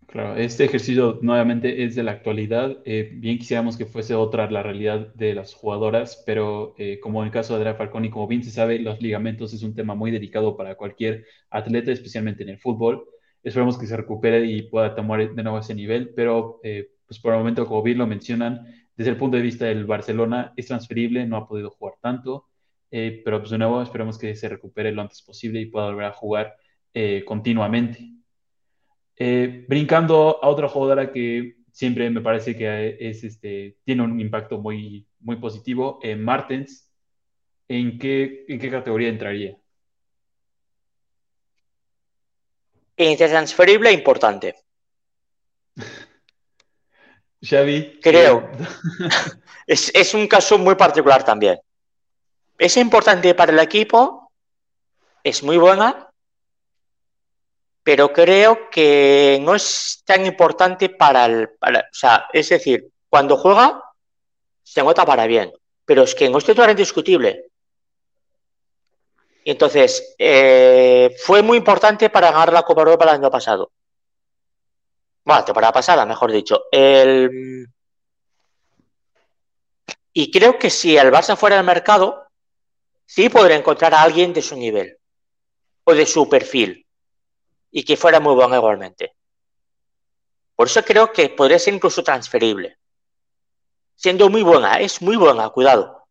Claro, 0.06 0.36
este 0.36 0.64
ejercicio 0.64 1.18
nuevamente 1.20 1.84
es 1.84 1.96
de 1.96 2.04
la 2.04 2.12
actualidad. 2.12 2.78
Eh, 2.84 3.10
bien 3.12 3.38
quisiéramos 3.38 3.76
que 3.76 3.86
fuese 3.86 4.14
otra 4.14 4.48
la 4.50 4.62
realidad 4.62 5.12
de 5.14 5.34
las 5.34 5.52
jugadoras, 5.52 6.22
pero 6.24 6.74
eh, 6.78 7.00
como 7.00 7.20
en 7.20 7.26
el 7.26 7.32
caso 7.32 7.52
de 7.52 7.58
Andrea 7.58 7.74
Falconi, 7.74 8.08
como 8.08 8.28
bien 8.28 8.44
se 8.44 8.50
sabe, 8.50 8.78
los 8.78 9.02
ligamentos 9.02 9.52
es 9.52 9.62
un 9.62 9.74
tema 9.74 9.94
muy 9.94 10.12
delicado 10.12 10.56
para 10.56 10.76
cualquier 10.76 11.26
atleta, 11.50 11.90
especialmente 11.90 12.44
en 12.44 12.50
el 12.50 12.58
fútbol. 12.58 13.04
Esperemos 13.42 13.76
que 13.76 13.86
se 13.86 13.96
recupere 13.96 14.46
y 14.46 14.62
pueda 14.62 14.94
tomar 14.94 15.34
de 15.34 15.42
nuevo 15.42 15.58
ese 15.58 15.74
nivel, 15.74 16.12
pero 16.14 16.60
eh, 16.62 16.88
pues 17.06 17.18
por 17.18 17.32
el 17.32 17.38
momento, 17.40 17.66
como 17.66 17.82
bien 17.82 17.98
lo 17.98 18.06
mencionan, 18.06 18.64
desde 18.96 19.10
el 19.10 19.16
punto 19.16 19.36
de 19.36 19.42
vista 19.42 19.66
del 19.66 19.86
Barcelona 19.86 20.52
es 20.56 20.66
transferible, 20.66 21.26
no 21.26 21.36
ha 21.36 21.48
podido 21.48 21.70
jugar 21.70 21.94
tanto, 22.00 22.46
pero 22.90 23.40
pues 23.40 23.50
de 23.50 23.58
nuevo 23.58 23.82
esperemos 23.82 24.18
que 24.18 24.34
se 24.34 24.48
recupere 24.48 24.92
lo 24.92 25.02
antes 25.02 25.22
posible 25.22 25.60
y 25.60 25.66
pueda 25.66 25.86
volver 25.86 26.06
a 26.06 26.12
jugar 26.12 26.56
continuamente. 27.24 28.16
Eh, 29.18 29.64
brincando 29.66 30.38
a 30.42 30.48
otra 30.48 30.68
jugadora 30.68 31.10
que 31.10 31.56
siempre 31.72 32.10
me 32.10 32.20
parece 32.20 32.54
que 32.56 32.96
es, 33.00 33.24
este, 33.24 33.78
tiene 33.84 34.02
un 34.02 34.20
impacto 34.20 34.58
muy, 34.58 35.08
muy 35.20 35.36
positivo, 35.36 35.98
eh, 36.02 36.16
Martens, 36.16 36.92
¿en 37.66 37.98
qué, 37.98 38.44
¿en 38.46 38.58
qué 38.58 38.70
categoría 38.70 39.08
entraría? 39.08 39.56
Intertransferible 42.98 43.88
e 43.90 43.94
importante. 43.94 44.54
Xavi. 47.42 48.00
Creo. 48.02 48.50
es, 49.66 49.90
es 49.94 50.14
un 50.14 50.26
caso 50.26 50.58
muy 50.58 50.74
particular 50.74 51.24
también. 51.24 51.58
Es 52.58 52.76
importante 52.76 53.34
para 53.34 53.52
el 53.52 53.58
equipo, 53.58 54.32
es 55.22 55.42
muy 55.42 55.58
buena, 55.58 56.10
pero 57.82 58.12
creo 58.12 58.70
que 58.70 59.38
no 59.42 59.54
es 59.54 60.02
tan 60.04 60.24
importante 60.26 60.88
para 60.88 61.26
el... 61.26 61.44
o 61.44 61.80
sea, 61.92 62.26
es 62.32 62.48
decir, 62.48 62.88
cuando 63.08 63.36
juega, 63.36 63.82
se 64.62 64.82
nota 64.82 65.04
para 65.04 65.26
bien, 65.26 65.52
pero 65.84 66.02
es 66.02 66.14
que 66.14 66.28
no 66.28 66.38
es 66.38 66.44
titular 66.44 66.70
indiscutible. 66.70 67.50
Entonces, 69.44 70.16
eh, 70.18 71.14
fue 71.22 71.42
muy 71.42 71.58
importante 71.58 72.10
para 72.10 72.32
ganar 72.32 72.52
la 72.52 72.64
Copa 72.64 72.80
Europa 72.80 73.04
el 73.04 73.10
año 73.10 73.30
pasado. 73.30 73.70
Bueno, 75.24 75.44
temporada 75.44 75.72
pasada, 75.72 76.04
mejor 76.06 76.32
dicho. 76.32 76.64
El... 76.72 77.68
Y 80.12 80.30
creo 80.32 80.58
que 80.58 80.70
si 80.70 80.96
el 80.96 81.12
Barça 81.12 81.36
fuera 81.36 81.58
al 81.58 81.64
mercado, 81.64 82.25
sí 83.06 83.28
podría 83.28 83.56
encontrar 83.56 83.94
a 83.94 84.02
alguien 84.02 84.32
de 84.32 84.42
su 84.42 84.56
nivel 84.56 84.98
o 85.84 85.94
de 85.94 86.04
su 86.04 86.28
perfil 86.28 86.84
y 87.70 87.84
que 87.84 87.96
fuera 87.96 88.20
muy 88.20 88.34
buena 88.34 88.56
igualmente. 88.56 89.14
Por 90.54 90.66
eso 90.66 90.82
creo 90.82 91.12
que 91.12 91.28
podría 91.28 91.58
ser 91.58 91.74
incluso 91.74 92.02
transferible. 92.02 92.78
Siendo 93.94 94.28
muy 94.28 94.42
buena, 94.42 94.80
es 94.80 95.00
muy 95.00 95.16
buena, 95.16 95.48
cuidado. 95.50 96.06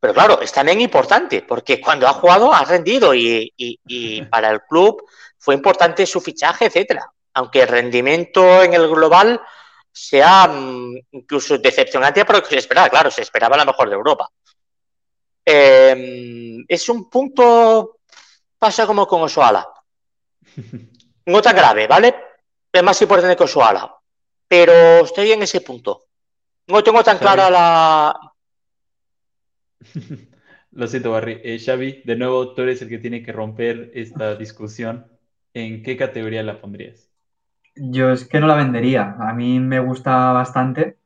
Pero 0.00 0.14
claro, 0.14 0.40
es 0.40 0.52
también 0.52 0.80
importante, 0.80 1.42
porque 1.42 1.80
cuando 1.80 2.06
ha 2.06 2.12
jugado 2.12 2.52
ha 2.52 2.64
rendido 2.64 3.14
y, 3.14 3.52
para 4.30 4.50
el 4.50 4.62
club 4.62 5.02
fue 5.38 5.54
importante 5.54 6.06
su 6.06 6.20
fichaje, 6.20 6.66
etcétera. 6.66 7.10
Aunque 7.34 7.62
el 7.62 7.68
rendimiento 7.68 8.62
en 8.62 8.74
el 8.74 8.88
global 8.88 9.40
sea 9.90 10.46
mm, 10.46 10.98
incluso 11.12 11.58
decepcionante 11.58 12.24
porque 12.24 12.50
se 12.50 12.58
esperaba, 12.58 12.88
claro, 12.88 13.10
se 13.10 13.22
esperaba 13.22 13.56
la 13.56 13.64
mejor 13.64 13.88
de 13.88 13.94
Europa. 13.94 14.30
Em, 15.50 16.62
es 16.68 16.90
un 16.90 17.08
punto, 17.08 18.00
pasa 18.58 18.86
como 18.86 19.06
con 19.06 19.22
Osoala. 19.22 19.66
No 21.24 21.42
tan 21.42 21.54
grave, 21.54 21.86
¿vale? 21.86 22.14
Es 22.72 22.82
más 22.82 23.02
importante 23.02 23.36
que 23.36 23.60
ala. 23.60 23.94
Pero 24.48 24.72
estoy 25.04 25.32
en 25.32 25.42
ese 25.42 25.60
punto. 25.60 26.06
No 26.68 26.82
tengo 26.82 27.04
tan 27.04 27.18
clara 27.18 27.50
la. 27.50 28.18
Lo 30.72 30.86
siento, 30.86 31.10
Barry. 31.10 31.42
Eh, 31.44 31.58
Xavi, 31.58 32.00
de 32.02 32.16
nuevo, 32.16 32.54
tú 32.54 32.62
eres 32.62 32.80
el 32.80 32.88
que 32.88 32.96
tiene 32.96 33.22
que 33.22 33.32
romper 33.32 33.90
esta 33.92 34.36
discusión. 34.44 35.06
¿En 35.52 35.82
qué 35.82 35.98
categoría 35.98 36.42
la 36.42 36.62
pondrías? 36.62 37.10
Yo 37.74 38.10
es 38.10 38.26
que 38.26 38.40
no 38.40 38.46
la 38.46 38.56
vendería. 38.56 39.16
A 39.20 39.34
mí 39.34 39.60
me 39.60 39.80
gusta 39.80 40.32
bastante 40.32 40.96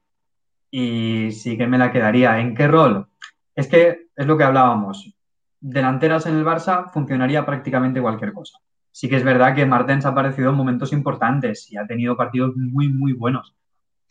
y 0.70 1.32
sí 1.32 1.58
que 1.58 1.66
me 1.66 1.78
la 1.78 1.90
quedaría. 1.90 2.38
¿En 2.38 2.54
qué 2.54 2.68
rol? 2.68 3.08
Es 3.56 3.66
que 3.66 4.01
es 4.22 4.28
lo 4.28 4.36
que 4.36 4.44
hablábamos. 4.44 5.14
Delanteras 5.60 6.26
en 6.26 6.36
el 6.36 6.44
Barça 6.44 6.90
funcionaría 6.90 7.46
prácticamente 7.46 8.00
cualquier 8.00 8.32
cosa 8.32 8.58
sí 8.92 9.08
que 9.08 9.16
es 9.16 9.24
verdad 9.24 9.54
que 9.54 9.66
Martens 9.66 10.04
ha 10.04 10.10
aparecido 10.10 10.50
en 10.50 10.56
momentos 10.56 10.92
importantes 10.92 11.72
y 11.72 11.78
ha 11.78 11.86
tenido 11.86 12.16
partidos 12.16 12.52
muy, 12.54 12.88
muy 12.88 13.14
buenos. 13.14 13.54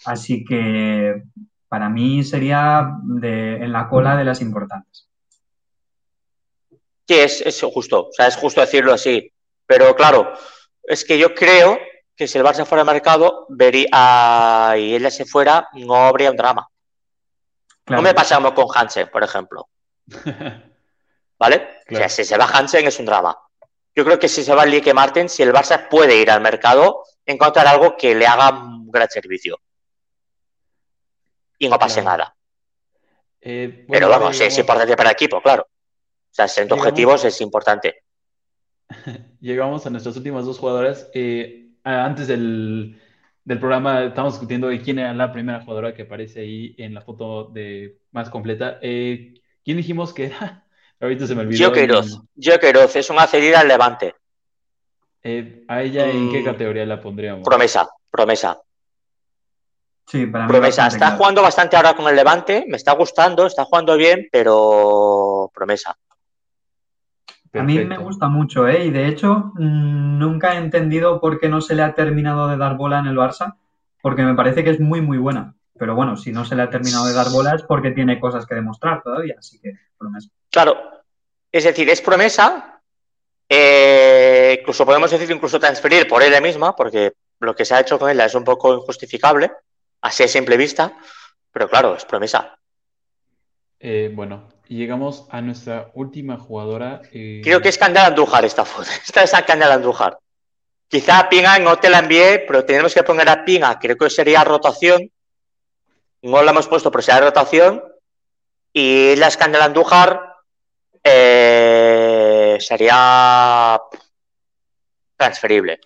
Así 0.04 0.44
que 0.44 1.24
para 1.70 1.88
mí 1.88 2.24
sería 2.24 2.98
en 3.22 3.72
la 3.72 3.88
cola 3.88 4.18
de 4.18 4.26
las 4.26 4.42
importantes. 4.42 5.08
Sí, 7.08 7.14
es, 7.16 7.62
justo, 7.74 8.08
o 8.08 8.12
sea, 8.12 8.28
es 8.28 8.36
justo 8.36 8.60
decirlo 8.60 8.94
así. 8.94 9.32
Pero 9.66 9.96
claro, 9.96 10.34
es 10.84 11.06
que 11.06 11.18
yo 11.18 11.34
creo 11.34 11.78
que 12.16 12.28
si 12.28 12.38
el 12.38 12.44
Barça 12.44 12.66
fuera 12.66 12.82
al 12.82 12.88
mercado 12.88 13.46
vería, 13.50 14.74
y 14.78 14.96
ella 14.96 15.12
se 15.12 15.26
fuera, 15.26 15.70
no 15.74 15.96
habría 15.96 16.32
un 16.32 16.38
drama. 16.38 16.68
No 17.88 18.02
me 18.02 18.14
pasamos 18.14 18.54
con 18.54 18.66
Hansen, 18.74 19.10
por 19.12 19.24
ejemplo. 19.24 19.68
¿Vale? 21.40 21.70
O 21.90 21.96
sea, 21.96 22.10
si 22.10 22.24
se 22.24 22.38
va 22.38 22.46
Hansen 22.46 22.86
es 22.86 23.00
un 23.00 23.06
drama. 23.06 23.38
Yo 23.96 24.06
creo 24.06 24.20
que 24.20 24.28
si 24.28 24.44
se 24.44 24.54
va 24.54 24.66
Lique 24.66 24.94
Martin, 24.94 25.28
si 25.28 25.44
el 25.44 25.52
Barça 25.52 25.90
puede 25.90 26.16
ir 26.16 26.30
al 26.30 26.42
mercado, 26.42 27.04
encontrar 27.26 27.68
algo 27.68 27.98
que 27.98 28.16
le 28.16 28.26
haga 28.26 28.50
un 28.50 28.90
gran 28.90 29.10
servicio. 29.10 29.60
Y 31.58 31.68
no 31.68 31.78
pase 31.78 32.02
nada. 32.02 32.36
Eh, 33.42 33.86
Pero 33.90 34.08
vamos, 34.08 34.40
es 34.40 34.58
importante 34.58 34.96
para 34.96 35.10
el 35.10 35.14
equipo, 35.14 35.42
claro. 35.42 35.64
O 35.64 36.34
sea, 36.34 36.48
siendo 36.48 36.76
objetivos 36.76 37.26
es 37.26 37.42
importante. 37.42 38.04
Llegamos 39.42 39.86
a 39.86 39.90
nuestras 39.90 40.16
últimas 40.16 40.46
dos 40.46 40.60
jugadoras. 40.60 41.10
Eh, 41.14 41.72
antes 41.84 42.28
del, 42.28 43.00
programa 43.46 44.06
estamos 44.06 44.34
discutiendo 44.34 44.68
de 44.68 44.82
quién 44.82 45.00
era 45.00 45.14
la 45.14 45.32
primera 45.34 45.62
jugadora 45.62 45.94
que 45.94 46.04
aparece 46.04 46.42
ahí 46.42 46.76
en 46.78 46.94
la 46.94 47.02
foto 47.02 47.46
de 47.46 48.00
más 48.12 48.30
completa. 48.30 48.80
Eh, 48.82 49.41
¿Quién 49.64 49.78
dijimos 49.78 50.14
que 50.14 50.28
era? 50.28 50.66
Ahorita 51.00 51.26
se 51.28 51.36
me 51.36 51.42
olvidó. 51.42 51.58
Yo 52.36 52.60
Queiroz, 52.60 52.96
es 52.96 53.10
una 53.10 53.28
cedida 53.28 53.60
al 53.60 53.68
Levante. 53.68 54.16
Eh, 55.24 55.66
¿A 55.68 55.82
ella 55.82 56.10
en 56.10 56.32
qué 56.32 56.42
mm. 56.42 56.46
categoría 56.46 56.86
la 56.86 57.02
pondríamos? 57.02 57.44
Promesa, 57.44 57.88
promesa. 58.10 58.60
Sí, 60.08 60.26
para 60.26 60.46
mí 60.46 60.50
promesa. 60.52 60.88
Está 60.88 61.12
jugando 61.12 61.42
bastante 61.42 61.76
ahora 61.76 61.96
con 61.96 62.08
el 62.08 62.16
Levante, 62.16 62.66
me 62.68 62.78
está 62.78 62.94
gustando, 62.94 63.46
está 63.46 63.66
jugando 63.66 63.96
bien, 63.98 64.28
pero 64.32 65.52
promesa. 65.54 65.96
A 67.54 67.64
mí 67.64 67.84
me 67.84 67.98
gusta 67.98 68.28
mucho, 68.28 68.68
¿eh? 68.68 68.86
Y 68.86 68.92
de 68.92 69.08
hecho, 69.08 69.52
mm, 69.56 70.18
nunca 70.18 70.54
he 70.54 70.58
entendido 70.58 71.20
por 71.20 71.40
qué 71.40 71.50
no 71.50 71.62
se 71.62 71.76
le 71.76 71.84
ha 71.84 71.94
terminado 71.94 72.48
de 72.48 72.58
dar 72.58 72.78
bola 72.78 73.00
en 73.00 73.08
el 73.08 73.18
Barça, 73.18 73.56
porque 74.02 74.24
me 74.24 74.36
parece 74.36 74.64
que 74.64 74.70
es 74.70 74.80
muy, 74.80 75.02
muy 75.02 75.18
buena. 75.18 75.56
Pero 75.82 75.96
bueno, 75.96 76.16
si 76.16 76.32
no 76.32 76.46
se 76.46 76.54
le 76.54 76.62
ha 76.62 76.70
terminado 76.70 77.08
de 77.08 77.14
dar 77.14 77.32
bola 77.32 77.56
es 77.56 77.64
porque 77.64 77.90
tiene 77.90 78.20
cosas 78.20 78.46
que 78.46 78.54
demostrar 78.54 79.02
todavía, 79.02 79.34
así 79.40 79.60
que 79.60 79.74
promesa. 79.98 80.30
Claro, 80.52 80.78
es 81.52 81.64
decir, 81.64 81.90
es 81.90 82.02
promesa, 82.02 82.80
eh, 83.50 84.58
incluso 84.60 84.86
podemos 84.86 85.10
decir 85.10 85.32
incluso 85.32 85.60
transferir 85.60 86.08
por 86.08 86.22
ella 86.22 86.40
misma, 86.40 86.76
porque 86.76 87.14
lo 87.40 87.56
que 87.56 87.66
se 87.66 87.74
ha 87.74 87.80
hecho 87.80 87.98
con 87.98 88.12
ella 88.12 88.26
es 88.26 88.36
un 88.36 88.44
poco 88.44 88.76
injustificable, 88.76 89.52
así 90.02 90.22
a 90.22 90.28
simple 90.28 90.56
vista, 90.56 90.96
pero 91.52 91.68
claro, 91.68 91.96
es 91.96 92.06
promesa. 92.06 92.60
Eh, 93.80 94.12
bueno, 94.14 94.50
y 94.68 94.78
llegamos 94.78 95.26
a 95.32 95.42
nuestra 95.42 95.90
última 95.96 96.38
jugadora. 96.38 97.02
Eh, 97.12 97.42
Creo 97.44 97.60
que 97.60 97.70
es 97.70 97.80
Candela 97.80 98.06
Andújar 98.06 98.46
esta 98.46 98.66
foto. 98.66 98.88
Esta 99.04 99.24
es 99.24 99.32
Candela 99.48 99.74
Andújar. 99.74 100.20
Quizá 100.88 101.18
a 101.18 101.28
Pinga 101.28 101.58
no 101.58 101.80
te 101.80 101.90
la 101.90 101.98
envié, 101.98 102.46
pero 102.46 102.64
tenemos 102.66 102.94
que 102.94 103.02
poner 103.02 103.28
a 103.30 103.44
Pinga, 103.44 103.80
creo 103.80 103.98
que 103.98 104.12
sería 104.12 104.44
rotación, 104.44 105.10
no 106.22 106.44
la 106.44 106.52
hemos 106.52 106.68
puesto 106.68 106.92
por 106.92 107.04
ser 107.04 107.24
rotación. 107.24 107.84
Y 108.74 109.16
la 109.18 109.28
Escandela 109.28 109.66
Andújar 109.66 110.36
eh, 111.04 112.58
sería 112.60 113.82
transferible. 115.18 115.80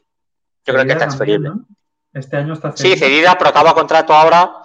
Yo 0.65 0.73
creo 0.73 0.85
que 0.85 0.95
transferible. 0.95 1.51
Este 2.13 2.37
año 2.37 2.53
está 2.53 2.75
Sí, 2.75 2.95
cedida, 2.95 3.37
pero 3.37 3.49
acaba 3.49 3.73
contrato 3.73 4.13
ahora. 4.13 4.61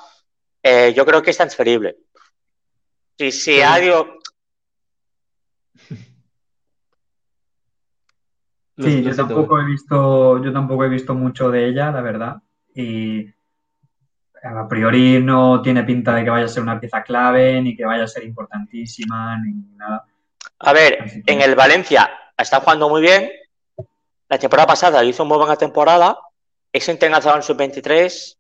Eh, 0.63 0.93
yo 0.95 1.05
creo 1.07 1.23
que 1.23 1.31
es 1.31 1.37
transferible. 1.37 1.97
Si, 3.19 3.33
si 3.33 3.61
Sí, 8.79 9.03
lo 9.03 9.11
yo 9.11 9.17
tampoco 9.17 9.61
he 9.61 9.65
visto, 9.65 10.43
yo 10.43 10.53
tampoco 10.53 10.85
he 10.85 10.89
visto 10.89 11.15
mucho 11.15 11.51
de 11.51 11.67
ella, 11.69 11.91
la 11.91 12.01
verdad. 12.01 12.37
Y 12.75 13.27
a 14.43 14.69
priori 14.69 15.23
no 15.23 15.61
tiene 15.61 15.85
pinta 15.85 16.15
de 16.15 16.25
que 16.25 16.31
vaya 16.31 16.47
a 16.47 16.49
ser 16.49 16.63
una 16.63 16.81
pieza 16.81 17.03
clave, 17.03 17.61
ni 17.61 17.77
que 17.77 17.85
vaya 17.85 18.05
a 18.05 18.09
ser 18.09 18.25
importantísima, 18.25 19.39
ni 19.39 19.55
nada. 19.77 20.05
A 20.61 20.73
ver, 20.73 21.23
en 21.27 21.41
el 21.41 21.55
Valencia 21.55 22.11
está 22.37 22.61
jugando 22.61 22.89
muy 22.89 23.03
bien. 23.03 23.31
La 24.29 24.39
temporada 24.39 24.67
pasada 24.67 25.05
hizo 25.05 25.25
muy 25.25 25.39
buena 25.39 25.57
temporada. 25.57 26.19
Es 26.73 26.89
internacional 26.89 27.39
en 27.39 27.43
sub-23. 27.43 28.37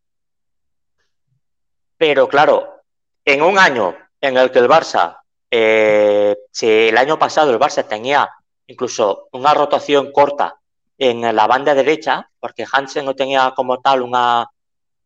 Pero 1.96 2.28
claro, 2.28 2.82
en 3.24 3.42
un 3.42 3.58
año 3.58 3.94
en 4.20 4.36
el 4.36 4.50
que 4.50 4.58
el 4.58 4.68
Barça, 4.68 5.18
eh, 5.50 6.36
si 6.50 6.88
el 6.88 6.96
año 6.96 7.18
pasado 7.18 7.50
el 7.50 7.58
Barça 7.58 7.86
tenía 7.86 8.30
incluso 8.66 9.28
una 9.32 9.52
rotación 9.52 10.12
corta 10.12 10.56
en 10.96 11.34
la 11.34 11.46
banda 11.46 11.74
derecha, 11.74 12.30
porque 12.38 12.66
Hansen 12.70 13.04
no 13.04 13.14
tenía 13.14 13.52
como 13.56 13.80
tal 13.80 14.02
una, 14.02 14.46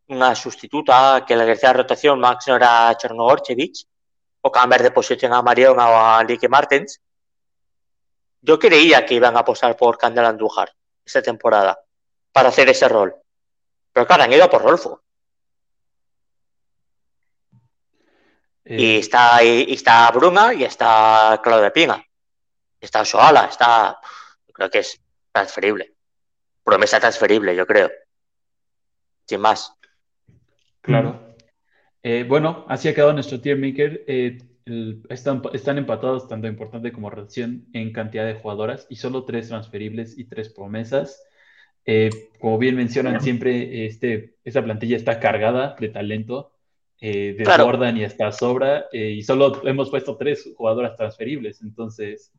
una 0.09 0.35
sustituta 0.35 1.25
que 1.27 1.37
le 1.37 1.51
hacía 1.51 1.73
rotación, 1.73 2.21
Max 2.21 2.49
no 2.49 2.57
era 2.57 2.95
Chernogorchevich, 2.97 3.87
o 4.43 4.53
cambiar 4.53 4.83
de 4.83 4.91
posición 4.91 5.33
a 5.33 5.43
Marion 5.43 5.79
o 5.79 5.83
a 5.83 6.23
Lique 6.23 6.49
Martens. 6.49 7.01
Yo 8.43 8.59
creía 8.59 9.07
que 9.07 9.15
iban 9.15 9.37
a 9.37 9.41
apostar 9.41 9.75
por 9.77 9.97
Candela 9.97 10.29
Andújar 10.29 10.75
esta 11.05 11.23
temporada 11.23 11.79
para 12.31 12.51
hacer 12.51 12.69
ese 12.69 12.89
rol. 12.89 13.15
Pero 13.93 14.07
claro, 14.07 14.25
han 14.25 14.33
ido 14.33 14.45
a 14.45 14.51
por 14.51 14.63
Rolfo. 14.63 15.03
Y 18.67 18.97
Eh, 18.97 18.99
está, 18.99 19.43
y, 19.43 19.65
y 19.69 19.75
está 19.75 20.11
Bruna 20.11 20.53
y 20.53 20.65
está 20.65 21.41
Claudio 21.43 21.73
Pina. 21.73 22.05
Está 22.81 23.05
Soala, 23.05 23.47
está. 23.47 23.99
Creo 24.53 24.71
que 24.71 24.81
es 24.81 25.01
transferible. 25.33 25.95
Promesa 26.63 27.01
transferible, 27.01 27.55
yo 27.57 27.67
creo. 27.67 27.91
Sin 29.27 29.41
más. 29.41 29.73
Claro. 30.85 31.35
Eh, 32.03 32.25
bueno, 32.29 32.67
así 32.69 32.89
ha 32.89 32.95
quedado 32.95 33.15
nuestro 33.15 33.41
tier 33.41 33.57
maker. 33.57 34.05
Eh, 34.07 34.39
el- 34.67 35.03
están, 35.09 35.43
están 35.55 35.79
empatados 35.79 36.29
tanto 36.29 36.47
importante 36.47 36.93
como 36.93 37.09
relación 37.11 37.65
en 37.73 37.93
cantidad 37.93 38.27
de 38.27 38.35
jugadoras 38.35 38.87
y 38.91 38.97
solo 38.97 39.25
tres 39.25 39.49
transferibles 39.49 40.19
y 40.19 40.25
tres 40.25 40.51
promesas. 40.51 41.23
Eh, 41.87 42.11
como 42.39 42.59
bien 42.59 42.77
mencionan, 42.77 43.21
siempre 43.21 43.87
este, 43.87 44.37
esta 44.45 44.63
plantilla 44.63 44.97
está 44.97 45.19
cargada 45.21 45.75
de 45.79 45.89
talento, 45.89 46.53
eh, 47.01 47.35
Claro. 47.43 47.65
desbordan 47.65 47.97
y 47.97 48.05
hasta 48.05 48.31
sobra, 48.33 48.87
y 48.93 49.23
solo 49.23 49.67
hemos 49.67 49.91
puesto 49.91 50.17
tres 50.17 50.51
jugadoras 50.57 50.97
transferibles, 50.97 51.61
entonces... 51.63 52.31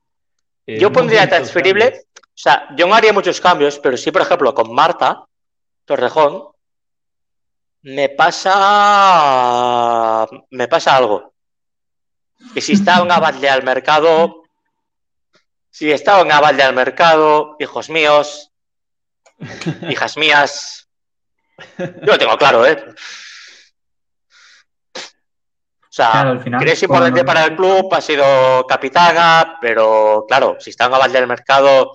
Yo 0.67 0.91
pondría 0.91 1.29
transferible. 1.29 1.83
cambios. 1.85 2.05
O 2.15 2.37
sea, 2.37 2.67
yo 2.75 2.87
no 2.87 2.95
haría 2.95 3.13
muchos 3.13 3.39
cambios, 3.39 3.77
pero 3.77 3.97
sí, 3.97 4.09
por 4.09 4.23
ejemplo, 4.23 4.51
con 4.55 4.73
Marta 4.73 5.23
Torrejón, 5.85 6.54
me 7.85 8.09
pasa. 8.09 8.51
Me 10.49 10.67
pasa 10.67 10.97
algo. 10.97 11.33
Que 12.53 12.59
si 12.61 12.73
está 12.73 13.01
una 13.01 13.19
balde 13.19 13.49
al 13.49 13.63
mercado. 13.63 14.43
Si 15.69 15.91
está 15.91 16.21
una 16.21 16.39
balde 16.39 16.63
al 16.63 16.73
mercado, 16.73 17.55
hijos 17.59 17.89
míos, 17.89 18.51
hijas 19.89 20.17
mías. 20.17 20.89
Yo 21.77 22.13
lo 22.13 22.17
tengo 22.17 22.37
claro, 22.37 22.65
¿eh? 22.65 22.83
O 24.95 25.01
sea, 25.89 26.11
Claro, 26.11 26.31
al 26.31 26.41
final, 26.41 26.63
que 26.63 26.71
es 26.71 26.81
importante 26.81 27.23
para 27.23 27.45
el 27.45 27.55
club, 27.55 27.93
ha 27.93 28.01
sido 28.01 28.65
capitana, 28.67 29.57
pero 29.61 30.25
claro, 30.27 30.57
si 30.59 30.69
está 30.69 30.85
en 30.85 30.93
Avalde 30.93 31.19
del 31.19 31.27
mercado, 31.27 31.91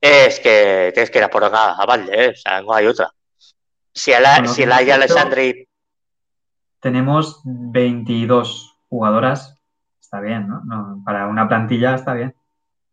es 0.00 0.40
que 0.40 0.90
tienes 0.92 1.10
que 1.10 1.18
ir 1.18 1.24
a 1.24 1.30
por 1.30 1.44
una 1.44 1.74
Avalde, 1.74 2.24
¿eh? 2.24 2.30
O 2.30 2.36
sea, 2.36 2.60
no 2.60 2.74
hay 2.74 2.86
otra. 2.86 3.12
Si 4.00 4.12
el, 4.12 4.22
Bueno, 4.24 4.48
si 4.48 4.62
el 4.62 4.72
Aya 4.72 4.98
Tenemos 6.80 7.42
22 7.44 8.76
jugadoras. 8.88 9.60
Está 10.00 10.20
bien, 10.20 10.48
¿no? 10.48 10.62
No, 10.64 11.02
Para 11.04 11.26
una 11.26 11.46
plantilla 11.46 11.96
está 11.96 12.14
bien. 12.14 12.34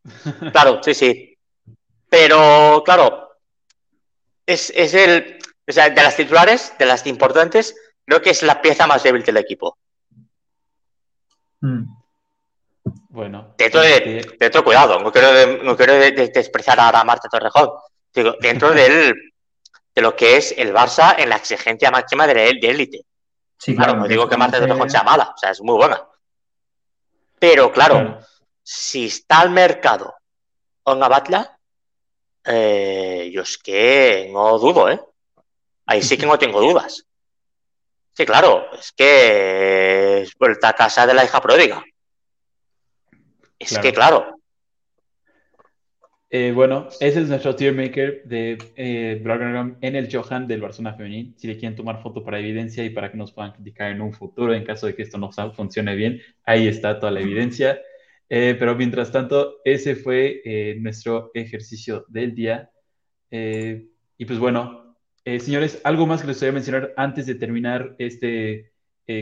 claro, 0.52 0.84
sí, 0.84 0.94
sí. 0.94 1.38
Pero, 2.10 2.84
claro, 2.86 3.30
es, 4.46 4.70
es 4.76 4.94
el, 4.94 5.40
o 5.66 5.72
sea, 5.72 5.90
de 5.90 6.04
las 6.04 6.18
titulares, 6.18 6.74
de 6.78 6.86
las 6.86 7.08
importantes, 7.08 7.74
creo 8.06 8.22
que 8.22 8.32
es 8.32 8.44
la 8.44 8.62
pieza 8.62 8.86
más 8.86 9.04
débil 9.04 9.24
del 9.24 9.38
equipo. 9.38 9.78
Mm. 11.62 11.84
Bueno, 13.10 13.56
Dentro 13.58 13.80
de, 13.80 14.36
dentro, 14.38 14.62
cuidado, 14.64 15.00
no 15.00 15.10
quiero, 15.12 15.64
no 15.64 15.76
quiero 15.78 15.94
de- 15.94 16.12
de- 16.12 16.28
despreciar 16.30 16.80
ahora 16.82 17.00
a 17.00 17.06
Marta 17.06 17.30
Torrejón. 17.30 17.70
Digo, 18.14 18.36
dentro 18.42 18.72
del, 18.74 19.16
de 19.98 20.04
lo 20.04 20.16
que 20.16 20.38
es 20.38 20.54
el 20.56 20.72
Barça 20.76 21.16
en 21.18 21.28
la 21.30 21.38
exigencia 21.38 21.90
máxima 21.90 22.28
de 22.28 22.36
de 22.36 22.70
élite. 22.70 23.02
Sí, 23.58 23.74
Claro, 23.76 23.94
claro. 23.94 24.02
no 24.04 24.08
digo 24.08 24.30
que 24.30 24.38
Marta 24.38 24.58
eso 24.58 24.68
Torrejón 24.68 24.92
sea 24.92 25.02
mala, 25.02 25.34
o 25.36 25.38
sea, 25.40 25.50
es 25.50 25.60
muy 25.60 25.76
buena. 25.76 26.00
Pero 27.40 27.72
claro, 27.72 27.96
claro. 27.96 28.20
si 28.62 29.08
está 29.08 29.40
al 29.40 29.50
mercado 29.50 30.14
una 30.86 31.08
Batla, 31.08 31.58
eh, 32.46 33.32
yo 33.34 33.42
es 33.42 33.58
que 33.58 34.30
no 34.32 34.60
dudo, 34.60 34.88
¿eh? 34.88 35.02
Ahí 35.88 36.04
sí 36.04 36.16
que 36.16 36.28
no 36.28 36.38
tengo 36.38 36.62
dudas. 36.62 37.04
Sí, 38.14 38.24
claro, 38.24 38.72
es 38.74 38.92
que 38.92 40.22
es 40.22 40.36
vuelta 40.38 40.70
a 40.70 40.74
casa 40.76 41.08
de 41.08 41.16
la 41.16 41.26
hija 41.26 41.42
pródiga. 41.42 41.84
Es 43.58 43.70
Claro. 43.70 43.82
que, 43.82 43.94
claro, 43.94 44.37
Eh, 46.30 46.52
bueno, 46.54 46.90
ese 47.00 47.22
es 47.22 47.30
nuestro 47.30 47.56
tier 47.56 47.74
maker 47.74 48.24
de 48.26 48.58
eh, 48.76 49.24
en 49.82 49.96
el 49.96 50.10
Johan 50.14 50.46
del 50.46 50.62
Barcelona 50.62 50.96
Femenil. 50.96 51.34
Si 51.38 51.48
le 51.48 51.58
quieren 51.58 51.76
tomar 51.76 52.02
foto 52.02 52.24
para 52.24 52.40
evidencia 52.40 52.84
y 52.84 52.90
para 52.90 53.10
que 53.10 53.18
nos 53.18 53.32
puedan 53.32 53.54
criticar 53.54 53.92
en 53.92 54.02
un 54.02 54.12
futuro 54.14 54.54
en 54.54 54.66
caso 54.66 54.88
de 54.88 54.96
que 54.96 55.04
esto 55.04 55.18
no 55.18 55.32
funcione 55.54 55.96
bien, 55.96 56.22
ahí 56.44 56.68
está 56.68 57.00
toda 57.00 57.12
la 57.14 57.22
evidencia. 57.22 57.80
Eh, 58.30 58.58
pero 58.60 58.76
mientras 58.76 59.12
tanto, 59.12 59.62
ese 59.64 59.96
fue 59.96 60.42
eh, 60.44 60.76
nuestro 60.80 61.32
ejercicio 61.34 62.06
del 62.10 62.36
día. 62.36 62.72
Y 63.30 64.26
pues 64.26 64.40
bueno, 64.40 64.98
señores, 65.26 65.82
algo 65.84 66.08
más 66.08 66.22
que 66.22 66.28
les 66.28 66.40
voy 66.40 66.50
a 66.50 66.52
mencionar 66.54 66.94
antes 66.98 67.26
de 67.26 67.36
terminar 67.36 67.96
este 68.00 68.72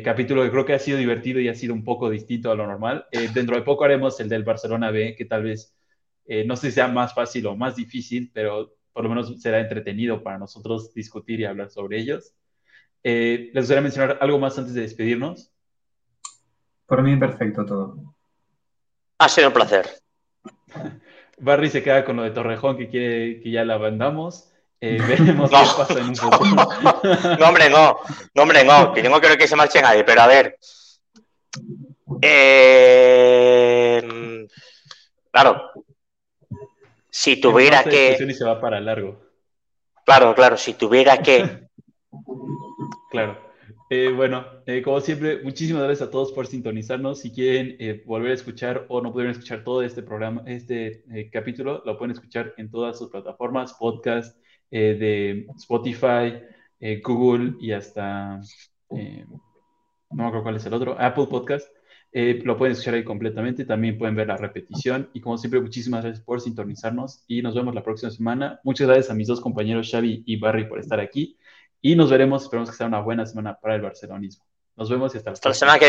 capítulo 0.03 0.43
que 0.43 0.51
creo 0.51 0.65
que 0.65 0.73
ha 0.73 0.79
sido 0.79 0.97
divertido 0.97 1.39
y 1.39 1.47
ha 1.49 1.55
sido 1.55 1.73
un 1.73 1.83
poco 1.83 2.09
distinto 2.09 2.51
a 2.51 2.55
lo 2.55 2.65
normal. 2.67 3.05
Dentro 3.33 3.55
de 3.55 3.63
poco 3.63 3.83
haremos 3.83 4.19
el 4.19 4.29
del 4.29 4.43
Barcelona 4.43 4.91
B, 4.91 5.15
que 5.15 5.25
tal 5.25 5.43
vez 5.43 5.74
eh, 6.27 6.43
no 6.45 6.55
sé 6.55 6.67
si 6.69 6.73
sea 6.75 6.87
más 6.87 7.13
fácil 7.13 7.45
o 7.47 7.55
más 7.55 7.75
difícil, 7.75 8.31
pero 8.33 8.73
por 8.93 9.03
lo 9.03 9.09
menos 9.09 9.41
será 9.41 9.59
entretenido 9.59 10.23
para 10.23 10.37
nosotros 10.37 10.93
discutir 10.93 11.39
y 11.39 11.45
hablar 11.45 11.69
sobre 11.69 11.99
ellos. 11.99 12.33
Eh, 13.03 13.51
¿Les 13.53 13.63
gustaría 13.63 13.81
mencionar 13.81 14.17
algo 14.21 14.39
más 14.39 14.57
antes 14.57 14.73
de 14.73 14.81
despedirnos? 14.81 15.51
Por 16.87 17.01
mí, 17.03 17.15
perfecto 17.17 17.65
todo. 17.65 18.15
ha 19.19 19.29
sido 19.29 19.47
un 19.49 19.53
placer. 19.53 19.87
Barry 21.37 21.69
se 21.69 21.83
queda 21.83 22.05
con 22.05 22.15
lo 22.15 22.23
de 22.23 22.31
Torrejón, 22.31 22.77
que 22.77 22.87
quiere 22.89 23.41
que 23.41 23.51
ya 23.51 23.65
la 23.65 23.77
vendamos. 23.77 24.51
Eh, 24.81 24.97
veremos 25.07 25.51
No. 25.51 25.59
qué 25.59 25.69
pasa 25.77 25.99
en 25.99 26.09
un 26.09 26.15
futuro. 26.15 26.55
No, 27.39 27.47
hombre, 27.47 27.69
no. 27.69 27.97
No, 28.33 28.41
hombre, 28.43 28.63
no. 28.63 28.93
Que 28.93 29.03
yo 29.03 29.09
no 29.09 29.19
creo 29.19 29.37
que 29.37 29.47
se 29.47 29.55
marche 29.55 29.81
nadie, 29.81 30.03
pero 30.03 30.21
a 30.21 30.27
ver. 30.27 30.57
Eh, 32.77 34.47
claro. 35.31 35.71
Si 37.17 37.39
tuviera 37.39 37.81
que. 37.81 38.17
Y 38.19 38.33
se 38.33 38.43
va 38.43 38.59
para 38.59 38.81
largo. 38.81 39.21
Claro, 40.05 40.35
claro. 40.35 40.57
Si 40.57 40.73
tuviera 40.73 41.17
que. 41.19 41.65
Claro. 43.09 43.39
Eh, 43.89 44.11
bueno, 44.13 44.45
eh, 44.65 44.81
como 44.81 44.99
siempre, 44.99 45.41
muchísimas 45.41 45.83
gracias 45.83 46.09
a 46.09 46.11
todos 46.11 46.33
por 46.33 46.47
sintonizarnos. 46.47 47.21
Si 47.21 47.31
quieren 47.31 47.77
eh, 47.79 48.03
volver 48.05 48.31
a 48.31 48.33
escuchar 48.33 48.85
o 48.89 48.99
no 48.99 49.13
pudieron 49.13 49.31
escuchar 49.31 49.63
todo 49.63 49.81
este 49.81 50.03
programa, 50.03 50.43
este 50.45 51.05
capítulo, 51.31 51.81
lo 51.85 51.97
pueden 51.97 52.11
escuchar 52.11 52.53
en 52.57 52.69
todas 52.69 52.97
sus 52.97 53.09
plataformas, 53.09 53.73
podcast 53.75 54.37
de 54.69 55.47
Spotify, 55.55 56.41
Google 57.01 57.53
y 57.61 57.71
hasta, 57.71 58.41
no 58.89 59.29
me 60.09 60.25
acuerdo 60.25 60.43
cuál 60.43 60.57
es 60.57 60.65
el 60.65 60.73
otro, 60.73 60.97
Apple 60.99 61.27
Podcast. 61.27 61.74
Eh, 62.17 62.39
lo 62.45 62.57
pueden 62.57 62.71
escuchar 62.71 62.93
ahí 62.93 63.03
completamente. 63.03 63.65
También 63.65 63.97
pueden 63.97 64.15
ver 64.15 64.27
la 64.27 64.37
repetición. 64.37 65.09
Y 65.11 65.19
como 65.19 65.37
siempre, 65.37 65.59
muchísimas 65.59 66.01
gracias 66.05 66.23
por 66.23 66.39
sintonizarnos 66.39 67.25
y 67.27 67.41
nos 67.41 67.53
vemos 67.55 67.75
la 67.75 67.83
próxima 67.83 68.09
semana. 68.09 68.61
Muchas 68.63 68.87
gracias 68.87 69.09
a 69.09 69.13
mis 69.13 69.27
dos 69.27 69.41
compañeros, 69.41 69.89
Xavi 69.91 70.23
y 70.25 70.37
Barry, 70.37 70.63
por 70.69 70.79
estar 70.79 70.97
aquí. 71.01 71.35
Y 71.81 71.93
nos 71.97 72.09
veremos, 72.09 72.43
esperemos 72.43 72.69
que 72.71 72.77
sea 72.77 72.87
una 72.87 73.01
buena 73.01 73.25
semana 73.25 73.59
para 73.59 73.75
el 73.75 73.81
barcelonismo. 73.81 74.45
Nos 74.77 74.89
vemos 74.89 75.13
y 75.13 75.17
hasta 75.17 75.29
la 75.29 75.33
Hasta 75.33 75.43
próxima. 75.49 75.59
semana 75.67 75.79
que 75.79 75.83